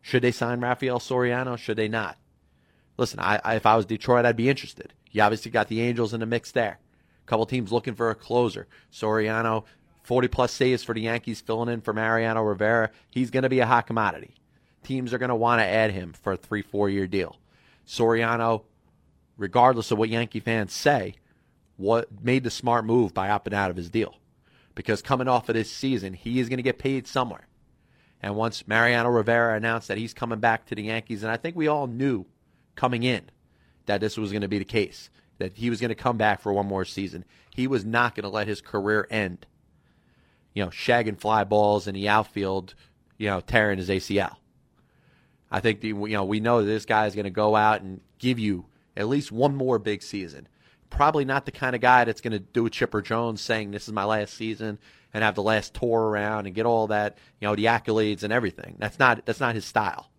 Should 0.00 0.22
they 0.22 0.30
sign 0.30 0.60
Rafael 0.60 1.00
Soriano? 1.00 1.58
Should 1.58 1.76
they 1.76 1.88
not? 1.88 2.16
Listen, 2.96 3.18
I, 3.20 3.40
I, 3.44 3.56
if 3.56 3.66
I 3.66 3.76
was 3.76 3.86
Detroit, 3.86 4.24
I'd 4.24 4.36
be 4.36 4.48
interested. 4.48 4.92
You 5.10 5.22
obviously 5.22 5.50
got 5.50 5.68
the 5.68 5.80
Angels 5.80 6.14
in 6.14 6.20
the 6.20 6.26
mix 6.26 6.52
there. 6.52 6.78
A 7.24 7.26
couple 7.26 7.46
teams 7.46 7.72
looking 7.72 7.94
for 7.94 8.10
a 8.10 8.14
closer. 8.14 8.68
Soriano, 8.92 9.64
40 10.04 10.28
plus 10.28 10.52
saves 10.52 10.82
for 10.82 10.94
the 10.94 11.02
Yankees, 11.02 11.40
filling 11.40 11.68
in 11.68 11.80
for 11.80 11.92
Mariano 11.92 12.42
Rivera. 12.42 12.90
He's 13.10 13.30
going 13.30 13.44
to 13.44 13.48
be 13.48 13.60
a 13.60 13.66
hot 13.66 13.86
commodity. 13.86 14.34
Teams 14.84 15.12
are 15.12 15.18
going 15.18 15.28
to 15.28 15.34
want 15.34 15.60
to 15.60 15.66
add 15.66 15.92
him 15.92 16.12
for 16.12 16.32
a 16.32 16.36
three, 16.36 16.62
four 16.62 16.88
year 16.88 17.06
deal. 17.06 17.36
Soriano, 17.86 18.62
regardless 19.36 19.90
of 19.90 19.98
what 19.98 20.08
Yankee 20.08 20.40
fans 20.40 20.72
say, 20.72 21.14
what 21.76 22.22
made 22.22 22.44
the 22.44 22.50
smart 22.50 22.84
move 22.84 23.14
by 23.14 23.28
opting 23.28 23.54
out 23.54 23.70
of 23.70 23.76
his 23.76 23.90
deal. 23.90 24.16
Because 24.74 25.02
coming 25.02 25.28
off 25.28 25.48
of 25.48 25.54
this 25.54 25.70
season, 25.70 26.14
he 26.14 26.40
is 26.40 26.48
going 26.48 26.58
to 26.58 26.62
get 26.62 26.78
paid 26.78 27.06
somewhere. 27.06 27.46
And 28.22 28.36
once 28.36 28.66
Mariano 28.68 29.10
Rivera 29.10 29.56
announced 29.56 29.88
that 29.88 29.98
he's 29.98 30.14
coming 30.14 30.38
back 30.38 30.66
to 30.66 30.74
the 30.74 30.84
Yankees, 30.84 31.22
and 31.22 31.32
I 31.32 31.36
think 31.36 31.56
we 31.56 31.66
all 31.66 31.86
knew 31.86 32.24
coming 32.76 33.02
in 33.02 33.30
that 33.86 34.00
this 34.00 34.16
was 34.16 34.30
going 34.30 34.42
to 34.42 34.48
be 34.48 34.58
the 34.58 34.64
case, 34.64 35.10
that 35.38 35.56
he 35.56 35.70
was 35.70 35.80
going 35.80 35.88
to 35.88 35.94
come 35.94 36.16
back 36.16 36.40
for 36.40 36.52
one 36.52 36.66
more 36.66 36.84
season. 36.84 37.24
He 37.54 37.66
was 37.66 37.84
not 37.84 38.14
going 38.14 38.22
to 38.22 38.28
let 38.28 38.46
his 38.46 38.60
career 38.60 39.06
end, 39.10 39.44
you 40.54 40.64
know, 40.64 40.70
shagging 40.70 41.18
fly 41.18 41.44
balls 41.44 41.86
in 41.88 41.94
the 41.94 42.08
outfield, 42.08 42.74
you 43.18 43.28
know, 43.28 43.40
tearing 43.40 43.78
his 43.78 43.88
ACL. 43.88 44.36
I 45.50 45.60
think 45.60 45.80
the, 45.80 45.88
you 45.88 46.08
know 46.08 46.24
we 46.24 46.40
know 46.40 46.60
that 46.60 46.66
this 46.66 46.86
guy 46.86 47.06
is 47.06 47.14
going 47.14 47.24
to 47.24 47.30
go 47.30 47.54
out 47.54 47.82
and 47.82 48.00
give 48.18 48.38
you 48.38 48.64
at 48.96 49.08
least 49.08 49.32
one 49.32 49.54
more 49.54 49.78
big 49.78 50.02
season. 50.02 50.48
Probably 50.90 51.24
not 51.24 51.46
the 51.46 51.52
kind 51.52 51.74
of 51.74 51.80
guy 51.80 52.04
that's 52.04 52.20
going 52.20 52.32
to 52.32 52.38
do 52.38 52.66
a 52.66 52.70
Chipper 52.70 53.00
Jones 53.00 53.40
saying 53.40 53.70
this 53.70 53.88
is 53.88 53.94
my 53.94 54.04
last 54.04 54.34
season 54.34 54.78
and 55.14 55.24
have 55.24 55.34
the 55.34 55.42
last 55.42 55.74
tour 55.74 56.08
around 56.08 56.46
and 56.46 56.54
get 56.54 56.66
all 56.66 56.86
that 56.88 57.18
you 57.40 57.48
know 57.48 57.54
the 57.54 57.66
accolades 57.66 58.22
and 58.22 58.32
everything. 58.32 58.76
That's 58.78 58.98
not 58.98 59.24
that's 59.24 59.40
not 59.40 59.54
his 59.54 59.64
style. 59.64 60.10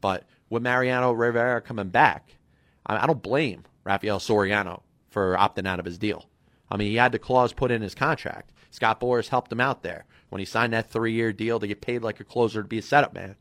But 0.00 0.24
with 0.50 0.62
Mariano 0.62 1.12
Rivera 1.12 1.60
coming 1.60 1.88
back, 1.88 2.36
I 2.86 3.06
don't 3.06 3.22
blame 3.22 3.64
Rafael 3.84 4.18
Soriano 4.18 4.82
for 5.10 5.36
opting 5.36 5.66
out 5.66 5.78
of 5.78 5.84
his 5.84 5.98
deal. 5.98 6.28
I 6.70 6.76
mean, 6.76 6.90
he 6.90 6.96
had 6.96 7.12
the 7.12 7.18
clause 7.18 7.52
put 7.52 7.70
in 7.70 7.82
his 7.82 7.94
contract. 7.94 8.52
Scott 8.70 9.00
Boras 9.00 9.28
helped 9.28 9.50
him 9.50 9.60
out 9.60 9.82
there 9.82 10.04
when 10.28 10.40
he 10.40 10.44
signed 10.44 10.72
that 10.74 10.90
three 10.90 11.12
year 11.12 11.32
deal 11.32 11.58
to 11.58 11.66
get 11.66 11.80
paid 11.80 12.02
like 12.02 12.20
a 12.20 12.24
closer 12.24 12.62
to 12.62 12.68
be 12.68 12.78
a 12.78 12.82
setup 12.82 13.14
man. 13.14 13.36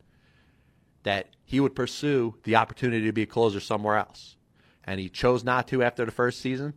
That 1.04 1.30
he 1.44 1.60
would 1.60 1.76
pursue 1.76 2.36
the 2.44 2.56
opportunity 2.56 3.06
to 3.06 3.14
be 3.14 3.24
a 3.24 3.28
closer 3.28 3.60
somewhere 3.60 3.98
else. 3.98 4.37
And 4.88 5.00
he 5.00 5.10
chose 5.10 5.44
not 5.44 5.68
to 5.68 5.84
after 5.84 6.06
the 6.06 6.12
first 6.12 6.40
season. 6.40 6.74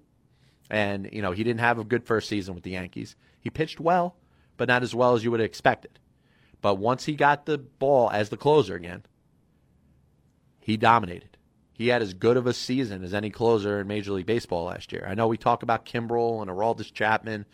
And, 0.68 1.08
you 1.12 1.22
know, 1.22 1.32
he 1.32 1.44
didn't 1.44 1.60
have 1.60 1.78
a 1.78 1.84
good 1.84 2.04
first 2.04 2.28
season 2.28 2.54
with 2.54 2.64
the 2.64 2.72
Yankees. 2.72 3.16
He 3.40 3.50
pitched 3.50 3.80
well, 3.80 4.16
but 4.56 4.68
not 4.68 4.82
as 4.82 4.94
well 4.94 5.14
as 5.14 5.24
you 5.24 5.30
would 5.30 5.40
have 5.40 5.48
expected. 5.48 5.98
But 6.60 6.74
once 6.74 7.06
he 7.06 7.14
got 7.14 7.46
the 7.46 7.56
ball 7.56 8.10
as 8.10 8.28
the 8.28 8.36
closer 8.36 8.74
again, 8.74 9.04
he 10.60 10.76
dominated. 10.76 11.38
He 11.72 11.88
had 11.88 12.02
as 12.02 12.12
good 12.12 12.36
of 12.36 12.46
a 12.46 12.52
season 12.52 13.02
as 13.02 13.14
any 13.14 13.30
closer 13.30 13.80
in 13.80 13.86
Major 13.86 14.12
League 14.12 14.26
Baseball 14.26 14.64
last 14.64 14.92
year. 14.92 15.06
I 15.08 15.14
know 15.14 15.28
we 15.28 15.38
talk 15.38 15.62
about 15.62 15.86
Kimbrel 15.86 16.42
and 16.42 16.50
Aroldis 16.50 16.92
Chapman 16.92 17.46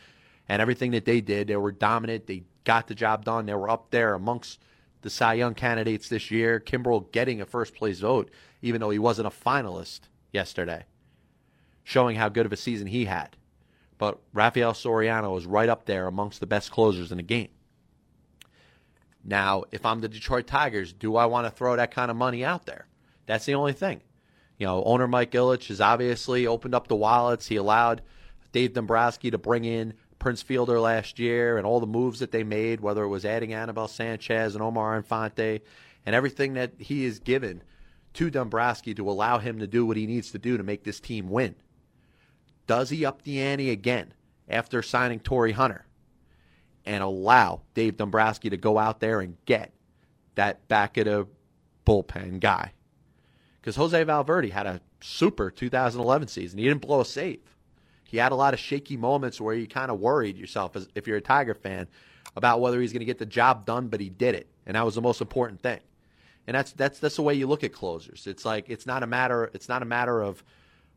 and 0.49 0.63
everything 0.63 0.91
that 0.93 1.05
they 1.05 1.21
did. 1.21 1.47
They 1.47 1.57
were 1.57 1.71
dominant. 1.71 2.27
They 2.27 2.43
got 2.65 2.89
the 2.89 2.95
job 2.95 3.25
done. 3.25 3.47
They 3.47 3.55
were 3.55 3.71
up 3.71 3.91
there 3.91 4.15
amongst 4.15 4.59
the 5.03 5.11
Cy 5.11 5.35
Young 5.35 5.55
candidates 5.55 6.09
this 6.09 6.31
year. 6.33 6.59
Kimbrel 6.59 7.11
getting 7.13 7.41
a 7.41 7.47
first 7.47 7.75
place 7.75 8.01
vote, 8.01 8.31
even 8.63 8.81
though 8.81 8.91
he 8.91 8.99
wasn't 8.99 9.29
a 9.29 9.31
finalist 9.31 10.01
yesterday, 10.37 10.85
showing 11.83 12.17
how 12.17 12.29
good 12.29 12.47
of 12.47 12.53
a 12.53 12.57
season 12.57 12.87
he 12.87 13.07
had. 13.07 13.37
But 13.99 14.21
Rafael 14.35 14.75
Soriano 14.75 15.33
was 15.35 15.47
right 15.47 15.69
up 15.69 15.87
there 15.87 16.07
amongst 16.07 16.41
the 16.41 16.47
best 16.47 16.71
closers 16.71 17.11
in 17.11 17.17
the 17.17 17.23
game. 17.23 17.49
Now, 19.25 19.65
if 19.73 19.85
I'm 19.87 20.03
the 20.03 20.09
Detroit 20.09 20.47
Tigers, 20.47 20.93
do 20.93 21.17
I 21.17 21.25
want 21.25 21.47
to 21.47 21.51
throw 21.51 21.75
that 21.75 21.91
kind 21.91 22.11
of 22.11 22.17
money 22.17 22.45
out 22.45 22.67
there? 22.67 22.87
That's 23.25 23.47
the 23.47 23.55
only 23.55 23.73
thing. 23.73 24.03
You 24.59 24.67
know, 24.67 24.85
owner 24.85 25.09
Mike 25.09 25.33
Ilitch 25.33 25.69
has 25.69 25.81
obviously 25.81 26.47
opened 26.47 26.75
up 26.75 26.87
the 26.87 26.95
wallets. 26.95 27.47
He 27.47 27.57
allowed 27.57 28.03
Dave 28.53 28.75
Dombrowski 28.75 29.31
to 29.31 29.39
bring 29.39 29.65
in 29.65 29.95
Prince 30.19 30.43
Fielder 30.43 30.79
last 30.79 31.19
year 31.19 31.57
and 31.57 31.67
all 31.67 31.81
the 31.81 31.87
moves 31.87 32.21
that 32.21 32.31
they 32.31 32.45
made, 32.45 32.81
whether 32.81 33.03
it 33.03 33.09
was 33.09 33.25
adding 33.25 33.53
Anibal 33.53 33.89
Sanchez 33.89 34.55
and 34.55 34.63
Omar 34.63 34.97
Infante 34.97 35.63
and 36.05 36.15
everything 36.15 36.55
that 36.55 36.73
he 36.79 37.05
has 37.05 37.19
given 37.19 37.63
to 38.17 38.31
Dombrowski 38.31 38.95
to 38.95 39.09
allow 39.09 39.39
him 39.39 39.59
to 39.59 39.67
do 39.67 39.85
what 39.85 39.97
he 39.97 40.07
needs 40.07 40.31
to 40.33 40.39
do 40.39 40.57
to 40.57 40.63
make 40.63 40.85
this 40.85 41.01
team 41.01 41.29
win. 41.29 41.55
Does 42.67 42.91
he 42.91 43.05
up 43.05 43.23
the 43.23 43.41
ante 43.41 43.71
again 43.71 44.13
after 44.49 44.83
signing 44.83 45.21
Torii 45.21 45.53
Hunter 45.53 45.87
and 46.85 47.03
allow 47.03 47.63
Dave 47.75 47.97
Dombrowski 47.97 48.51
to 48.51 48.57
go 48.57 48.79
out 48.79 49.01
there 49.01 49.21
and 49.21 49.37
get 49.45 49.73
that 50.35 50.67
back 50.67 50.97
of 50.97 51.05
the 51.05 51.27
bullpen 51.85 52.41
guy? 52.41 52.73
Because 53.61 53.77
Jose 53.77 54.03
Valverde 54.05 54.49
had 54.49 54.67
a 54.67 54.81
super 55.01 55.51
2011 55.51 56.29
season. 56.29 56.59
He 56.59 56.65
didn't 56.65 56.83
blow 56.83 57.03
a 57.03 57.05
save. 57.05 57.41
He 58.05 58.17
had 58.17 58.33
a 58.33 58.37
lot 58.37 58.55
of 58.55 58.61
shaky 58.61 58.97
moments 58.97 59.41
where 59.41 59.55
you 59.55 59.67
kind 59.67 59.91
of 59.91 60.01
worried 60.01 60.39
yourself, 60.39 60.77
as, 60.77 60.89
if 60.95 61.07
you're 61.07 61.17
a 61.17 61.23
Tiger 61.23 61.55
fan, 61.55 61.89
about 62.35 62.61
whether 62.61 62.81
he's 62.81 62.93
going 62.93 63.01
to 63.01 63.07
get 63.07 63.19
the 63.19 63.27
job 63.27 63.67
done, 63.67 63.89
but 63.89 64.01
he 64.01 64.09
did 64.09 64.35
it, 64.35 64.49
and 64.65 64.77
that 64.77 64.85
was 64.85 64.95
the 64.95 65.03
most 65.03 65.21
important 65.21 65.61
thing. 65.61 65.81
And 66.47 66.55
that's 66.55 66.73
that's 66.73 66.99
that's 66.99 67.17
the 67.17 67.23
way 67.23 67.35
you 67.35 67.47
look 67.47 67.65
at 67.65 67.73
closers. 67.73 68.27
It's 68.27 68.45
like 68.45 68.69
it's 68.69 68.87
not 68.87 69.03
a 69.03 69.07
matter 69.07 69.51
it's 69.53 69.69
not 69.69 69.83
a 69.83 69.87
matter 69.87 70.21
of 70.21 70.43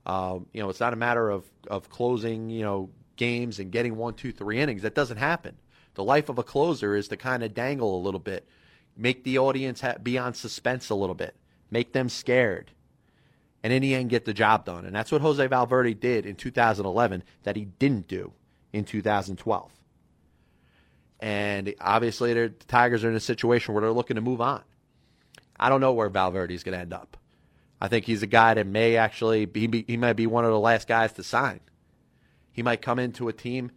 um, 0.05 0.45
you 0.53 0.61
know 0.61 0.69
it's 0.69 0.79
not 0.79 0.93
a 0.93 0.97
matter 0.97 1.29
of 1.29 1.45
of 1.67 1.89
closing 1.89 2.49
you 2.49 2.61
know 2.61 2.89
games 3.15 3.59
and 3.59 3.71
getting 3.71 3.95
one 3.95 4.13
two 4.13 4.31
three 4.31 4.59
innings. 4.59 4.83
That 4.83 4.95
doesn't 4.95 5.17
happen. 5.17 5.57
The 5.95 6.03
life 6.03 6.29
of 6.29 6.37
a 6.37 6.43
closer 6.43 6.95
is 6.95 7.07
to 7.09 7.17
kind 7.17 7.43
of 7.43 7.53
dangle 7.53 7.97
a 7.97 8.01
little 8.01 8.19
bit, 8.19 8.47
make 8.95 9.23
the 9.23 9.39
audience 9.39 9.81
ha- 9.81 9.97
be 10.01 10.17
on 10.17 10.33
suspense 10.33 10.89
a 10.89 10.95
little 10.95 11.15
bit, 11.15 11.35
make 11.71 11.93
them 11.93 12.09
scared 12.09 12.71
and 13.63 13.73
in 13.73 13.81
the 13.81 13.95
end 13.95 14.09
get 14.09 14.25
the 14.25 14.33
job 14.33 14.65
done. 14.65 14.85
And 14.85 14.95
that's 14.95 15.11
what 15.11 15.21
Jose 15.21 15.45
Valverde 15.47 15.93
did 15.95 16.25
in 16.25 16.35
2011 16.35 17.23
that 17.43 17.55
he 17.55 17.65
didn't 17.65 18.07
do 18.07 18.33
in 18.71 18.85
2012. 18.85 19.71
And 21.19 21.73
obviously, 21.81 22.33
the 22.33 22.49
Tigers 22.67 23.03
are 23.03 23.09
in 23.09 23.15
a 23.15 23.19
situation 23.19 23.73
where 23.73 23.81
they're 23.81 23.91
looking 23.91 24.15
to 24.15 24.21
move 24.21 24.39
on. 24.39 24.63
I 25.60 25.70
don't 25.70 25.82
know 25.82 25.93
where 25.93 26.10
Valverde 26.10 26.53
is 26.53 26.64
going 26.64 26.74
to 26.74 26.82
end 26.82 26.93
up. 26.93 27.18
I 27.82 27.88
think 27.88 28.05
he's 28.05 28.24
a 28.24 28.28
guy 28.28 28.53
that 28.53 28.68
may 28.68 28.97
actually 28.97 29.45
be, 29.45 29.86
he 29.88 29.97
might 29.97 30.14
be 30.14 30.28
one 30.28 30.45
of 30.45 30.51
the 30.51 30.60
last 30.60 30.88
guys 30.88 31.14
to 31.14 31.24
sign. 31.24 31.60
He 32.51 32.62
might 32.62 32.82
come 32.82 32.99
into 32.99 33.30
a 33.30 33.34
team, 33.34 33.72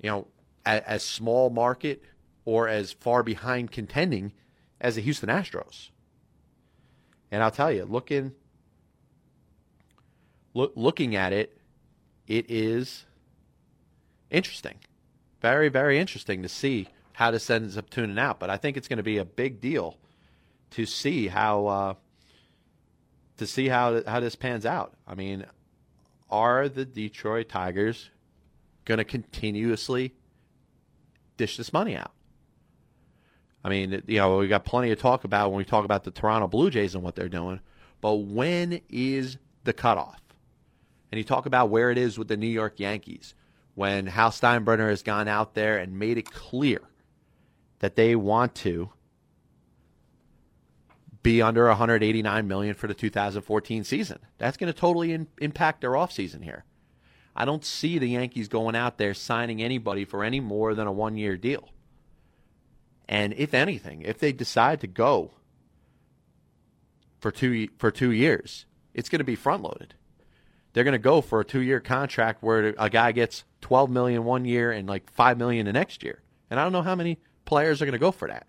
you 0.00 0.10
know, 0.10 0.26
as, 0.64 1.02
small 1.02 1.48
market 1.48 2.02
or 2.44 2.68
as 2.68 2.92
far 2.92 3.22
behind 3.22 3.70
contending 3.70 4.32
as 4.80 4.96
the 4.96 5.00
Houston 5.00 5.28
Astros. 5.28 5.90
And 7.30 7.42
I'll 7.42 7.50
tell 7.50 7.70
you, 7.70 7.84
looking 7.84 8.32
look, 10.54 10.72
looking 10.74 11.14
at 11.14 11.32
it, 11.32 11.58
it 12.26 12.50
is 12.50 13.04
interesting. 14.30 14.78
Very, 15.40 15.68
very 15.68 15.98
interesting 15.98 16.42
to 16.42 16.48
see 16.48 16.88
how 17.12 17.30
this 17.30 17.48
ends 17.48 17.76
up 17.76 17.90
tuning 17.90 18.18
out. 18.18 18.40
But 18.40 18.50
I 18.50 18.56
think 18.56 18.76
it's 18.76 18.88
going 18.88 18.96
to 18.96 19.02
be 19.02 19.18
a 19.18 19.24
big 19.24 19.60
deal 19.60 19.98
to 20.70 20.86
see 20.86 21.28
how 21.28 21.66
uh, 21.66 21.94
to 23.38 23.46
see 23.46 23.68
how 23.68 24.02
how 24.06 24.20
this 24.20 24.34
pans 24.34 24.66
out. 24.66 24.94
I 25.06 25.14
mean, 25.14 25.46
are 26.30 26.68
the 26.68 26.84
Detroit 26.84 27.48
Tigers 27.48 28.10
going 28.84 28.98
to 28.98 29.04
continuously 29.04 30.14
dish 31.36 31.56
this 31.56 31.72
money 31.72 31.96
out? 31.96 32.12
I 33.64 33.68
mean, 33.68 34.02
you 34.06 34.18
know, 34.18 34.38
we 34.38 34.48
got 34.48 34.64
plenty 34.64 34.90
to 34.90 34.96
talk 34.96 35.24
about 35.24 35.50
when 35.50 35.58
we 35.58 35.64
talk 35.64 35.84
about 35.84 36.04
the 36.04 36.12
Toronto 36.12 36.46
Blue 36.46 36.70
Jays 36.70 36.94
and 36.94 37.02
what 37.02 37.16
they're 37.16 37.28
doing. 37.28 37.60
But 38.00 38.14
when 38.14 38.80
is 38.88 39.38
the 39.64 39.72
cutoff? 39.72 40.20
and 41.10 41.18
you 41.18 41.24
talk 41.24 41.46
about 41.46 41.70
where 41.70 41.90
it 41.90 41.98
is 41.98 42.18
with 42.18 42.28
the 42.28 42.36
New 42.36 42.46
York 42.46 42.78
Yankees 42.78 43.34
when 43.74 44.06
Hal 44.06 44.30
Steinbrenner 44.30 44.88
has 44.88 45.02
gone 45.02 45.28
out 45.28 45.54
there 45.54 45.78
and 45.78 45.98
made 45.98 46.18
it 46.18 46.30
clear 46.30 46.80
that 47.78 47.96
they 47.96 48.16
want 48.16 48.54
to 48.56 48.90
be 51.26 51.42
under 51.42 51.66
189 51.66 52.46
million 52.46 52.74
for 52.74 52.86
the 52.86 52.94
2014 52.94 53.84
season. 53.84 54.18
That's 54.38 54.56
going 54.56 54.72
to 54.72 54.78
totally 54.78 55.12
in, 55.12 55.26
impact 55.38 55.80
their 55.80 55.92
offseason 55.92 56.42
here. 56.44 56.64
I 57.34 57.44
don't 57.44 57.64
see 57.64 57.98
the 57.98 58.08
Yankees 58.08 58.48
going 58.48 58.76
out 58.76 58.96
there 58.96 59.12
signing 59.12 59.62
anybody 59.62 60.04
for 60.04 60.24
any 60.24 60.40
more 60.40 60.74
than 60.74 60.86
a 60.86 60.92
one-year 60.92 61.36
deal. 61.36 61.68
And 63.08 63.34
if 63.36 63.54
anything, 63.54 64.02
if 64.02 64.18
they 64.18 64.32
decide 64.32 64.80
to 64.80 64.86
go 64.86 65.32
for 67.18 67.30
two 67.30 67.68
for 67.78 67.90
2 67.90 68.10
years, 68.10 68.66
it's 68.94 69.08
going 69.08 69.20
to 69.20 69.24
be 69.24 69.36
front-loaded 69.36 69.94
they're 70.76 70.84
going 70.84 70.92
to 70.92 70.98
go 70.98 71.22
for 71.22 71.40
a 71.40 71.44
two-year 71.44 71.80
contract 71.80 72.42
where 72.42 72.74
a 72.76 72.90
guy 72.90 73.10
gets 73.10 73.44
12 73.62 73.88
million 73.88 74.24
one 74.24 74.44
year 74.44 74.70
and 74.70 74.86
like 74.86 75.10
5 75.10 75.38
million 75.38 75.64
the 75.64 75.72
next 75.72 76.02
year. 76.02 76.20
And 76.50 76.60
I 76.60 76.64
don't 76.64 76.72
know 76.72 76.82
how 76.82 76.94
many 76.94 77.18
players 77.46 77.80
are 77.80 77.86
going 77.86 77.94
to 77.94 77.98
go 77.98 78.10
for 78.10 78.28
that. 78.28 78.46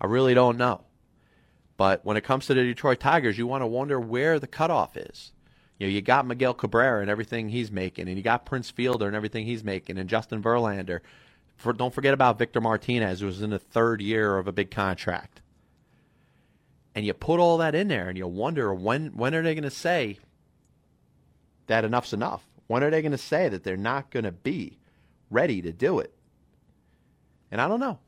I 0.00 0.06
really 0.06 0.32
don't 0.32 0.56
know. 0.56 0.86
But 1.78 2.04
when 2.04 2.16
it 2.18 2.24
comes 2.24 2.46
to 2.46 2.54
the 2.54 2.64
Detroit 2.64 3.00
Tigers, 3.00 3.38
you 3.38 3.46
want 3.46 3.62
to 3.62 3.66
wonder 3.66 3.98
where 3.98 4.38
the 4.38 4.48
cutoff 4.48 4.96
is. 4.96 5.32
You 5.78 5.86
know, 5.86 5.92
you 5.92 6.02
got 6.02 6.26
Miguel 6.26 6.52
Cabrera 6.52 7.00
and 7.00 7.08
everything 7.08 7.48
he's 7.48 7.70
making, 7.70 8.08
and 8.08 8.16
you 8.16 8.22
got 8.22 8.44
Prince 8.44 8.68
Fielder 8.68 9.06
and 9.06 9.14
everything 9.14 9.46
he's 9.46 9.62
making, 9.62 9.96
and 9.96 10.10
Justin 10.10 10.42
Verlander. 10.42 11.00
For, 11.56 11.72
don't 11.72 11.94
forget 11.94 12.14
about 12.14 12.38
Victor 12.38 12.60
Martinez, 12.60 13.20
who 13.20 13.26
was 13.26 13.42
in 13.42 13.50
the 13.50 13.60
third 13.60 14.02
year 14.02 14.38
of 14.38 14.48
a 14.48 14.52
big 14.52 14.72
contract. 14.72 15.40
And 16.96 17.06
you 17.06 17.14
put 17.14 17.38
all 17.38 17.58
that 17.58 17.76
in 17.76 17.86
there, 17.86 18.08
and 18.08 18.18
you 18.18 18.26
wonder 18.26 18.74
when 18.74 19.16
when 19.16 19.34
are 19.34 19.42
they 19.42 19.54
going 19.54 19.62
to 19.62 19.70
say, 19.70 20.18
that 21.68 21.84
enough's 21.84 22.12
enough? 22.12 22.44
When 22.66 22.82
are 22.82 22.90
they 22.90 23.02
going 23.02 23.12
to 23.12 23.18
say 23.18 23.48
that 23.48 23.62
they're 23.62 23.76
not 23.76 24.10
going 24.10 24.24
to 24.24 24.32
be 24.32 24.78
ready 25.30 25.62
to 25.62 25.72
do 25.72 26.00
it? 26.00 26.12
And 27.52 27.60
I 27.60 27.68
don't 27.68 27.80
know. 27.80 28.00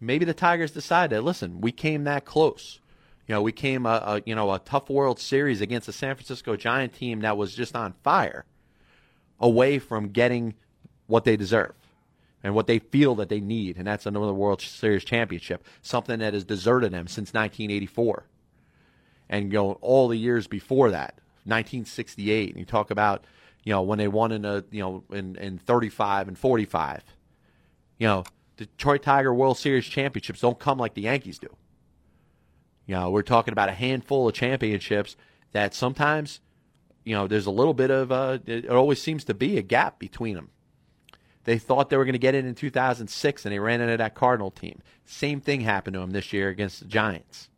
Maybe 0.00 0.24
the 0.24 0.32
Tigers 0.32 0.70
decide 0.70 1.10
that 1.10 1.24
listen, 1.24 1.60
we 1.60 1.72
came 1.72 2.04
that 2.04 2.24
close. 2.24 2.78
You 3.26 3.34
know, 3.34 3.42
we 3.42 3.52
came 3.52 3.86
a, 3.86 4.02
a 4.04 4.22
you 4.24 4.34
know 4.34 4.52
a 4.52 4.58
tough 4.58 4.88
World 4.88 5.18
Series 5.18 5.60
against 5.60 5.88
a 5.88 5.92
San 5.92 6.14
Francisco 6.14 6.56
Giant 6.56 6.94
team 6.94 7.20
that 7.20 7.36
was 7.36 7.54
just 7.54 7.74
on 7.74 7.94
fire, 8.04 8.44
away 9.40 9.78
from 9.78 10.08
getting 10.10 10.54
what 11.06 11.24
they 11.24 11.36
deserve 11.36 11.74
and 12.42 12.54
what 12.54 12.66
they 12.66 12.78
feel 12.78 13.16
that 13.16 13.28
they 13.28 13.40
need, 13.40 13.76
and 13.76 13.86
that's 13.86 14.06
another 14.06 14.32
World 14.32 14.60
Series 14.60 15.04
championship, 15.04 15.66
something 15.82 16.20
that 16.20 16.34
has 16.34 16.44
deserted 16.44 16.92
them 16.92 17.08
since 17.08 17.34
1984, 17.34 18.26
and 19.28 19.50
going 19.50 19.76
all 19.80 20.08
the 20.08 20.16
years 20.16 20.46
before 20.46 20.90
that. 20.90 21.20
1968, 21.44 22.50
and 22.50 22.58
you 22.58 22.64
talk 22.64 22.90
about 22.90 23.24
you 23.64 23.72
know 23.72 23.82
when 23.82 23.98
they 23.98 24.08
won 24.08 24.32
in 24.32 24.44
a 24.44 24.64
you 24.70 24.80
know 24.80 25.04
in 25.10 25.36
in 25.36 25.58
35 25.58 26.28
and 26.28 26.38
45. 26.38 27.02
You 27.98 28.06
know, 28.06 28.24
Detroit 28.56 29.02
Tiger 29.02 29.32
World 29.32 29.58
Series 29.58 29.86
championships 29.86 30.40
don't 30.40 30.58
come 30.58 30.78
like 30.78 30.94
the 30.94 31.02
Yankees 31.02 31.38
do. 31.38 31.48
You 32.86 32.94
know, 32.94 33.10
we're 33.10 33.22
talking 33.22 33.52
about 33.52 33.68
a 33.68 33.72
handful 33.72 34.28
of 34.28 34.34
championships 34.34 35.16
that 35.52 35.74
sometimes, 35.74 36.40
you 37.04 37.14
know, 37.14 37.26
there's 37.26 37.46
a 37.46 37.50
little 37.50 37.74
bit 37.74 37.90
of 37.90 38.12
uh, 38.12 38.38
it 38.46 38.70
always 38.70 39.02
seems 39.02 39.24
to 39.24 39.34
be 39.34 39.58
a 39.58 39.62
gap 39.62 39.98
between 39.98 40.36
them. 40.36 40.50
They 41.44 41.58
thought 41.58 41.90
they 41.90 41.96
were 41.96 42.04
going 42.04 42.14
to 42.14 42.18
get 42.18 42.34
it 42.34 42.44
in 42.44 42.54
2006, 42.54 43.44
and 43.44 43.52
they 43.52 43.58
ran 43.58 43.80
into 43.80 43.96
that 43.96 44.14
Cardinal 44.14 44.50
team. 44.50 44.80
Same 45.04 45.40
thing 45.40 45.60
happened 45.60 45.94
to 45.94 46.00
them 46.00 46.10
this 46.10 46.32
year 46.32 46.48
against 46.48 46.80
the 46.80 46.86
Giants. 46.86 47.50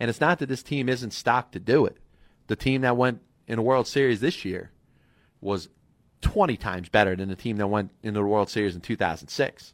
And 0.00 0.08
it's 0.08 0.20
not 0.20 0.38
that 0.40 0.48
this 0.48 0.62
team 0.62 0.88
isn't 0.88 1.12
stocked 1.12 1.52
to 1.52 1.60
do 1.60 1.86
it 1.86 1.98
the 2.50 2.56
team 2.56 2.80
that 2.80 2.96
went 2.96 3.22
in 3.46 3.56
the 3.56 3.62
World 3.62 3.86
Series 3.86 4.20
this 4.20 4.44
year 4.44 4.72
was 5.40 5.68
20 6.20 6.56
times 6.56 6.88
better 6.88 7.14
than 7.14 7.28
the 7.28 7.36
team 7.36 7.58
that 7.58 7.68
went 7.68 7.92
in 8.02 8.12
the 8.12 8.24
World 8.24 8.50
Series 8.50 8.74
in 8.74 8.80
2006. 8.80 9.72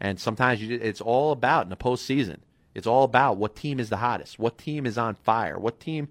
And 0.00 0.18
sometimes 0.18 0.62
you, 0.62 0.78
it's 0.80 1.02
all 1.02 1.32
about 1.32 1.64
in 1.64 1.68
the 1.68 1.76
postseason. 1.76 2.38
It's 2.74 2.86
all 2.86 3.04
about 3.04 3.36
what 3.36 3.56
team 3.56 3.80
is 3.80 3.88
the 3.90 3.96
hottest, 3.98 4.38
what 4.38 4.58
team 4.58 4.86
is 4.86 4.98
on 4.98 5.14
fire, 5.16 5.58
what 5.58 5.80
team 5.80 6.08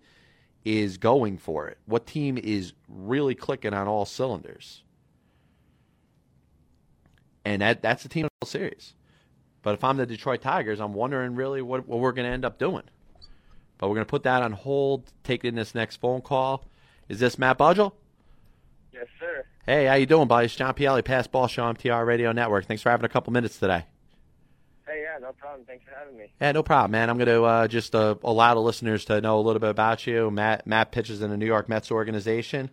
is 0.66 0.97
going 0.97 1.38
for 1.38 1.68
it, 1.70 1.78
what 1.86 2.05
team 2.05 2.38
is 2.38 2.74
really 2.88 3.36
clicking 3.36 3.74
on 3.74 3.88
all 3.88 4.05
cylinders. 4.05 4.84
and 7.45 7.62
that 7.62 7.82
that's 7.82 8.03
the 8.03 8.10
team 8.10 8.26
of 8.26 8.32
the 8.41 8.47
series. 8.47 8.93
But 9.62 9.74
if 9.74 9.84
I'm 9.84 9.97
the 9.97 10.05
Detroit 10.05 10.41
Tigers, 10.41 10.80
I'm 10.80 10.93
wondering 10.93 11.36
really 11.36 11.62
what, 11.62 11.88
what 11.88 11.99
we're 11.99 12.12
going 12.14 12.28
to 12.28 12.34
end 12.34 12.45
up 12.45 12.57
doing. 12.60 12.84
But 13.78 13.89
we're 13.89 13.95
going 13.95 14.05
to 14.05 14.10
put 14.10 14.24
that 14.24 14.41
on 14.43 14.53
hold, 14.53 15.12
taking 15.24 15.55
this 15.55 15.76
next 15.76 15.97
phone 15.97 16.22
call. 16.22 16.66
Is 17.10 17.20
this 17.20 17.38
Matt 17.38 17.57
Budgel? 17.57 17.93
Yes, 18.93 19.07
sir. 19.20 19.45
Hey, 19.66 19.86
how 19.86 19.95
you 19.95 20.05
doing, 20.05 20.28
buddy? 20.28 20.45
It's 20.45 20.55
John 20.55 20.74
Pielli, 20.74 21.03
Pass 21.03 21.28
Ball 21.28 21.47
Show, 21.47 21.64
MTR 21.74 22.05
Radio 22.05 22.32
Network. 22.32 22.66
Thanks 22.66 22.84
for 22.84 22.89
having 22.89 23.05
a 23.05 23.10
couple 23.10 23.34
minutes 23.34 23.57
today. 23.60 23.86
No 25.22 25.34
problem. 25.34 25.65
Thanks 25.65 25.84
for 25.84 25.91
having 25.97 26.17
me. 26.17 26.32
Yeah, 26.39 26.51
no 26.53 26.63
problem, 26.63 26.91
man. 26.91 27.09
I'm 27.09 27.17
going 27.17 27.28
to 27.28 27.43
uh, 27.43 27.67
just 27.67 27.93
uh, 27.93 28.15
allow 28.24 28.53
the 28.53 28.61
listeners 28.61 29.05
to 29.05 29.20
know 29.22 29.39
a 29.39 29.41
little 29.41 29.59
bit 29.59 29.70
about 29.70 30.07
you. 30.07 30.32
Matt 30.32 30.65
Matt 30.65 30.91
pitches 30.91 31.22
in 31.22 31.30
the 31.30 31.38
New 31.38 31.45
York 31.45 31.67
Mets 31.67 31.91
organization. 31.91 32.70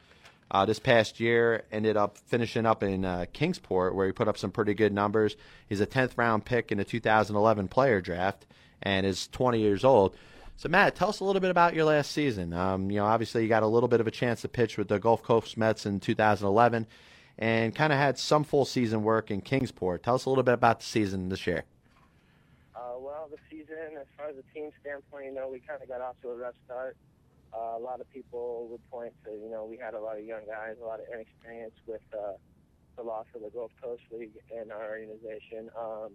Uh, 0.49 0.65
this 0.65 0.79
past 0.79 1.19
year, 1.19 1.65
ended 1.73 1.97
up 1.97 2.19
finishing 2.19 2.67
up 2.67 2.85
in 2.85 3.05
uh, 3.05 3.25
Kingsport, 3.33 3.97
where 3.97 4.07
he 4.07 4.13
put 4.13 4.29
up 4.29 4.39
some 4.39 4.53
pretty 4.53 4.75
good 4.75 4.93
numbers. 4.93 5.37
He's 5.69 5.81
a 5.81 5.87
10th 5.87 6.13
round 6.17 6.45
pick 6.45 6.71
in 6.71 6.79
the 6.79 6.85
2011 6.85 7.67
player 7.67 8.01
draft, 8.01 8.47
and 8.81 9.05
is 9.05 9.27
20 9.29 9.61
years 9.61 9.85
old. 9.85 10.15
So, 10.57 10.69
Matt, 10.69 10.95
tell 10.95 11.09
us 11.09 11.19
a 11.21 11.25
little 11.25 11.41
bit 11.41 11.51
about 11.51 11.75
your 11.75 11.85
last 11.85 12.13
season. 12.13 12.53
Um, 12.53 12.91
you 12.91 12.99
know, 12.99 13.07
obviously, 13.07 13.43
you 13.43 13.49
got 13.49 13.65
a 13.65 13.67
little 13.67 13.89
bit 13.89 14.01
of 14.01 14.07
a 14.07 14.13
chance 14.13 14.43
to 14.43 14.49
pitch 14.49 14.79
with 14.79 14.87
the 14.89 15.01
Gulf 15.01 15.23
Coast 15.23 15.57
Mets 15.57 15.85
in 15.85 15.99
2011, 15.99 16.87
and 17.39 17.75
kind 17.75 17.93
of 17.93 17.99
had 17.99 18.17
some 18.17 18.45
full 18.45 18.65
season 18.65 19.03
work 19.03 19.33
in 19.33 19.41
Kingsport. 19.41 20.05
Tell 20.05 20.15
us 20.15 20.27
a 20.27 20.29
little 20.31 20.45
bit 20.45 20.55
about 20.55 20.79
the 20.79 20.87
season 20.87 21.29
this 21.29 21.47
year. 21.47 21.65
Uh, 22.75 22.99
well, 22.99 23.29
the 23.31 23.37
season, 23.51 23.99
as 24.01 24.07
far 24.27 24.31
as 24.31 24.37
the 24.37 24.59
team 24.59 24.71
standpoint, 24.81 25.27
you 25.27 25.35
know, 25.35 25.49
we 25.49 25.61
kind 25.61 25.81
of 25.81 25.89
got 25.89 26.01
off 26.01 26.17
to 26.23 26.31
a 26.31 26.37
rough 26.37 26.55
start. 26.65 26.97
Uh, 27.55 27.79
a 27.79 27.83
lot 27.83 28.01
of 28.01 28.11
people 28.11 28.67
would 28.71 28.83
point 28.91 29.13
to, 29.25 29.31
you 29.31 29.49
know, 29.51 29.65
we 29.65 29.79
had 29.79 29.95
a 29.95 30.01
lot 30.01 30.19
of 30.19 30.25
young 30.25 30.45
guys, 30.47 30.75
a 30.83 30.85
lot 30.85 31.01
of 31.01 31.07
inexperience 31.13 31.75
with 31.87 32.03
uh, 32.13 32.35
the 32.97 33.03
loss 33.03 33.27
of 33.35 33.43
the 33.43 33.51
Gulf 33.51 33.71
Coast 33.81 34.03
League 34.11 34.35
in 34.51 34.71
our 34.71 34.91
organization. 34.91 35.71
Um, 35.79 36.11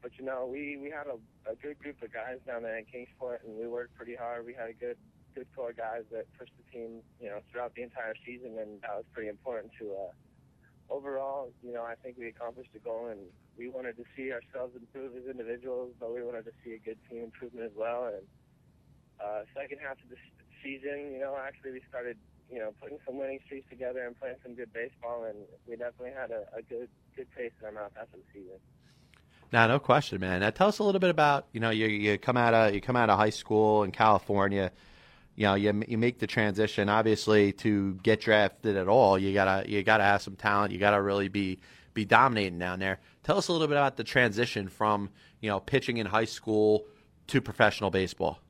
but 0.00 0.12
you 0.18 0.24
know, 0.24 0.48
we 0.50 0.76
we 0.82 0.90
had 0.90 1.06
a, 1.06 1.18
a 1.50 1.54
good 1.54 1.78
group 1.78 2.02
of 2.02 2.12
guys 2.12 2.38
down 2.46 2.62
there 2.62 2.76
in 2.76 2.84
Kingsport, 2.86 3.42
and 3.46 3.56
we 3.56 3.68
worked 3.68 3.94
pretty 3.94 4.16
hard. 4.16 4.44
We 4.46 4.54
had 4.54 4.68
a 4.68 4.72
good 4.72 4.96
good 5.34 5.46
core 5.54 5.72
guys 5.72 6.02
that 6.10 6.26
pushed 6.38 6.52
the 6.58 6.66
team, 6.76 7.02
you 7.20 7.30
know, 7.30 7.38
throughout 7.50 7.74
the 7.74 7.82
entire 7.82 8.14
season, 8.26 8.58
and 8.58 8.82
that 8.82 8.94
was 8.94 9.04
pretty 9.12 9.28
important 9.28 9.72
to. 9.78 9.92
Uh, 9.92 10.12
overall, 10.92 11.50
you 11.64 11.72
know, 11.72 11.82
I 11.82 11.94
think 11.96 12.16
we 12.18 12.28
accomplished 12.28 12.70
a 12.76 12.78
goal, 12.78 13.08
and 13.08 13.20
we 13.56 13.68
wanted 13.68 13.96
to 13.96 14.04
see 14.16 14.32
ourselves 14.32 14.76
improve 14.76 15.16
as 15.16 15.24
individuals, 15.28 15.92
but 15.98 16.12
we 16.12 16.22
wanted 16.22 16.44
to 16.44 16.52
see 16.62 16.74
a 16.74 16.78
good 16.78 16.98
team 17.08 17.24
improvement 17.24 17.64
as 17.64 17.72
well. 17.76 18.12
And 18.12 18.26
uh, 19.16 19.42
second 19.56 19.78
half 19.80 19.96
of 20.02 20.10
the 20.10 20.20
season, 20.62 21.12
you 21.12 21.20
know, 21.20 21.36
actually 21.40 21.72
we 21.72 21.80
started, 21.88 22.18
you 22.50 22.58
know, 22.58 22.72
putting 22.80 22.98
some 23.06 23.18
winning 23.18 23.40
streaks 23.46 23.68
together 23.70 24.04
and 24.06 24.18
playing 24.18 24.36
some 24.42 24.54
good 24.54 24.72
baseball, 24.72 25.24
and 25.24 25.38
we 25.66 25.76
definitely 25.76 26.12
had 26.12 26.30
a, 26.30 26.44
a 26.56 26.62
good 26.62 26.88
good 27.16 27.28
taste 27.36 27.54
in 27.60 27.66
our 27.66 27.72
mouth 27.72 27.92
after 27.98 28.16
the 28.16 28.24
season. 28.32 28.58
Now, 29.52 29.66
no 29.66 29.78
question, 29.78 30.18
man. 30.18 30.40
Now, 30.40 30.50
tell 30.50 30.68
us 30.68 30.78
a 30.78 30.84
little 30.84 31.00
bit 31.00 31.10
about 31.10 31.46
you 31.52 31.60
know 31.60 31.70
you 31.70 31.86
you 31.86 32.18
come 32.18 32.36
out 32.36 32.54
of 32.54 32.74
you 32.74 32.80
come 32.80 32.96
out 32.96 33.10
of 33.10 33.18
high 33.18 33.30
school 33.30 33.82
in 33.82 33.92
California. 33.92 34.72
You 35.34 35.46
know, 35.46 35.54
you 35.54 35.82
you 35.88 35.98
make 35.98 36.18
the 36.18 36.26
transition. 36.26 36.88
Obviously, 36.88 37.52
to 37.54 37.94
get 38.02 38.20
drafted 38.20 38.76
at 38.76 38.88
all, 38.88 39.18
you 39.18 39.32
gotta 39.32 39.68
you 39.68 39.82
gotta 39.82 40.04
have 40.04 40.20
some 40.20 40.36
talent. 40.36 40.72
You 40.72 40.78
gotta 40.78 41.00
really 41.00 41.28
be 41.28 41.58
be 41.94 42.04
dominating 42.04 42.58
down 42.58 42.78
there. 42.78 43.00
Tell 43.22 43.38
us 43.38 43.48
a 43.48 43.52
little 43.52 43.66
bit 43.66 43.76
about 43.76 43.96
the 43.96 44.04
transition 44.04 44.68
from 44.68 45.10
you 45.40 45.48
know 45.48 45.58
pitching 45.60 45.96
in 45.96 46.06
high 46.06 46.26
school 46.26 46.84
to 47.28 47.40
professional 47.40 47.90
baseball. 47.90 48.40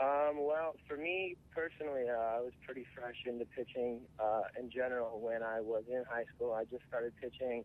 Um, 0.00 0.38
well, 0.38 0.76
for 0.88 0.96
me 0.96 1.36
personally, 1.54 2.04
uh, 2.08 2.38
I 2.38 2.40
was 2.40 2.52
pretty 2.64 2.86
fresh 2.94 3.16
into 3.26 3.44
pitching 3.44 4.00
uh, 4.18 4.42
in 4.58 4.70
general 4.70 5.20
when 5.20 5.42
I 5.42 5.60
was 5.60 5.84
in 5.88 6.04
high 6.10 6.24
school. 6.34 6.52
I 6.52 6.64
just 6.64 6.82
started 6.88 7.12
pitching 7.20 7.64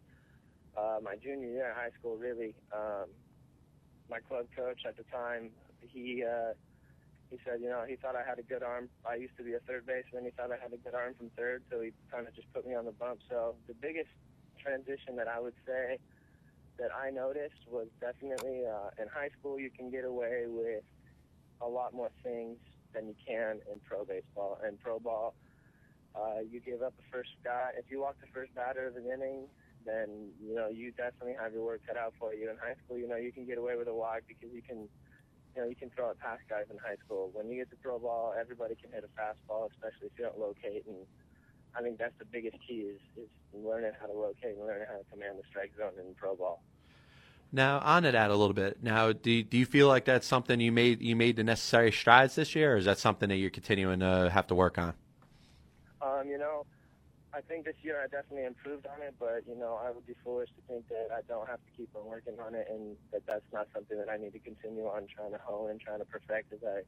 uh, 0.77 0.99
my 1.01 1.15
junior 1.15 1.47
year 1.47 1.69
in 1.69 1.75
high 1.75 1.91
school. 1.97 2.17
Really, 2.17 2.53
um, 2.73 3.07
my 4.09 4.19
club 4.19 4.47
coach 4.55 4.81
at 4.85 4.97
the 4.97 5.03
time, 5.03 5.49
he 5.81 6.23
uh, 6.23 6.53
he 7.29 7.37
said, 7.45 7.61
you 7.61 7.69
know, 7.69 7.85
he 7.87 7.95
thought 7.95 8.15
I 8.15 8.27
had 8.27 8.39
a 8.39 8.43
good 8.43 8.63
arm. 8.63 8.89
I 9.05 9.15
used 9.15 9.37
to 9.37 9.43
be 9.43 9.53
a 9.53 9.59
third 9.59 9.85
baseman. 9.85 10.25
He 10.25 10.31
thought 10.31 10.51
I 10.51 10.57
had 10.61 10.73
a 10.73 10.77
good 10.77 10.95
arm 10.95 11.13
from 11.13 11.29
third, 11.37 11.63
so 11.69 11.81
he 11.81 11.91
kind 12.11 12.27
of 12.27 12.35
just 12.35 12.51
put 12.53 12.67
me 12.67 12.73
on 12.73 12.85
the 12.85 12.91
bump. 12.91 13.19
So 13.29 13.55
the 13.67 13.73
biggest 13.73 14.09
transition 14.61 15.15
that 15.17 15.27
I 15.27 15.39
would 15.39 15.53
say 15.65 15.99
that 16.79 16.89
I 16.95 17.11
noticed 17.11 17.67
was 17.69 17.87
definitely 17.99 18.63
uh, 18.65 18.89
in 19.01 19.07
high 19.07 19.29
school 19.39 19.59
you 19.59 19.69
can 19.69 19.91
get 19.91 20.05
away 20.05 20.45
with 20.47 20.83
a 21.61 21.67
lot 21.67 21.93
more 21.93 22.09
things 22.23 22.57
than 22.93 23.07
you 23.07 23.15
can 23.25 23.59
in 23.71 23.79
pro 23.85 24.05
baseball 24.05 24.59
and 24.65 24.79
pro 24.79 24.99
ball. 24.99 25.35
Uh, 26.15 26.41
you 26.49 26.59
give 26.59 26.81
up 26.81 26.95
the 26.97 27.03
first 27.11 27.29
guy. 27.43 27.69
If 27.77 27.91
you 27.91 28.01
walk 28.01 28.15
the 28.21 28.31
first 28.33 28.55
batter 28.55 28.87
of 28.87 28.95
an 28.95 29.05
inning, 29.05 29.45
then 29.85 30.29
you 30.41 30.55
know 30.55 30.67
you 30.67 30.91
definitely 30.91 31.35
have 31.39 31.53
your 31.53 31.63
work 31.63 31.81
cut 31.85 31.97
out 31.97 32.13
for 32.19 32.33
you. 32.33 32.49
In 32.49 32.57
high 32.57 32.75
school, 32.83 32.97
you 32.97 33.07
know 33.07 33.15
you 33.15 33.31
can 33.31 33.45
get 33.45 33.57
away 33.57 33.75
with 33.75 33.87
a 33.87 33.93
walk 33.93 34.21
because 34.27 34.49
you 34.53 34.61
can, 34.61 34.89
you 35.55 35.61
know, 35.61 35.67
you 35.67 35.75
can 35.75 35.89
throw 35.89 36.09
it 36.09 36.19
past 36.19 36.41
guys 36.49 36.65
in 36.69 36.77
high 36.77 36.95
school. 37.05 37.29
When 37.33 37.49
you 37.49 37.57
get 37.57 37.69
to 37.71 37.75
pro 37.77 37.99
ball, 37.99 38.33
everybody 38.39 38.75
can 38.75 38.91
hit 38.91 39.03
a 39.03 39.11
fastball, 39.19 39.69
especially 39.71 40.07
if 40.07 40.11
you 40.17 40.25
don't 40.25 40.39
locate. 40.39 40.85
And 40.87 40.97
I 41.75 41.81
think 41.81 41.97
that's 41.97 42.17
the 42.19 42.25
biggest 42.25 42.57
key 42.67 42.85
is 42.93 43.01
is 43.17 43.29
learning 43.53 43.91
how 43.99 44.07
to 44.07 44.13
locate 44.13 44.57
and 44.57 44.65
learning 44.65 44.87
how 44.89 44.97
to 44.97 45.03
command 45.11 45.39
the 45.39 45.43
strike 45.49 45.71
zone 45.77 45.93
in 45.99 46.13
pro 46.15 46.35
ball. 46.35 46.61
Now, 47.51 47.79
on 47.79 48.03
to 48.03 48.11
that 48.11 48.29
a 48.29 48.35
little 48.35 48.53
bit. 48.53 48.83
Now, 48.83 49.11
do 49.11 49.43
do 49.43 49.57
you 49.57 49.65
feel 49.65 49.87
like 49.87 50.05
that's 50.05 50.27
something 50.27 50.59
you 50.59 50.71
made 50.71 51.01
you 51.01 51.15
made 51.15 51.35
the 51.35 51.43
necessary 51.43 51.91
strides 51.91 52.35
this 52.35 52.55
year, 52.55 52.73
or 52.73 52.77
is 52.77 52.85
that 52.85 52.99
something 52.99 53.29
that 53.29 53.37
you're 53.37 53.49
continuing 53.49 54.01
to 54.01 54.29
have 54.31 54.47
to 54.47 54.55
work 54.55 54.77
on? 54.77 54.93
Um, 56.01 56.27
you 56.27 56.37
know, 56.37 56.65
I 57.31 57.41
think 57.41 57.65
this 57.65 57.77
year 57.83 58.01
I 58.01 58.09
definitely 58.09 58.45
improved 58.45 58.87
on 58.87 59.01
it, 59.05 59.13
but 59.19 59.45
you 59.47 59.55
know, 59.55 59.77
I 59.77 59.91
would 59.91 60.05
be 60.05 60.15
foolish 60.23 60.49
to 60.57 60.61
think 60.67 60.89
that 60.89 61.13
I 61.13 61.21
don't 61.27 61.47
have 61.47 61.61
to 61.61 61.71
keep 61.77 61.89
on 61.93 62.05
working 62.05 62.39
on 62.41 62.55
it, 62.55 62.67
and 62.69 62.97
that 63.13 63.21
that's 63.27 63.45
not 63.53 63.67
something 63.73 63.97
that 63.97 64.09
I 64.09 64.17
need 64.17 64.33
to 64.33 64.39
continue 64.39 64.85
on 64.89 65.05
trying 65.05 65.31
to 65.31 65.37
hone 65.37 65.69
and 65.69 65.79
trying 65.79 65.99
to 65.99 66.05
perfect 66.05 66.53
as 66.53 66.59
I, 66.65 66.81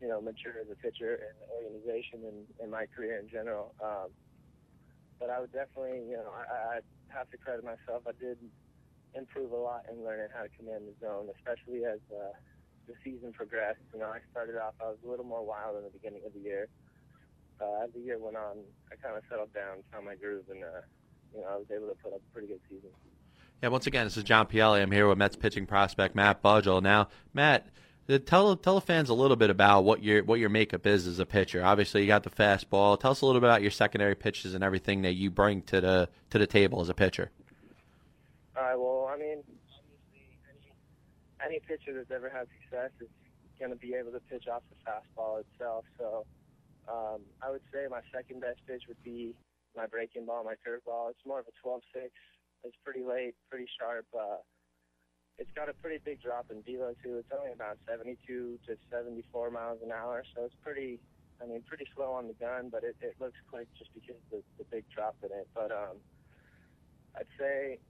you 0.00 0.06
know, 0.06 0.20
mature 0.20 0.54
as 0.62 0.70
a 0.70 0.78
pitcher 0.78 1.18
and 1.18 1.34
the 1.42 1.46
organization 1.58 2.22
and 2.22 2.46
in 2.62 2.70
my 2.70 2.86
career 2.86 3.18
in 3.18 3.28
general. 3.28 3.74
Um, 3.82 4.14
but 5.18 5.30
I 5.30 5.40
would 5.40 5.52
definitely, 5.52 6.06
you 6.06 6.18
know, 6.22 6.30
I, 6.30 6.78
I 6.78 6.80
have 7.10 7.30
to 7.30 7.36
credit 7.36 7.64
myself. 7.64 8.06
I 8.06 8.14
did 8.14 8.38
improve 9.14 9.50
a 9.50 9.56
lot 9.56 9.86
in 9.90 10.04
learning 10.04 10.28
how 10.34 10.42
to 10.42 10.52
command 10.54 10.86
the 10.86 10.94
zone, 11.02 11.26
especially 11.34 11.84
as 11.84 11.98
uh, 12.14 12.30
the 12.86 12.94
season 13.02 13.32
progressed. 13.32 13.82
You 13.92 14.00
know, 14.00 14.06
I 14.06 14.18
started 14.30 14.54
off, 14.54 14.74
I 14.80 14.86
was 14.86 14.98
a 15.04 15.10
little 15.10 15.26
more 15.26 15.42
wild 15.42 15.78
in 15.78 15.82
the 15.82 15.90
beginning 15.90 16.22
of 16.26 16.32
the 16.32 16.40
year. 16.40 16.68
Uh, 17.60 17.84
as 17.84 17.90
the 17.94 18.00
year 18.00 18.18
went 18.18 18.36
on, 18.36 18.58
I 18.90 18.96
kind 18.96 19.16
of 19.16 19.22
settled 19.28 19.52
down, 19.54 19.78
found 19.92 20.06
my 20.06 20.14
groove, 20.16 20.44
and 20.50 20.62
uh, 20.62 20.82
you 21.34 21.40
know, 21.40 21.46
I 21.48 21.56
was 21.56 21.66
able 21.74 21.88
to 21.88 21.94
put 21.94 22.12
up 22.12 22.20
a 22.20 22.32
pretty 22.32 22.48
good 22.48 22.60
season. 22.68 22.90
Yeah, 23.62 23.68
once 23.68 23.86
again, 23.86 24.04
this 24.04 24.16
is 24.16 24.24
John 24.24 24.46
Pielli. 24.46 24.82
I'm 24.82 24.90
here 24.90 25.08
with 25.08 25.18
Mets 25.18 25.36
pitching 25.36 25.66
prospect 25.66 26.14
Matt 26.14 26.42
Budgel. 26.42 26.82
Now, 26.82 27.08
Matt, 27.32 27.66
tell 28.26 28.56
tell 28.56 28.74
the 28.74 28.80
fans 28.80 29.08
a 29.08 29.14
little 29.14 29.36
bit 29.36 29.50
about 29.50 29.84
what 29.84 30.02
your 30.02 30.22
what 30.24 30.38
your 30.38 30.50
makeup 30.50 30.86
is 30.86 31.06
as 31.06 31.18
a 31.18 31.26
pitcher. 31.26 31.64
Obviously, 31.64 32.02
you 32.02 32.06
got 32.06 32.24
the 32.24 32.30
fastball. 32.30 32.98
Tell 32.98 33.12
us 33.12 33.20
a 33.20 33.26
little 33.26 33.40
bit 33.40 33.48
about 33.48 33.62
your 33.62 33.70
secondary 33.70 34.14
pitches 34.14 34.54
and 34.54 34.62
everything 34.62 35.02
that 35.02 35.12
you 35.14 35.30
bring 35.30 35.62
to 35.62 35.80
the 35.80 36.08
to 36.30 36.38
the 36.38 36.46
table 36.46 36.80
as 36.80 36.88
a 36.88 36.94
pitcher. 36.94 37.30
All 38.56 38.62
right. 38.62 38.78
Well, 38.78 39.10
I 39.12 39.16
mean, 39.16 39.38
obviously, 39.38 40.36
any 41.42 41.54
any 41.54 41.60
pitcher 41.60 41.94
that's 41.94 42.10
ever 42.10 42.28
had 42.28 42.46
success 42.62 42.90
is 43.00 43.08
going 43.58 43.70
to 43.70 43.76
be 43.76 43.94
able 43.94 44.12
to 44.12 44.20
pitch 44.20 44.46
off 44.48 44.62
the 44.68 44.90
fastball 44.90 45.40
itself. 45.40 45.84
So, 45.98 46.26
um, 46.88 47.20
I 47.42 47.50
would 47.50 47.64
say 47.72 47.86
my 47.90 48.00
second 48.12 48.40
best 48.40 48.60
pitch 48.66 48.84
would 48.88 49.02
be 49.02 49.34
my 49.76 49.86
breaking 49.86 50.26
ball, 50.26 50.44
my 50.44 50.54
curveball. 50.60 51.10
It's 51.10 51.24
more 51.26 51.40
of 51.40 51.46
a 51.46 51.54
12-6. 51.66 51.80
It's 52.64 52.76
pretty 52.84 53.02
late, 53.02 53.34
pretty 53.50 53.66
sharp. 53.78 54.06
Uh, 54.14 54.40
it's 55.38 55.50
got 55.54 55.68
a 55.68 55.74
pretty 55.74 55.98
big 56.04 56.22
drop 56.22 56.46
in 56.50 56.62
velo 56.62 56.94
too. 57.02 57.18
It's 57.18 57.32
only 57.36 57.52
about 57.52 57.78
72 57.88 58.16
to 58.66 58.76
74 58.90 59.50
miles 59.50 59.78
an 59.82 59.90
hour, 59.90 60.24
so 60.34 60.44
it's 60.44 60.54
pretty. 60.62 61.00
I 61.42 61.46
mean, 61.46 61.62
pretty 61.66 61.84
slow 61.96 62.12
on 62.14 62.28
the 62.28 62.38
gun, 62.38 62.70
but 62.70 62.84
it, 62.84 62.94
it 63.02 63.16
looks 63.18 63.36
quick 63.50 63.66
just 63.76 63.90
because 63.92 64.14
of 64.30 64.38
the, 64.38 64.40
the 64.56 64.64
big 64.70 64.84
drop 64.94 65.16
in 65.24 65.34
it. 65.34 65.48
But 65.52 65.72
um, 65.72 65.98
I'd 67.18 67.26
say 67.36 67.80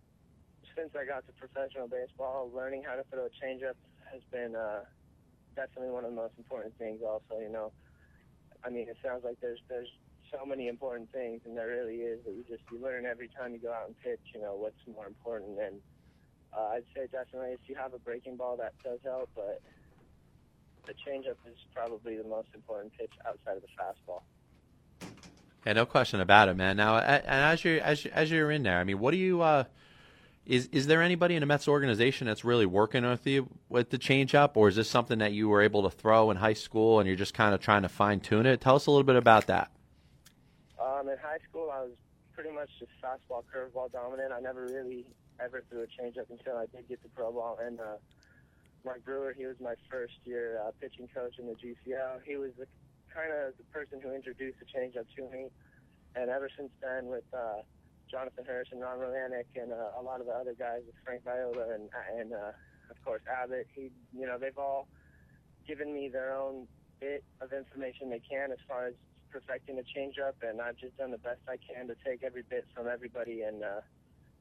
since 0.74 0.90
I 0.97 1.05
got 1.05 1.26
to 1.26 1.32
professional 1.36 1.86
baseball, 1.86 2.51
learning 2.55 2.82
how 2.88 2.97
to 2.97 3.05
throw 3.12 3.28
a 3.28 3.32
changeup 3.36 3.76
has 4.11 4.22
been 4.32 4.57
uh, 4.57 4.88
definitely 5.55 5.92
one 5.92 6.05
of 6.05 6.11
the 6.11 6.16
most 6.16 6.34
important 6.38 6.76
things. 6.78 7.01
Also, 7.05 7.40
you 7.40 7.53
know, 7.53 7.70
I 8.64 8.70
mean, 8.70 8.88
it 8.88 8.96
sounds 9.04 9.24
like 9.24 9.40
there's 9.40 9.60
there's 9.68 9.88
so 10.32 10.44
many 10.46 10.68
important 10.68 11.12
things, 11.12 11.42
and 11.44 11.56
there 11.56 11.68
really 11.68 11.96
is. 11.96 12.24
That 12.24 12.32
you 12.32 12.44
just 12.48 12.62
you 12.72 12.82
learn 12.82 13.04
every 13.06 13.28
time 13.28 13.52
you 13.52 13.58
go 13.58 13.72
out 13.72 13.86
and 13.86 13.94
pitch. 14.02 14.20
You 14.34 14.40
know 14.40 14.54
what's 14.54 14.80
more 14.86 15.06
important, 15.06 15.58
and 15.58 15.80
uh, 16.56 16.74
I'd 16.74 16.84
say 16.94 17.06
definitely 17.12 17.52
if 17.52 17.60
you 17.66 17.74
have 17.76 17.94
a 17.94 17.98
breaking 17.98 18.36
ball, 18.36 18.56
that 18.56 18.72
does 18.82 19.00
help, 19.04 19.28
but 19.34 19.60
the 20.86 20.92
changeup 20.92 21.36
is 21.50 21.56
probably 21.74 22.16
the 22.16 22.24
most 22.24 22.48
important 22.54 22.92
pitch 22.98 23.12
outside 23.26 23.56
of 23.56 23.62
the 23.62 23.68
fastball. 23.78 24.22
Yeah, 25.66 25.72
no 25.72 25.86
question 25.86 26.20
about 26.20 26.48
it, 26.48 26.56
man. 26.56 26.76
Now, 26.76 26.98
and 26.98 27.24
as 27.26 27.64
you're 27.64 27.80
as 27.80 28.06
as 28.06 28.30
you're 28.30 28.50
in 28.50 28.62
there, 28.62 28.78
I 28.78 28.84
mean, 28.84 28.98
what 28.98 29.12
do 29.12 29.16
you? 29.16 29.42
Uh, 29.42 29.64
is 30.47 30.68
is 30.72 30.86
there 30.86 31.01
anybody 31.01 31.34
in 31.34 31.40
the 31.40 31.47
Mets 31.47 31.68
organization 31.68 32.26
that's 32.26 32.45
really 32.45 32.66
working 32.66 33.05
with 33.05 33.26
you 33.26 33.49
with 33.68 33.90
the 33.90 33.99
changeup, 33.99 34.53
or 34.55 34.68
is 34.68 34.76
this 34.76 34.88
something 34.88 35.18
that 35.18 35.32
you 35.32 35.49
were 35.49 35.62
able 35.62 35.82
to 35.82 35.90
throw 35.90 36.30
in 36.30 36.36
high 36.36 36.53
school 36.53 37.01
and 37.01 37.07
you're 37.07 37.16
just 37.16 37.34
kind 37.34 37.55
of 37.55 37.61
trying 37.61 37.82
to 37.82 37.88
fine 37.88 38.20
tune 38.20 38.47
it? 38.47 38.61
Tell 38.61 38.76
us 38.76 38.86
a 38.86 38.90
little 38.90 39.05
bit 39.05 39.16
about 39.16 39.47
that. 39.47 39.70
Um, 40.78 41.09
in 41.09 41.16
high 41.18 41.38
school, 41.49 41.70
I 41.72 41.80
was 41.80 41.92
pretty 42.34 42.51
much 42.51 42.68
just 42.78 42.90
fastball, 43.03 43.42
curveball 43.55 43.92
dominant. 43.92 44.32
I 44.32 44.40
never 44.40 44.66
really 44.66 45.07
ever 45.40 45.64
threw 45.70 45.82
a 45.82 45.86
changeup 45.86 46.30
until 46.30 46.57
I 46.57 46.66
did 46.66 46.88
get 46.88 47.03
the 47.03 47.09
pro 47.09 47.32
ball. 47.32 47.59
And 47.62 47.80
uh, 47.80 47.97
Mark 48.84 49.05
Brewer, 49.05 49.34
he 49.36 49.47
was 49.47 49.57
my 49.61 49.74
first 49.90 50.14
year 50.24 50.61
uh, 50.64 50.70
pitching 50.80 51.09
coach 51.14 51.38
in 51.38 51.47
the 51.47 51.55
GCL. 51.55 52.20
He 52.26 52.36
was 52.36 52.51
the 52.59 52.66
kind 53.12 53.32
of 53.32 53.57
the 53.57 53.64
person 53.72 54.01
who 54.03 54.12
introduced 54.12 54.59
the 54.59 54.66
changeup 54.66 55.07
to 55.16 55.22
me. 55.30 55.49
And 56.14 56.30
ever 56.30 56.49
since 56.57 56.70
then, 56.82 57.07
with 57.07 57.24
uh, 57.32 57.62
Jonathan 58.14 58.44
Hurst 58.46 58.70
and 58.70 58.80
Ron 58.80 58.98
Romanick 58.98 59.50
and 59.60 59.72
uh, 59.72 59.98
a 59.98 60.02
lot 60.02 60.20
of 60.20 60.26
the 60.26 60.32
other 60.32 60.54
guys, 60.56 60.82
with 60.86 60.94
Frank 61.04 61.24
Viola 61.24 61.74
and 61.74 61.90
and 62.16 62.32
uh, 62.32 62.52
of 62.88 63.04
course 63.04 63.22
Abbott, 63.26 63.66
he 63.74 63.90
you 64.16 64.24
know 64.24 64.38
they've 64.38 64.56
all 64.56 64.86
given 65.66 65.92
me 65.92 66.08
their 66.08 66.32
own 66.32 66.68
bit 67.00 67.24
of 67.40 67.52
information 67.52 68.10
they 68.10 68.20
can 68.20 68.52
as 68.52 68.58
far 68.68 68.86
as 68.86 68.94
perfecting 69.32 69.80
a 69.80 69.82
changeup, 69.82 70.34
and 70.48 70.60
I've 70.60 70.76
just 70.76 70.96
done 70.96 71.10
the 71.10 71.18
best 71.18 71.40
I 71.48 71.56
can 71.56 71.88
to 71.88 71.96
take 72.06 72.22
every 72.22 72.42
bit 72.48 72.66
from 72.72 72.86
everybody 72.86 73.42
and 73.42 73.64
uh, 73.64 73.80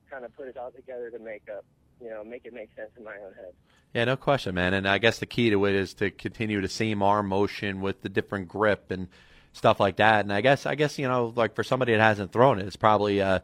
kind 0.08 0.24
of 0.24 0.36
put 0.36 0.48
it 0.48 0.56
all 0.56 0.70
together 0.70 1.10
to 1.10 1.18
make 1.18 1.50
up, 1.50 1.66
you 2.00 2.12
know, 2.12 2.24
make 2.24 2.46
it 2.46 2.54
make 2.54 2.70
sense 2.76 2.92
in 2.96 3.04
my 3.04 3.16
own 3.16 3.34
head. 3.34 3.54
Yeah, 3.96 4.06
no 4.06 4.18
question, 4.18 4.54
man. 4.54 4.76
And 4.76 4.88
I 4.88 5.00
guess 5.00 5.18
the 5.18 5.26
key 5.26 5.50
to 5.50 5.66
it 5.66 5.74
is 5.74 5.96
to 5.96 6.12
continue 6.12 6.62
the 6.62 6.68
same 6.68 7.02
arm 7.02 7.28
motion 7.28 7.82
with 7.82 8.02
the 8.02 8.10
different 8.10 8.48
grip 8.48 8.92
and 8.92 9.08
stuff 9.52 9.80
like 9.80 9.96
that. 9.96 10.20
And 10.26 10.32
I 10.32 10.42
guess, 10.42 10.68
I 10.68 10.76
guess 10.76 11.00
you 11.00 11.08
know, 11.08 11.34
like 11.36 11.56
for 11.56 11.64
somebody 11.64 11.94
that 11.94 12.02
hasn't 12.02 12.32
thrown 12.32 12.60
it, 12.60 12.68
it's 12.68 12.76
probably 12.76 13.20
uh, 13.20 13.40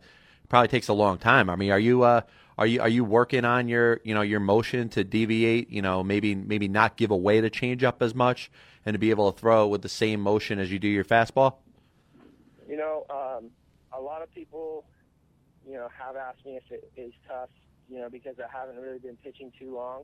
probably 0.50 0.68
takes 0.68 0.88
a 0.88 0.93
long 0.93 1.18
time. 1.18 1.50
I 1.50 1.56
mean, 1.56 1.72
are 1.72 1.80
you 1.80 2.04
uh, 2.04 2.22
are 2.58 2.68
you 2.68 2.82
are 2.82 2.89
you 2.89 3.06
working 3.06 3.45
on 3.45 3.68
your 3.68 4.02
you 4.04 4.14
know 4.14 4.22
your 4.22 4.39
motion 4.39 4.89
to 4.89 5.04
deviate? 5.04 5.70
You 5.70 5.82
know, 5.82 6.04
maybe 6.04 6.36
maybe 6.36 6.68
not 6.68 6.97
give 6.97 7.12
away 7.12 7.39
the 7.39 7.50
changeup 7.50 8.02
as 8.02 8.14
much 8.14 8.52
and 8.86 8.93
to 8.93 9.00
be 9.00 9.12
able 9.12 9.32
to 9.32 9.39
throw 9.39 9.68
with 9.68 9.82
the 9.82 9.89
same 9.89 10.20
motion 10.20 10.60
as 10.60 10.72
you 10.72 10.80
do 10.80 10.88
your 10.88 11.06
fastball? 11.06 11.56
You 12.68 12.78
know, 12.78 13.06
um, 13.10 13.50
a 13.93 14.02
lot 14.02 14.22
of 14.22 14.34
people, 14.34 14.86
you 15.68 15.74
know, 15.74 15.88
have 15.97 16.16
asked 16.16 16.45
me 16.45 16.58
if 16.58 16.72
it 16.72 16.91
is 16.95 17.14
tough, 17.28 17.50
you 17.89 18.00
know, 18.00 18.10
because 18.10 18.36
I 18.39 18.47
haven't 18.52 18.78
really 18.78 19.00
been 19.00 19.18
pitching 19.18 19.52
too 19.60 19.74
long. 19.74 20.04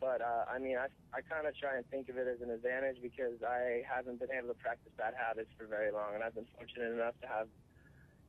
But 0.00 0.20
uh, 0.20 0.44
I 0.52 0.58
mean, 0.58 0.76
I 0.76 0.86
I 1.16 1.20
kind 1.22 1.46
of 1.46 1.56
try 1.56 1.76
and 1.76 1.88
think 1.90 2.08
of 2.08 2.16
it 2.16 2.26
as 2.28 2.40
an 2.40 2.50
advantage 2.50 2.96
because 3.00 3.42
I 3.42 3.82
haven't 3.88 4.20
been 4.20 4.30
able 4.36 4.48
to 4.48 4.54
practice 4.54 4.92
bad 4.98 5.14
habits 5.16 5.50
for 5.56 5.66
very 5.66 5.90
long, 5.92 6.14
and 6.14 6.22
I've 6.22 6.34
been 6.34 6.46
fortunate 6.56 6.92
enough 6.92 7.14
to 7.22 7.26
have, 7.26 7.48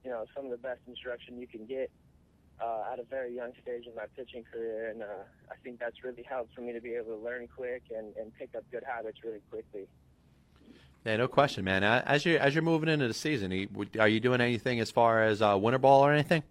you 0.06 0.12
know, 0.12 0.26
some 0.36 0.46
of 0.46 0.52
the 0.52 0.58
best 0.58 0.82
instruction 0.88 1.40
you 1.40 1.48
can 1.48 1.66
get 1.66 1.90
uh, 2.62 2.84
at 2.94 3.00
a 3.00 3.04
very 3.04 3.36
young 3.36 3.52
stage 3.62 3.86
in 3.88 3.96
my 3.96 4.06
pitching 4.16 4.44
career, 4.44 4.90
and 4.92 5.02
uh, 5.02 5.26
I 5.52 5.56
think 5.64 5.80
that's 5.80 6.04
really 6.04 6.24
helped 6.30 6.54
for 6.54 6.62
me 6.62 6.72
to 6.74 6.80
be 6.80 6.94
able 6.94 7.18
to 7.18 7.18
learn 7.18 7.48
quick 7.54 7.84
and, 7.90 8.16
and 8.16 8.32
pick 8.38 8.56
up 8.56 8.64
good 8.72 8.84
habits 8.88 9.18
really 9.26 9.42
quickly. 9.50 9.88
Yeah, 11.06 11.18
no 11.18 11.28
question, 11.28 11.66
man. 11.66 11.84
As 11.84 12.26
you 12.26 12.38
as 12.38 12.56
you're 12.56 12.64
moving 12.64 12.90
into 12.90 13.08
the 13.08 13.14
season, 13.14 13.52
are 14.00 14.08
you 14.08 14.20
doing 14.20 14.42
anything 14.42 14.80
as 14.80 14.90
far 14.90 15.24
as 15.24 15.42
uh, 15.42 15.58
winter 15.60 15.78
ball 15.78 16.06
or 16.06 16.12
anything? 16.12 16.44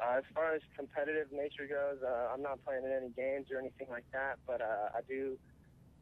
Uh, 0.00 0.18
as 0.18 0.24
far 0.34 0.54
as 0.54 0.60
competitive 0.76 1.28
nature 1.32 1.66
goes, 1.68 2.02
uh, 2.04 2.32
I'm 2.32 2.42
not 2.42 2.64
playing 2.64 2.84
in 2.84 2.90
any 2.90 3.10
games 3.10 3.46
or 3.52 3.58
anything 3.58 3.86
like 3.90 4.04
that, 4.12 4.38
but 4.46 4.60
uh, 4.60 4.96
I 4.96 5.00
do. 5.08 5.36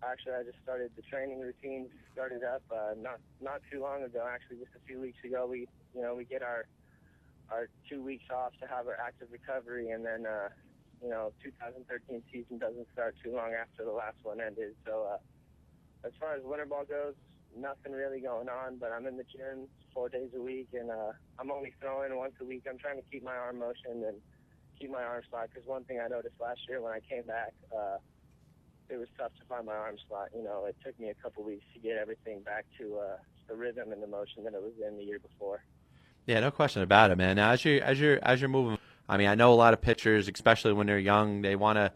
Actually, 0.02 0.34
I 0.34 0.42
just 0.42 0.58
started 0.62 0.90
the 0.96 1.02
training 1.02 1.38
routine. 1.38 1.86
Started 2.12 2.42
up 2.42 2.62
uh, 2.74 2.98
not 2.98 3.20
not 3.40 3.62
too 3.70 3.80
long 3.80 4.02
ago. 4.02 4.26
Actually, 4.26 4.58
just 4.58 4.74
a 4.74 4.82
few 4.86 5.00
weeks 5.00 5.18
ago. 5.24 5.46
We 5.48 5.68
you 5.94 6.02
know 6.02 6.14
we 6.14 6.24
get 6.24 6.42
our 6.42 6.66
our 7.50 7.68
two 7.88 8.02
weeks 8.02 8.24
off 8.34 8.52
to 8.60 8.66
have 8.66 8.86
our 8.88 8.98
active 8.98 9.28
recovery, 9.30 9.90
and 9.90 10.04
then 10.04 10.26
uh, 10.26 10.48
you 11.02 11.08
know 11.08 11.32
2013 11.44 12.22
season 12.32 12.58
doesn't 12.58 12.86
start 12.92 13.14
too 13.22 13.30
long 13.30 13.54
after 13.54 13.84
the 13.84 13.92
last 13.92 14.18
one 14.24 14.40
ended. 14.40 14.74
So 14.84 15.06
uh, 15.06 15.18
as 16.06 16.12
far 16.18 16.34
as 16.34 16.42
winter 16.42 16.66
ball 16.66 16.84
goes, 16.84 17.14
nothing 17.56 17.92
really 17.92 18.20
going 18.20 18.48
on. 18.48 18.78
But 18.78 18.90
I'm 18.90 19.06
in 19.06 19.16
the 19.16 19.28
gym 19.30 19.70
four 19.94 20.08
days 20.08 20.30
a 20.34 20.42
week, 20.42 20.68
and 20.74 20.90
uh, 20.90 21.14
I'm 21.38 21.52
only 21.52 21.74
throwing 21.80 22.16
once 22.16 22.34
a 22.40 22.44
week. 22.44 22.66
I'm 22.68 22.78
trying 22.78 22.96
to 22.96 23.06
keep 23.06 23.22
my 23.22 23.36
arm 23.36 23.60
motion 23.60 24.02
and 24.02 24.18
keep 24.80 24.90
my 24.90 25.04
arm 25.04 25.22
slot 25.30 25.50
because 25.54 25.68
one 25.68 25.84
thing 25.84 26.00
I 26.02 26.08
noticed 26.08 26.34
last 26.40 26.60
year 26.68 26.82
when 26.82 26.92
I 26.92 26.98
came 27.06 27.22
back. 27.22 27.54
Uh, 27.70 28.02
it 28.92 28.98
was 28.98 29.08
tough 29.18 29.32
to 29.40 29.44
find 29.48 29.66
my 29.66 29.74
arm 29.74 29.96
slot. 30.06 30.28
You 30.36 30.44
know, 30.44 30.66
it 30.66 30.76
took 30.84 30.98
me 31.00 31.08
a 31.08 31.14
couple 31.14 31.42
weeks 31.42 31.64
to 31.74 31.80
get 31.80 31.96
everything 31.96 32.40
back 32.40 32.66
to 32.78 32.98
uh, 32.98 33.16
the 33.48 33.54
rhythm 33.54 33.90
and 33.90 34.02
the 34.02 34.06
motion 34.06 34.44
that 34.44 34.54
it 34.54 34.62
was 34.62 34.72
in 34.86 34.98
the 34.98 35.04
year 35.04 35.18
before. 35.18 35.64
Yeah, 36.26 36.40
no 36.40 36.50
question 36.50 36.82
about 36.82 37.10
it, 37.10 37.16
man. 37.16 37.36
Now, 37.36 37.50
as 37.50 37.64
you 37.64 37.80
as 37.80 37.98
you 37.98 38.18
as 38.22 38.40
you're 38.40 38.48
moving, 38.48 38.78
I 39.08 39.16
mean, 39.16 39.28
I 39.28 39.34
know 39.34 39.52
a 39.52 39.56
lot 39.56 39.72
of 39.72 39.80
pitchers, 39.80 40.28
especially 40.28 40.72
when 40.72 40.86
they're 40.86 40.98
young, 40.98 41.42
they 41.42 41.56
want 41.56 41.78
to, 41.78 41.92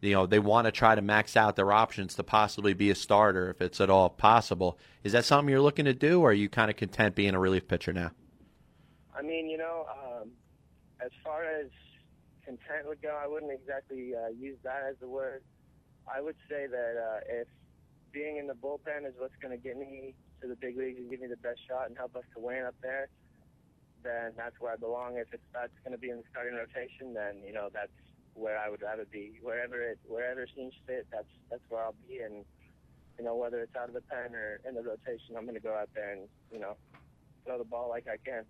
you 0.00 0.14
know, 0.14 0.26
they 0.26 0.38
want 0.38 0.66
to 0.66 0.72
try 0.72 0.94
to 0.94 1.02
max 1.02 1.36
out 1.36 1.56
their 1.56 1.72
options 1.72 2.14
to 2.14 2.22
possibly 2.22 2.72
be 2.72 2.90
a 2.90 2.94
starter 2.94 3.50
if 3.50 3.60
it's 3.60 3.80
at 3.80 3.90
all 3.90 4.08
possible. 4.08 4.78
Is 5.04 5.12
that 5.12 5.24
something 5.24 5.50
you're 5.50 5.60
looking 5.60 5.84
to 5.84 5.94
do, 5.94 6.22
or 6.22 6.30
are 6.30 6.32
you 6.32 6.48
kind 6.48 6.70
of 6.70 6.76
content 6.76 7.14
being 7.14 7.34
a 7.34 7.38
relief 7.38 7.68
pitcher 7.68 7.92
now? 7.92 8.12
I 9.14 9.22
mean, 9.22 9.48
you 9.48 9.58
know, 9.58 9.86
um, 9.90 10.30
as 11.04 11.10
far 11.22 11.44
as 11.44 11.66
content 12.44 12.86
would 12.86 13.02
go, 13.02 13.18
I 13.22 13.26
wouldn't 13.26 13.52
exactly 13.52 14.14
uh, 14.14 14.28
use 14.28 14.56
that 14.62 14.84
as 14.88 14.96
the 15.00 15.08
word. 15.08 15.42
I 16.12 16.20
would 16.20 16.36
say 16.48 16.66
that 16.66 16.94
uh, 16.96 17.20
if 17.28 17.48
being 18.12 18.36
in 18.38 18.46
the 18.46 18.54
bullpen 18.54 19.06
is 19.06 19.14
what's 19.18 19.36
going 19.42 19.52
to 19.52 19.62
get 19.62 19.76
me 19.76 20.14
to 20.40 20.48
the 20.48 20.56
big 20.56 20.76
leagues 20.76 20.98
and 20.98 21.10
give 21.10 21.20
me 21.20 21.26
the 21.26 21.36
best 21.36 21.60
shot 21.68 21.88
and 21.88 21.96
help 21.96 22.16
us 22.16 22.24
to 22.34 22.40
win 22.40 22.64
up 22.64 22.74
there, 22.82 23.08
then 24.02 24.32
that's 24.36 24.54
where 24.60 24.72
I 24.72 24.76
belong. 24.76 25.16
If 25.16 25.28
it's 25.32 25.42
that's 25.52 25.72
going 25.84 25.92
to 25.92 25.98
be 25.98 26.10
in 26.10 26.18
the 26.18 26.22
starting 26.30 26.54
rotation, 26.54 27.14
then 27.14 27.42
you 27.44 27.52
know 27.52 27.68
that's 27.72 27.92
where 28.34 28.58
I 28.58 28.68
would 28.68 28.82
rather 28.82 29.04
be. 29.10 29.38
Wherever 29.42 29.82
it 29.82 29.98
wherever 30.06 30.46
seems 30.54 30.74
fit, 30.86 31.06
that's 31.10 31.28
that's 31.50 31.62
where 31.68 31.82
I'll 31.82 31.94
be. 32.08 32.18
And 32.18 32.44
you 33.18 33.24
know 33.24 33.34
whether 33.34 33.60
it's 33.60 33.74
out 33.74 33.88
of 33.88 33.94
the 33.94 34.02
pen 34.02 34.34
or 34.34 34.60
in 34.66 34.74
the 34.74 34.82
rotation, 34.82 35.36
I'm 35.36 35.44
going 35.44 35.54
to 35.54 35.60
go 35.60 35.74
out 35.74 35.90
there 35.94 36.12
and 36.12 36.28
you 36.52 36.60
know 36.60 36.76
throw 37.44 37.58
the 37.58 37.64
ball 37.64 37.88
like 37.88 38.06
I 38.06 38.16
can. 38.24 38.44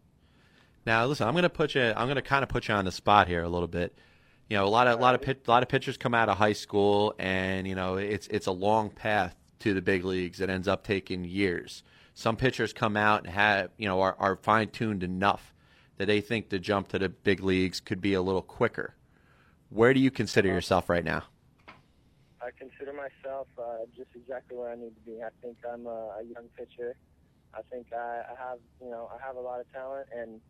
Now 0.84 1.06
listen, 1.06 1.26
I'm 1.26 1.34
going 1.34 1.42
to 1.44 1.50
put 1.50 1.74
you. 1.74 1.82
I'm 1.96 2.06
going 2.06 2.16
to 2.16 2.22
kind 2.22 2.42
of 2.42 2.48
put 2.48 2.68
you 2.68 2.74
on 2.74 2.84
the 2.84 2.92
spot 2.92 3.28
here 3.28 3.42
a 3.42 3.48
little 3.48 3.68
bit. 3.68 3.96
You 4.48 4.56
know, 4.56 4.64
a 4.64 4.68
lot 4.68 4.86
of 4.86 4.98
a 4.98 5.02
lot 5.02 5.14
of 5.14 5.22
pit, 5.22 5.42
a 5.46 5.50
lot 5.50 5.62
of 5.62 5.68
pitchers 5.68 5.96
come 5.96 6.14
out 6.14 6.28
of 6.28 6.36
high 6.36 6.52
school, 6.52 7.14
and 7.18 7.66
you 7.66 7.74
know 7.74 7.96
it's 7.96 8.28
it's 8.28 8.46
a 8.46 8.52
long 8.52 8.90
path 8.90 9.34
to 9.60 9.74
the 9.74 9.82
big 9.82 10.04
leagues. 10.04 10.40
It 10.40 10.50
ends 10.50 10.68
up 10.68 10.84
taking 10.84 11.24
years. 11.24 11.82
Some 12.14 12.36
pitchers 12.36 12.72
come 12.72 12.96
out 12.96 13.24
and 13.24 13.32
have, 13.32 13.70
you 13.76 13.86
know, 13.86 14.00
are, 14.00 14.16
are 14.18 14.36
fine 14.36 14.68
tuned 14.68 15.02
enough 15.02 15.52
that 15.98 16.06
they 16.06 16.20
think 16.20 16.48
the 16.48 16.58
jump 16.58 16.88
to 16.88 16.98
the 16.98 17.08
big 17.08 17.42
leagues 17.42 17.80
could 17.80 18.00
be 18.00 18.14
a 18.14 18.22
little 18.22 18.42
quicker. 18.42 18.94
Where 19.68 19.92
do 19.92 20.00
you 20.00 20.10
consider 20.10 20.48
yourself 20.48 20.88
right 20.88 21.04
now? 21.04 21.24
I 22.40 22.50
consider 22.56 22.92
myself 22.92 23.48
uh, 23.58 23.84
just 23.96 24.10
exactly 24.14 24.56
where 24.56 24.70
I 24.70 24.76
need 24.76 24.94
to 24.94 25.00
be. 25.10 25.22
I 25.22 25.28
think 25.42 25.56
I'm 25.70 25.86
a, 25.86 26.18
a 26.20 26.22
young 26.22 26.46
pitcher. 26.56 26.94
I 27.52 27.62
think 27.70 27.88
I, 27.92 28.22
I 28.30 28.48
have, 28.48 28.58
you 28.80 28.88
know, 28.88 29.10
I 29.12 29.26
have 29.26 29.36
a 29.36 29.40
lot 29.40 29.60
of 29.60 29.70
talent, 29.72 30.06
and 30.14 30.40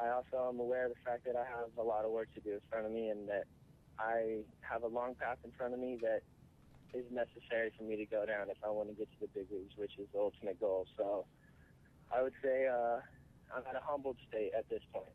I 0.00 0.08
also 0.08 0.48
am 0.48 0.58
aware 0.58 0.86
of 0.86 0.92
the 0.92 1.00
fact 1.04 1.24
that 1.26 1.36
I 1.36 1.44
have 1.44 1.68
a 1.78 1.82
lot 1.82 2.04
of 2.04 2.10
work 2.10 2.32
to 2.34 2.40
do 2.40 2.54
in 2.54 2.60
front 2.70 2.86
of 2.86 2.92
me, 2.92 3.08
and 3.08 3.28
that 3.28 3.44
I 3.98 4.38
have 4.60 4.82
a 4.82 4.88
long 4.88 5.14
path 5.14 5.38
in 5.44 5.50
front 5.52 5.74
of 5.74 5.80
me 5.80 5.98
that 6.02 6.22
is 6.94 7.04
necessary 7.10 7.72
for 7.76 7.84
me 7.84 7.96
to 7.96 8.04
go 8.04 8.26
down 8.26 8.50
if 8.50 8.58
I 8.64 8.70
want 8.70 8.88
to 8.88 8.94
get 8.94 9.08
to 9.12 9.20
the 9.20 9.28
big 9.28 9.46
leagues, 9.50 9.74
which 9.76 9.92
is 9.98 10.06
the 10.12 10.18
ultimate 10.18 10.60
goal. 10.60 10.86
So 10.96 11.24
I 12.14 12.22
would 12.22 12.34
say 12.42 12.66
uh, 12.66 13.00
I'm 13.54 13.62
at 13.68 13.76
a 13.76 13.84
humbled 13.84 14.16
state 14.28 14.52
at 14.56 14.68
this 14.68 14.82
point. 14.92 15.06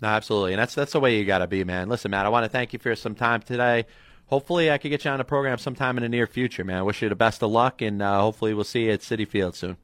No, 0.00 0.08
absolutely, 0.08 0.52
and 0.52 0.60
that's 0.60 0.74
that's 0.74 0.92
the 0.92 1.00
way 1.00 1.18
you 1.18 1.24
got 1.24 1.38
to 1.38 1.46
be, 1.46 1.64
man. 1.64 1.88
Listen, 1.88 2.10
Matt, 2.10 2.24
I 2.24 2.28
want 2.28 2.44
to 2.44 2.48
thank 2.48 2.72
you 2.72 2.78
for 2.78 2.94
some 2.94 3.14
time 3.14 3.42
today. 3.42 3.86
Hopefully, 4.26 4.70
I 4.70 4.78
could 4.78 4.90
get 4.90 5.04
you 5.04 5.10
on 5.10 5.18
the 5.18 5.24
program 5.24 5.58
sometime 5.58 5.96
in 5.96 6.02
the 6.02 6.08
near 6.08 6.26
future, 6.26 6.62
man. 6.62 6.78
I 6.78 6.82
wish 6.82 7.02
you 7.02 7.08
the 7.08 7.16
best 7.16 7.42
of 7.42 7.50
luck, 7.50 7.82
and 7.82 8.00
uh, 8.00 8.20
hopefully, 8.20 8.54
we'll 8.54 8.64
see 8.64 8.84
you 8.84 8.92
at 8.92 9.00
Citi 9.00 9.26
Field 9.26 9.56
soon. 9.56 9.76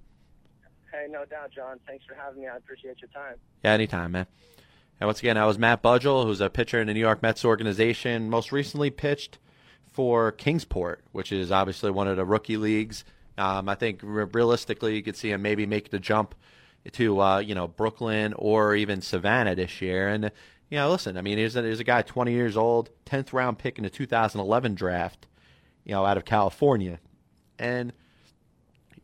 Hey, 0.95 1.09
no 1.11 1.25
doubt, 1.25 1.51
John. 1.51 1.81
Thanks 1.87 2.05
for 2.05 2.15
having 2.15 2.43
me. 2.43 2.49
I 2.49 2.57
appreciate 2.57 3.01
your 3.01 3.09
time. 3.09 3.37
Yeah, 3.65 3.73
anytime, 3.73 4.13
man. 4.13 4.27
And 5.01 5.09
once 5.09 5.19
again, 5.19 5.37
I 5.37 5.45
was 5.45 5.59
Matt 5.59 5.83
Budgel, 5.83 6.25
who's 6.25 6.41
a 6.41 6.49
pitcher 6.49 6.81
in 6.81 6.87
the 6.87 6.95
New 6.95 7.01
York 7.01 7.21
Mets 7.21 7.45
organization. 7.45 8.31
Most 8.31 8.53
recently 8.53 8.91
pitched 8.91 9.39
for 9.93 10.31
Kingsport, 10.31 11.03
which 11.11 11.33
is 11.33 11.51
obviously 11.51 11.91
one 11.91 12.07
of 12.07 12.17
the 12.17 12.25
rookie 12.25 12.57
leagues. 12.57 13.05
Um, 13.37 13.69
I 13.69 13.75
think 13.75 14.01
realistically, 14.03 14.95
you 14.95 15.03
could 15.03 15.17
see 15.17 15.31
him 15.33 15.43
maybe 15.43 15.67
make 15.67 15.91
the 15.91 15.99
jump 15.99 16.37
to 16.93 17.21
uh, 17.21 17.39
you 17.39 17.57
know 17.57 17.67
Brooklyn 17.67 18.33
or 18.35 18.77
even 18.77 19.01
Savannah 19.01 19.57
this 19.57 19.83
year. 19.83 20.09
And 20.09 20.31
you 20.71 20.79
know, 20.79 20.91
listen, 20.91 21.17
I 21.17 21.23
mean, 21.23 21.39
here's 21.39 21.57
a, 21.57 21.63
here's 21.63 21.81
a 21.81 21.85
guy 21.85 22.03
20 22.03 22.33
years 22.33 22.57
old, 22.57 22.91
10th 23.07 23.33
round 23.33 23.59
pick 23.59 23.79
in 23.79 23.85
the 23.85 23.91
2011 23.91 24.77
draft, 24.77 25.27
you 25.85 25.93
know, 25.93 26.05
out 26.05 26.17
of 26.17 26.25
California, 26.25 27.01
and 27.59 27.93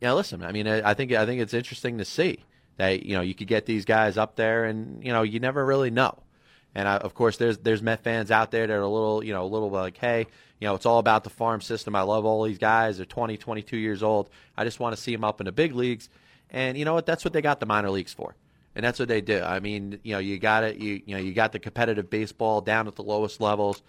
know, 0.07 0.15
listen, 0.15 0.43
I 0.43 0.51
mean, 0.51 0.67
I 0.67 0.93
think 0.93 1.11
I 1.11 1.25
think 1.25 1.41
it's 1.41 1.53
interesting 1.53 1.97
to 1.99 2.05
see 2.05 2.43
that 2.77 3.05
you 3.05 3.15
know 3.15 3.21
you 3.21 3.35
could 3.35 3.47
get 3.47 3.65
these 3.65 3.85
guys 3.85 4.17
up 4.17 4.35
there, 4.35 4.65
and 4.65 5.03
you 5.03 5.13
know, 5.13 5.21
you 5.21 5.39
never 5.39 5.65
really 5.65 5.91
know. 5.91 6.17
And 6.73 6.87
I, 6.87 6.97
of 6.97 7.13
course, 7.13 7.37
there's 7.37 7.57
there's 7.59 7.81
Met 7.81 8.03
fans 8.03 8.31
out 8.31 8.51
there 8.51 8.65
that 8.65 8.73
are 8.73 8.81
a 8.81 8.87
little, 8.87 9.23
you 9.23 9.33
know, 9.33 9.43
a 9.43 9.47
little 9.47 9.69
like, 9.69 9.97
hey, 9.97 10.27
you 10.59 10.67
know, 10.67 10.75
it's 10.75 10.85
all 10.85 10.99
about 10.99 11.23
the 11.23 11.29
farm 11.29 11.61
system. 11.61 11.95
I 11.95 12.01
love 12.01 12.25
all 12.25 12.43
these 12.43 12.57
guys. 12.57 12.97
They're 12.97 13.05
20, 13.05 13.37
22 13.37 13.77
years 13.77 14.01
old. 14.01 14.29
I 14.55 14.63
just 14.63 14.79
want 14.79 14.95
to 14.95 15.01
see 15.01 15.11
them 15.11 15.23
up 15.23 15.41
in 15.41 15.45
the 15.45 15.51
big 15.51 15.75
leagues. 15.75 16.09
And 16.49 16.77
you 16.77 16.85
know 16.85 16.93
what? 16.93 17.05
That's 17.05 17.25
what 17.25 17.33
they 17.33 17.41
got 17.41 17.59
the 17.59 17.65
minor 17.65 17.89
leagues 17.89 18.13
for. 18.13 18.35
And 18.73 18.85
that's 18.85 18.99
what 18.99 19.09
they 19.09 19.19
do. 19.21 19.41
I 19.41 19.59
mean, 19.59 19.99
you 20.03 20.13
know, 20.13 20.19
you 20.19 20.39
got 20.39 20.63
it. 20.63 20.77
You 20.77 21.01
you 21.05 21.15
know, 21.15 21.21
you 21.21 21.33
got 21.33 21.51
the 21.51 21.59
competitive 21.59 22.09
baseball 22.09 22.61
down 22.61 22.87
at 22.87 22.95
the 22.95 23.03
lowest 23.03 23.41
levels 23.41 23.81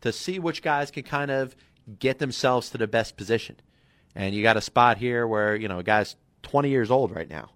to 0.00 0.12
see 0.12 0.38
which 0.38 0.62
guys 0.62 0.90
can 0.90 1.02
kind 1.02 1.30
of 1.30 1.54
get 1.98 2.18
themselves 2.18 2.70
to 2.70 2.78
the 2.78 2.86
best 2.86 3.16
position. 3.16 3.56
And 4.14 4.34
you 4.34 4.42
got 4.42 4.56
a 4.56 4.60
spot 4.60 4.98
here 4.98 5.26
where 5.26 5.54
you 5.54 5.68
know, 5.68 5.78
a 5.78 5.82
guy's 5.82 6.16
20 6.42 6.68
years 6.68 6.90
old 6.90 7.14
right 7.14 7.28
now, 7.28 7.50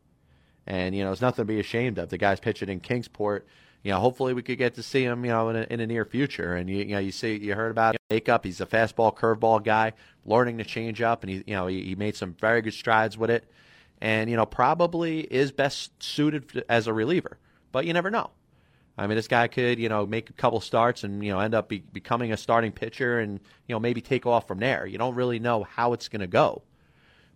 And, 0.67 0.95
you 0.95 1.05
know, 1.05 1.13
it's 1.13 1.21
nothing 1.21 1.43
to 1.43 1.47
be 1.47 1.61
ashamed 1.61 1.99
of. 1.99 2.09
The 2.09 2.19
guy's 2.19 2.41
pitching 2.41 2.69
in 2.69 2.81
Kingsport. 2.81 3.47
You 3.83 3.93
know, 3.93 4.01
hopefully 4.01 4.33
we 4.33 4.43
could 4.43 4.57
get 4.57 4.75
to 4.77 4.83
see 4.83 5.05
him, 5.05 5.25
you 5.25 5.31
know, 5.31 5.51
in 5.51 5.57
a, 5.57 5.67
in 5.69 5.79
the 5.79 5.87
near 5.87 6.05
future. 6.05 6.55
And, 6.55 6.71
you, 6.71 6.79
you 6.79 6.95
know, 6.95 6.99
you 6.99 7.13
see, 7.13 7.37
you 7.37 7.55
heard 7.55 7.71
about 7.71 7.97
makeup. 8.09 8.45
He's 8.45 8.61
a 8.61 8.67
fastball, 8.67 9.15
curveball 9.15 9.63
guy, 9.63 9.93
learning 10.25 10.59
to 10.59 10.65
change 10.65 11.03
up. 11.03 11.23
And, 11.23 11.31
he, 11.31 11.45
you 11.47 11.55
know, 11.55 11.67
he, 11.67 11.83
he 11.83 11.95
made 11.95 12.17
some 12.17 12.35
very 12.35 12.63
good 12.63 12.73
strides 12.73 13.19
with 13.19 13.31
it. 13.31 13.45
And, 14.01 14.31
you 14.31 14.37
know, 14.37 14.47
probably 14.47 15.21
is 15.21 15.53
best 15.53 16.03
suited 16.03 16.65
as 16.69 16.87
a 16.87 16.95
reliever. 16.95 17.39
But 17.73 17.85
you 17.85 17.93
never 17.93 18.11
know. 18.11 18.31
I 18.97 19.07
mean, 19.09 19.17
this 19.17 19.29
guy 19.29 19.49
could, 19.49 19.81
you 19.81 19.89
know, 19.89 20.07
make 20.07 20.31
a 20.31 20.35
couple 20.35 20.61
starts 20.61 21.03
and, 21.03 21.25
you 21.25 21.33
know, 21.33 21.41
end 21.41 21.55
up 21.55 21.69
be, 21.69 21.81
becoming 21.93 22.33
a 22.33 22.37
starting 22.37 22.71
pitcher 22.71 23.19
and, 23.19 23.41
you 23.67 23.75
know, 23.75 23.81
maybe 23.81 24.01
take 24.01 24.25
off 24.25 24.47
from 24.47 24.59
there. 24.59 24.87
You 24.87 24.99
don't 24.99 25.17
really 25.17 25.41
know 25.41 25.65
how 25.65 25.95
it's 25.95 26.09
going 26.09 26.21
to 26.21 26.29
go. 26.29 26.63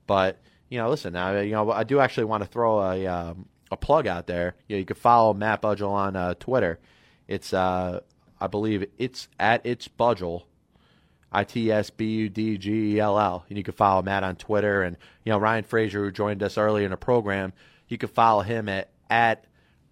But, 0.07 0.41
you 0.69 0.79
know, 0.79 0.89
listen, 0.89 1.17
I, 1.17 1.43
you 1.43 1.53
know, 1.53 1.73
I 1.73 1.83
do 1.83 1.99
actually 1.99 2.25
want 2.25 2.45
to 2.45 2.49
throw 2.49 2.81
a, 2.81 3.07
um, 3.07 3.47
a 3.73 3.77
plug 3.77 4.07
out 4.07 4.29
there. 4.29 4.55
You, 4.69 4.77
know, 4.77 4.81
you 4.81 4.85
can 4.85 4.97
follow 4.97 5.35
Matt 5.35 5.61
Budgel 5.61 5.91
on 5.91 6.15
uh, 6.15 6.35
Twitter. 6.39 6.79
It's, 7.27 7.53
uh, 7.53 8.01
I 8.41 8.47
believe 8.47 8.89
it's 8.97 9.27
at 9.41 9.67
it's 9.67 9.89
Budgel, 9.89 10.45
I 11.33 11.43
T 11.43 11.73
S 11.73 11.91
B 11.91 12.07
U 12.07 12.29
D 12.29 12.57
G 12.57 12.95
E 12.95 13.01
L 13.01 13.19
L. 13.19 13.45
And 13.49 13.59
you 13.59 13.65
can 13.65 13.75
follow 13.75 14.01
Matt 14.01 14.23
on 14.23 14.37
Twitter. 14.37 14.83
And, 14.83 14.97
you 15.25 15.33
know, 15.33 15.39
Ryan 15.39 15.65
Fraser, 15.65 16.05
who 16.05 16.13
joined 16.13 16.41
us 16.45 16.57
earlier 16.57 16.85
in 16.85 16.93
the 16.93 16.97
program, 16.97 17.53
you 17.89 17.99
can 17.99 18.09
follow 18.11 18.43
him 18.43 18.69
at, 18.69 18.91
at 19.11 19.45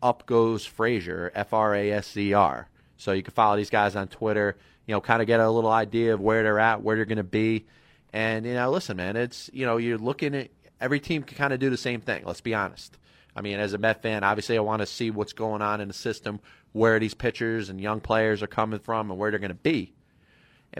up 0.02 0.26
goes 0.26 0.64
Fraser, 0.64 1.32
F 1.34 1.52
R 1.52 1.74
A 1.74 1.92
S 1.92 2.12
Z 2.12 2.32
R. 2.32 2.68
So 2.96 3.12
you 3.12 3.22
can 3.22 3.34
follow 3.34 3.56
these 3.56 3.70
guys 3.70 3.96
on 3.96 4.08
Twitter, 4.08 4.56
you 4.86 4.94
know, 4.94 5.00
kind 5.00 5.20
of 5.20 5.26
get 5.26 5.40
a 5.40 5.50
little 5.50 5.70
idea 5.70 6.14
of 6.14 6.20
where 6.20 6.42
they're 6.42 6.58
at, 6.58 6.82
where 6.82 6.96
they're 6.96 7.04
going 7.04 7.18
to 7.18 7.24
be. 7.24 7.66
And, 8.12 8.46
you 8.46 8.54
know, 8.54 8.70
listen, 8.70 8.96
man, 8.96 9.16
it's, 9.16 9.50
you 9.52 9.66
know, 9.66 9.76
you're 9.76 9.98
looking 9.98 10.34
at 10.34 10.50
every 10.80 11.00
team 11.00 11.22
can 11.22 11.36
kind 11.36 11.52
of 11.52 11.60
do 11.60 11.68
the 11.68 11.76
same 11.76 12.00
thing. 12.00 12.24
Let's 12.24 12.40
be 12.40 12.54
honest. 12.54 12.96
I 13.34 13.42
mean, 13.42 13.58
as 13.58 13.74
a 13.74 13.78
Met 13.78 14.00
fan, 14.00 14.24
obviously 14.24 14.56
I 14.56 14.62
want 14.62 14.80
to 14.80 14.86
see 14.86 15.10
what's 15.10 15.34
going 15.34 15.60
on 15.60 15.82
in 15.82 15.88
the 15.88 15.94
system, 15.94 16.40
where 16.72 16.98
these 16.98 17.14
pitchers 17.14 17.68
and 17.68 17.80
young 17.80 18.00
players 18.00 18.42
are 18.42 18.46
coming 18.46 18.78
from 18.78 19.10
and 19.10 19.18
where 19.18 19.30
they're 19.30 19.38
going 19.40 19.50
to 19.50 19.54
be. 19.54 19.92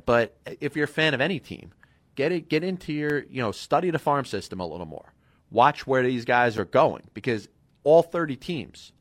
But 0.05 0.37
if 0.61 0.77
you're 0.77 0.85
a 0.85 0.89
fan 0.89 1.15
of 1.15 1.21
any 1.21 1.39
team, 1.39 1.73
get 2.15 2.33
it, 2.33 2.49
get 2.49 2.65
into 2.65 2.93
your, 2.93 3.25
you 3.25 3.43
know, 3.43 3.53
study 3.53 3.91
the 3.91 3.99
farm 3.99 4.25
system 4.25 4.61
a 4.61 4.67
little 4.67 4.87
more. 4.87 5.13
Watch 5.51 5.87
where 5.87 6.03
these 6.03 6.25
guys 6.25 6.59
are 6.59 6.65
going 6.65 7.03
because 7.15 7.49
all 7.85 8.03
30 8.03 8.37
teams 8.37 8.93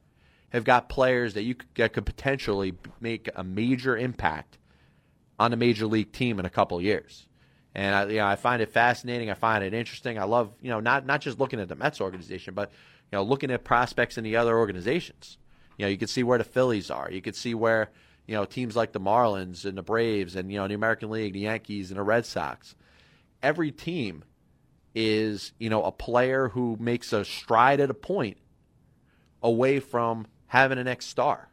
have 0.49 0.63
got 0.63 0.89
players 0.89 1.33
that 1.33 1.43
you 1.43 1.55
could, 1.55 1.67
that 1.75 1.93
could 1.93 2.05
potentially 2.05 2.73
make 2.99 3.29
a 3.35 3.43
major 3.43 3.97
impact 3.97 4.57
on 5.39 5.53
a 5.53 5.57
major 5.57 5.85
league 5.85 6.11
team 6.11 6.39
in 6.39 6.45
a 6.45 6.49
couple 6.49 6.79
years. 6.81 7.27
And 7.73 7.93
I, 7.93 8.05
you 8.05 8.17
know, 8.17 8.27
I 8.27 8.37
find 8.37 8.61
it 8.61 8.69
fascinating. 8.71 9.29
I 9.29 9.33
find 9.33 9.63
it 9.63 9.73
interesting. 9.73 10.17
I 10.17 10.23
love, 10.23 10.53
you 10.61 10.69
know, 10.69 10.79
not 10.79 11.05
not 11.05 11.19
just 11.19 11.39
looking 11.39 11.59
at 11.59 11.67
the 11.67 11.75
Mets 11.75 11.99
organization, 11.99 12.53
but 12.53 12.71
you 13.11 13.17
know, 13.17 13.23
looking 13.23 13.51
at 13.51 13.63
prospects 13.63 14.17
in 14.17 14.23
the 14.23 14.37
other 14.37 14.57
organizations. 14.57 15.37
You 15.77 15.85
know, 15.85 15.89
you 15.89 15.97
can 15.97 16.07
see 16.07 16.23
where 16.23 16.37
the 16.37 16.45
Phillies 16.45 16.89
are. 16.89 17.11
You 17.11 17.21
can 17.21 17.33
see 17.33 17.53
where 17.53 17.91
you 18.27 18.33
know 18.33 18.45
teams 18.45 18.77
like 18.77 18.93
the 18.93 18.99
Marlins 19.01 19.65
and 19.65 19.77
the 19.77 19.83
Braves 19.83 20.37
and 20.37 20.49
you 20.51 20.57
know 20.57 20.67
the 20.69 20.73
American 20.73 21.09
League, 21.09 21.33
the 21.33 21.39
Yankees 21.39 21.91
and 21.91 21.99
the 21.99 22.03
Red 22.03 22.25
Sox. 22.25 22.75
Every 23.43 23.71
team 23.71 24.23
is 24.95 25.51
you 25.59 25.69
know 25.69 25.83
a 25.83 25.91
player 25.91 26.47
who 26.47 26.77
makes 26.79 27.11
a 27.11 27.25
stride 27.25 27.81
at 27.81 27.89
a 27.89 27.93
point 27.93 28.37
away 29.43 29.81
from 29.81 30.27
having 30.55 30.77
an 30.77 30.85
next 30.85 31.07
star. 31.07 31.49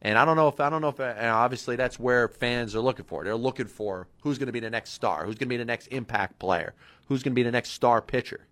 And 0.00 0.16
I 0.16 0.24
don't 0.24 0.36
know 0.36 0.48
if 0.48 0.60
I 0.60 0.70
don't 0.70 0.80
know 0.80 0.88
if 0.88 1.00
and 1.00 1.26
obviously 1.26 1.76
that's 1.76 1.98
where 1.98 2.28
fans 2.28 2.74
are 2.74 2.80
looking 2.80 3.04
for. 3.04 3.24
They're 3.24 3.34
looking 3.34 3.66
for 3.66 4.06
who's 4.22 4.38
going 4.38 4.46
to 4.46 4.52
be 4.52 4.60
the 4.60 4.70
next 4.70 4.90
star, 4.90 5.24
who's 5.24 5.34
going 5.34 5.48
to 5.48 5.52
be 5.52 5.56
the 5.56 5.64
next 5.64 5.88
impact 5.88 6.38
player, 6.38 6.74
who's 7.06 7.22
going 7.22 7.32
to 7.32 7.38
be 7.38 7.42
the 7.42 7.50
next 7.50 7.70
star 7.70 8.00
pitcher. 8.00 8.46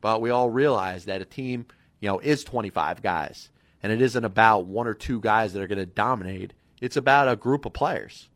But 0.00 0.20
we 0.20 0.30
all 0.30 0.50
realize 0.50 1.06
that 1.06 1.22
a 1.22 1.24
team, 1.24 1.66
you 2.00 2.08
know, 2.08 2.18
is 2.18 2.44
25 2.44 3.02
guys, 3.02 3.48
and 3.82 3.90
it 3.90 4.02
isn't 4.02 4.24
about 4.24 4.66
one 4.66 4.86
or 4.86 4.92
two 4.92 5.20
guys 5.20 5.54
that 5.54 5.62
are 5.62 5.66
going 5.66 5.78
to 5.78 5.86
dominate. 5.86 6.52
It's 6.82 6.96
about 6.96 7.28
a 7.28 7.36
group 7.36 7.64
of 7.64 7.72
players, 7.72 8.28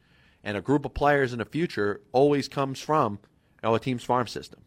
and 0.43 0.57
a 0.57 0.63
group 0.63 0.87
of 0.87 0.95
players 0.95 1.35
in 1.35 1.41
the 1.41 1.45
future 1.45 2.01
always 2.13 2.49
comes 2.49 2.81
from 2.81 3.19
you 3.63 3.69
know, 3.69 3.75
a 3.75 3.81
team's 3.81 4.05
farm 4.05 4.27
system. 4.27 4.61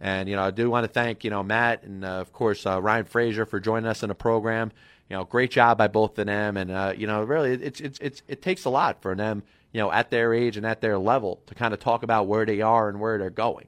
And 0.00 0.28
you 0.28 0.36
know, 0.36 0.42
I 0.42 0.50
do 0.50 0.70
want 0.70 0.84
to 0.84 0.92
thank 0.92 1.24
you 1.24 1.30
know 1.30 1.42
Matt 1.42 1.84
and 1.84 2.04
uh, 2.04 2.08
of 2.08 2.32
course 2.32 2.66
uh, 2.66 2.80
Ryan 2.80 3.04
Fraser 3.04 3.46
for 3.46 3.60
joining 3.60 3.88
us 3.88 4.02
in 4.02 4.08
the 4.08 4.14
program. 4.14 4.72
You 5.08 5.16
know, 5.16 5.24
great 5.24 5.50
job 5.50 5.78
by 5.78 5.88
both 5.88 6.18
of 6.18 6.26
them, 6.26 6.56
and 6.56 6.70
uh, 6.70 6.94
you 6.96 7.06
know, 7.06 7.22
really, 7.22 7.52
it's 7.52 7.80
it's 7.80 7.98
it's 8.00 8.22
it 8.26 8.42
takes 8.42 8.64
a 8.64 8.70
lot 8.70 9.02
for 9.02 9.14
them, 9.14 9.42
you 9.72 9.80
know, 9.80 9.92
at 9.92 10.10
their 10.10 10.32
age 10.32 10.56
and 10.56 10.64
at 10.64 10.80
their 10.80 10.98
level 10.98 11.42
to 11.46 11.54
kind 11.54 11.74
of 11.74 11.80
talk 11.80 12.02
about 12.02 12.26
where 12.26 12.46
they 12.46 12.62
are 12.62 12.88
and 12.88 13.00
where 13.00 13.18
they're 13.18 13.30
going. 13.30 13.66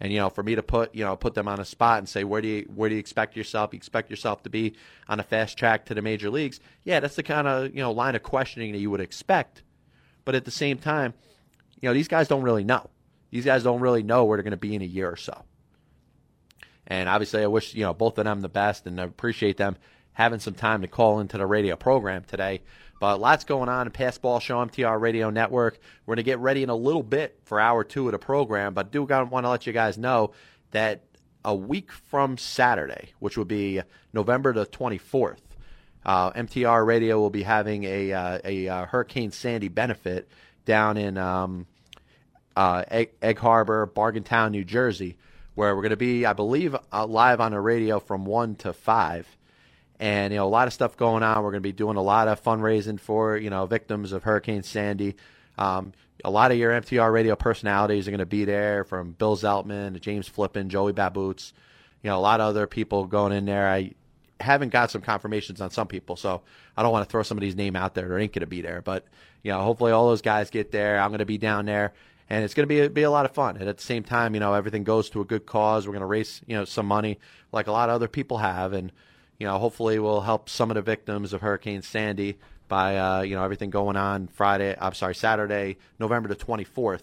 And 0.00 0.12
you 0.12 0.18
know, 0.18 0.30
for 0.30 0.42
me 0.42 0.54
to 0.54 0.62
put 0.62 0.94
you 0.94 1.04
know 1.04 1.16
put 1.16 1.34
them 1.34 1.48
on 1.48 1.60
a 1.60 1.64
spot 1.64 1.98
and 1.98 2.08
say 2.08 2.24
where 2.24 2.40
do 2.40 2.48
you 2.48 2.70
where 2.74 2.88
do 2.88 2.94
you 2.94 3.00
expect 3.00 3.36
yourself? 3.36 3.70
You 3.72 3.78
expect 3.78 4.10
yourself 4.10 4.42
to 4.44 4.50
be 4.50 4.74
on 5.08 5.20
a 5.20 5.22
fast 5.22 5.58
track 5.58 5.86
to 5.86 5.94
the 5.94 6.02
major 6.02 6.30
leagues? 6.30 6.60
Yeah, 6.84 7.00
that's 7.00 7.16
the 7.16 7.22
kind 7.22 7.48
of 7.48 7.74
you 7.74 7.80
know 7.80 7.92
line 7.92 8.14
of 8.14 8.22
questioning 8.22 8.72
that 8.72 8.78
you 8.78 8.90
would 8.90 9.00
expect. 9.00 9.62
But 10.24 10.34
at 10.34 10.44
the 10.44 10.50
same 10.50 10.78
time, 10.78 11.14
you 11.80 11.88
know, 11.88 11.94
these 11.94 12.08
guys 12.08 12.28
don't 12.28 12.42
really 12.42 12.64
know. 12.64 12.88
These 13.30 13.44
guys 13.44 13.62
don't 13.62 13.80
really 13.80 14.02
know 14.02 14.24
where 14.24 14.36
they're 14.36 14.42
going 14.42 14.50
to 14.52 14.56
be 14.56 14.74
in 14.74 14.82
a 14.82 14.86
year 14.86 15.10
or 15.10 15.16
so. 15.16 15.44
And 16.86 17.08
obviously, 17.08 17.42
I 17.42 17.46
wish 17.46 17.74
you 17.74 17.82
know 17.82 17.94
both 17.94 18.18
of 18.18 18.24
them 18.24 18.40
the 18.40 18.48
best, 18.48 18.86
and 18.86 19.00
I 19.00 19.04
appreciate 19.04 19.56
them 19.56 19.76
having 20.12 20.40
some 20.40 20.54
time 20.54 20.82
to 20.82 20.88
call 20.88 21.20
into 21.20 21.38
the 21.38 21.46
radio 21.46 21.76
program 21.76 22.24
today. 22.24 22.62
But 23.00 23.20
lots 23.20 23.44
going 23.44 23.68
on 23.68 23.86
in 23.86 23.92
Pass 23.92 24.18
Ball 24.18 24.40
Show 24.40 24.62
MTR 24.64 25.00
Radio 25.00 25.30
Network. 25.30 25.78
We're 26.04 26.16
going 26.16 26.24
to 26.24 26.30
get 26.30 26.38
ready 26.40 26.62
in 26.62 26.68
a 26.68 26.74
little 26.74 27.02
bit 27.02 27.40
for 27.44 27.58
hour 27.58 27.84
two 27.84 28.06
of 28.06 28.12
the 28.12 28.18
program, 28.18 28.74
but 28.74 28.90
do 28.90 29.04
want 29.04 29.44
to 29.44 29.48
let 29.48 29.66
you 29.66 29.72
guys 29.72 29.96
know 29.96 30.32
that 30.72 31.04
a 31.42 31.54
week 31.54 31.90
from 31.92 32.36
Saturday, 32.36 33.12
which 33.18 33.38
would 33.38 33.48
be 33.48 33.80
November 34.12 34.52
the 34.52 34.66
24th, 34.66 35.38
uh, 36.04 36.32
MTR 36.32 36.84
Radio 36.84 37.18
will 37.18 37.30
be 37.30 37.42
having 37.42 37.84
a, 37.84 38.12
uh, 38.12 38.38
a 38.44 38.68
uh, 38.68 38.86
Hurricane 38.86 39.30
Sandy 39.30 39.68
benefit 39.68 40.28
down 40.66 40.98
in 40.98 41.16
um, 41.16 41.66
uh, 42.56 42.84
Egg, 42.88 43.10
Egg 43.22 43.38
Harbor, 43.38 43.86
Bargaintown, 43.86 44.52
New 44.52 44.64
Jersey 44.64 45.16
where 45.54 45.74
we're 45.74 45.82
going 45.82 45.90
to 45.90 45.96
be, 45.96 46.24
I 46.24 46.32
believe, 46.32 46.76
uh, 46.92 47.06
live 47.06 47.40
on 47.40 47.52
the 47.52 47.60
radio 47.60 48.00
from 48.00 48.24
1 48.24 48.56
to 48.56 48.72
5. 48.72 49.36
And, 49.98 50.32
you 50.32 50.38
know, 50.38 50.46
a 50.46 50.48
lot 50.48 50.66
of 50.66 50.72
stuff 50.72 50.96
going 50.96 51.22
on. 51.22 51.42
We're 51.42 51.50
going 51.50 51.62
to 51.62 51.68
be 51.68 51.72
doing 51.72 51.98
a 51.98 52.02
lot 52.02 52.28
of 52.28 52.42
fundraising 52.42 52.98
for, 52.98 53.36
you 53.36 53.50
know, 53.50 53.66
victims 53.66 54.12
of 54.12 54.22
Hurricane 54.22 54.62
Sandy. 54.62 55.16
Um, 55.58 55.92
a 56.24 56.30
lot 56.30 56.50
of 56.50 56.56
your 56.56 56.72
MTR 56.72 57.12
radio 57.12 57.36
personalities 57.36 58.08
are 58.08 58.10
going 58.10 58.20
to 58.20 58.26
be 58.26 58.46
there 58.46 58.84
from 58.84 59.12
Bill 59.12 59.36
Zeltman 59.36 60.00
James 60.00 60.28
Flippin, 60.28 60.70
Joey 60.70 60.92
Baboots. 60.92 61.52
You 62.02 62.08
know, 62.08 62.16
a 62.16 62.20
lot 62.20 62.40
of 62.40 62.46
other 62.46 62.66
people 62.66 63.04
going 63.04 63.32
in 63.32 63.44
there. 63.44 63.68
I 63.68 63.92
haven't 64.40 64.70
got 64.70 64.90
some 64.90 65.02
confirmations 65.02 65.60
on 65.60 65.70
some 65.70 65.86
people, 65.86 66.16
so 66.16 66.40
I 66.74 66.82
don't 66.82 66.92
want 66.92 67.06
to 67.06 67.12
throw 67.12 67.22
somebody's 67.22 67.56
name 67.56 67.76
out 67.76 67.94
there. 67.94 68.08
There 68.08 68.18
ain't 68.18 68.32
going 68.32 68.40
to 68.40 68.46
be 68.46 68.62
there. 68.62 68.80
But, 68.80 69.04
you 69.42 69.52
know, 69.52 69.60
hopefully 69.60 69.92
all 69.92 70.08
those 70.08 70.22
guys 70.22 70.48
get 70.48 70.72
there. 70.72 70.98
I'm 70.98 71.10
going 71.10 71.18
to 71.18 71.26
be 71.26 71.36
down 71.36 71.66
there 71.66 71.92
and 72.30 72.44
it's 72.44 72.54
going 72.54 72.62
to 72.62 72.68
be 72.68 72.80
a, 72.80 72.88
be 72.88 73.02
a 73.02 73.10
lot 73.10 73.26
of 73.26 73.32
fun. 73.32 73.56
And 73.56 73.68
at 73.68 73.76
the 73.76 73.82
same 73.82 74.04
time, 74.04 74.34
you 74.34 74.40
know, 74.40 74.54
everything 74.54 74.84
goes 74.84 75.10
to 75.10 75.20
a 75.20 75.24
good 75.24 75.44
cause. 75.44 75.86
We're 75.86 75.92
going 75.92 76.00
to 76.00 76.06
raise, 76.06 76.40
you 76.46 76.56
know, 76.56 76.64
some 76.64 76.86
money 76.86 77.18
like 77.50 77.66
a 77.66 77.72
lot 77.72 77.88
of 77.88 77.96
other 77.96 78.08
people 78.08 78.38
have, 78.38 78.72
and 78.72 78.92
you 79.38 79.46
know, 79.46 79.58
hopefully 79.58 79.98
we'll 79.98 80.20
help 80.20 80.48
some 80.48 80.70
of 80.70 80.76
the 80.76 80.82
victims 80.82 81.32
of 81.32 81.40
Hurricane 81.40 81.82
Sandy 81.82 82.38
by 82.68 82.96
uh, 82.96 83.20
you 83.22 83.34
know 83.34 83.42
everything 83.42 83.70
going 83.70 83.96
on 83.96 84.28
Friday. 84.28 84.76
I'm 84.80 84.94
sorry, 84.94 85.14
Saturday, 85.14 85.76
November 85.98 86.28
the 86.28 86.36
24th. 86.36 87.02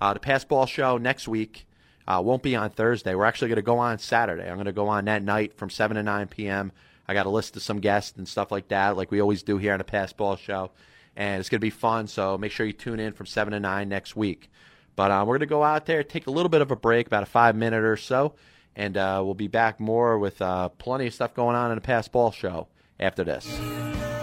Uh, 0.00 0.12
the 0.12 0.20
Passball 0.20 0.66
Show 0.66 0.98
next 0.98 1.28
week 1.28 1.66
uh, 2.08 2.20
won't 2.22 2.42
be 2.42 2.56
on 2.56 2.70
Thursday. 2.70 3.14
We're 3.14 3.24
actually 3.24 3.48
going 3.48 3.56
to 3.56 3.62
go 3.62 3.78
on 3.78 3.98
Saturday. 3.98 4.48
I'm 4.48 4.56
going 4.56 4.66
to 4.66 4.72
go 4.72 4.88
on 4.88 5.04
that 5.04 5.22
night 5.22 5.56
from 5.56 5.70
7 5.70 5.96
to 5.96 6.02
9 6.02 6.26
p.m. 6.26 6.72
I 7.06 7.14
got 7.14 7.26
a 7.26 7.30
list 7.30 7.54
of 7.56 7.62
some 7.62 7.78
guests 7.78 8.18
and 8.18 8.26
stuff 8.26 8.50
like 8.50 8.68
that, 8.68 8.96
like 8.96 9.10
we 9.10 9.20
always 9.20 9.42
do 9.44 9.56
here 9.56 9.72
on 9.72 9.78
the 9.78 9.84
Passball 9.84 10.36
Show 10.36 10.72
and 11.16 11.40
it's 11.40 11.48
going 11.48 11.60
to 11.60 11.64
be 11.64 11.70
fun. 11.70 12.06
So 12.06 12.38
make 12.38 12.52
sure 12.52 12.66
you 12.66 12.72
tune 12.72 13.00
in 13.00 13.12
from 13.12 13.26
7 13.26 13.52
to 13.52 13.60
9 13.60 13.88
next 13.88 14.16
week. 14.16 14.50
But 14.96 15.10
uh, 15.10 15.24
we're 15.26 15.34
going 15.34 15.40
to 15.40 15.46
go 15.46 15.64
out 15.64 15.86
there, 15.86 16.04
take 16.04 16.26
a 16.26 16.30
little 16.30 16.48
bit 16.48 16.60
of 16.60 16.70
a 16.70 16.76
break, 16.76 17.06
about 17.06 17.22
a 17.22 17.26
five 17.26 17.56
minute 17.56 17.82
or 17.82 17.96
so, 17.96 18.34
and 18.76 18.96
uh, 18.96 19.22
we'll 19.24 19.34
be 19.34 19.48
back 19.48 19.80
more 19.80 20.18
with 20.18 20.40
uh, 20.40 20.68
plenty 20.68 21.06
of 21.06 21.14
stuff 21.14 21.34
going 21.34 21.56
on 21.56 21.70
in 21.70 21.76
the 21.76 21.80
Pass 21.80 22.06
Ball 22.08 22.30
Show 22.30 22.68
after 23.00 23.24
this. 23.24 24.13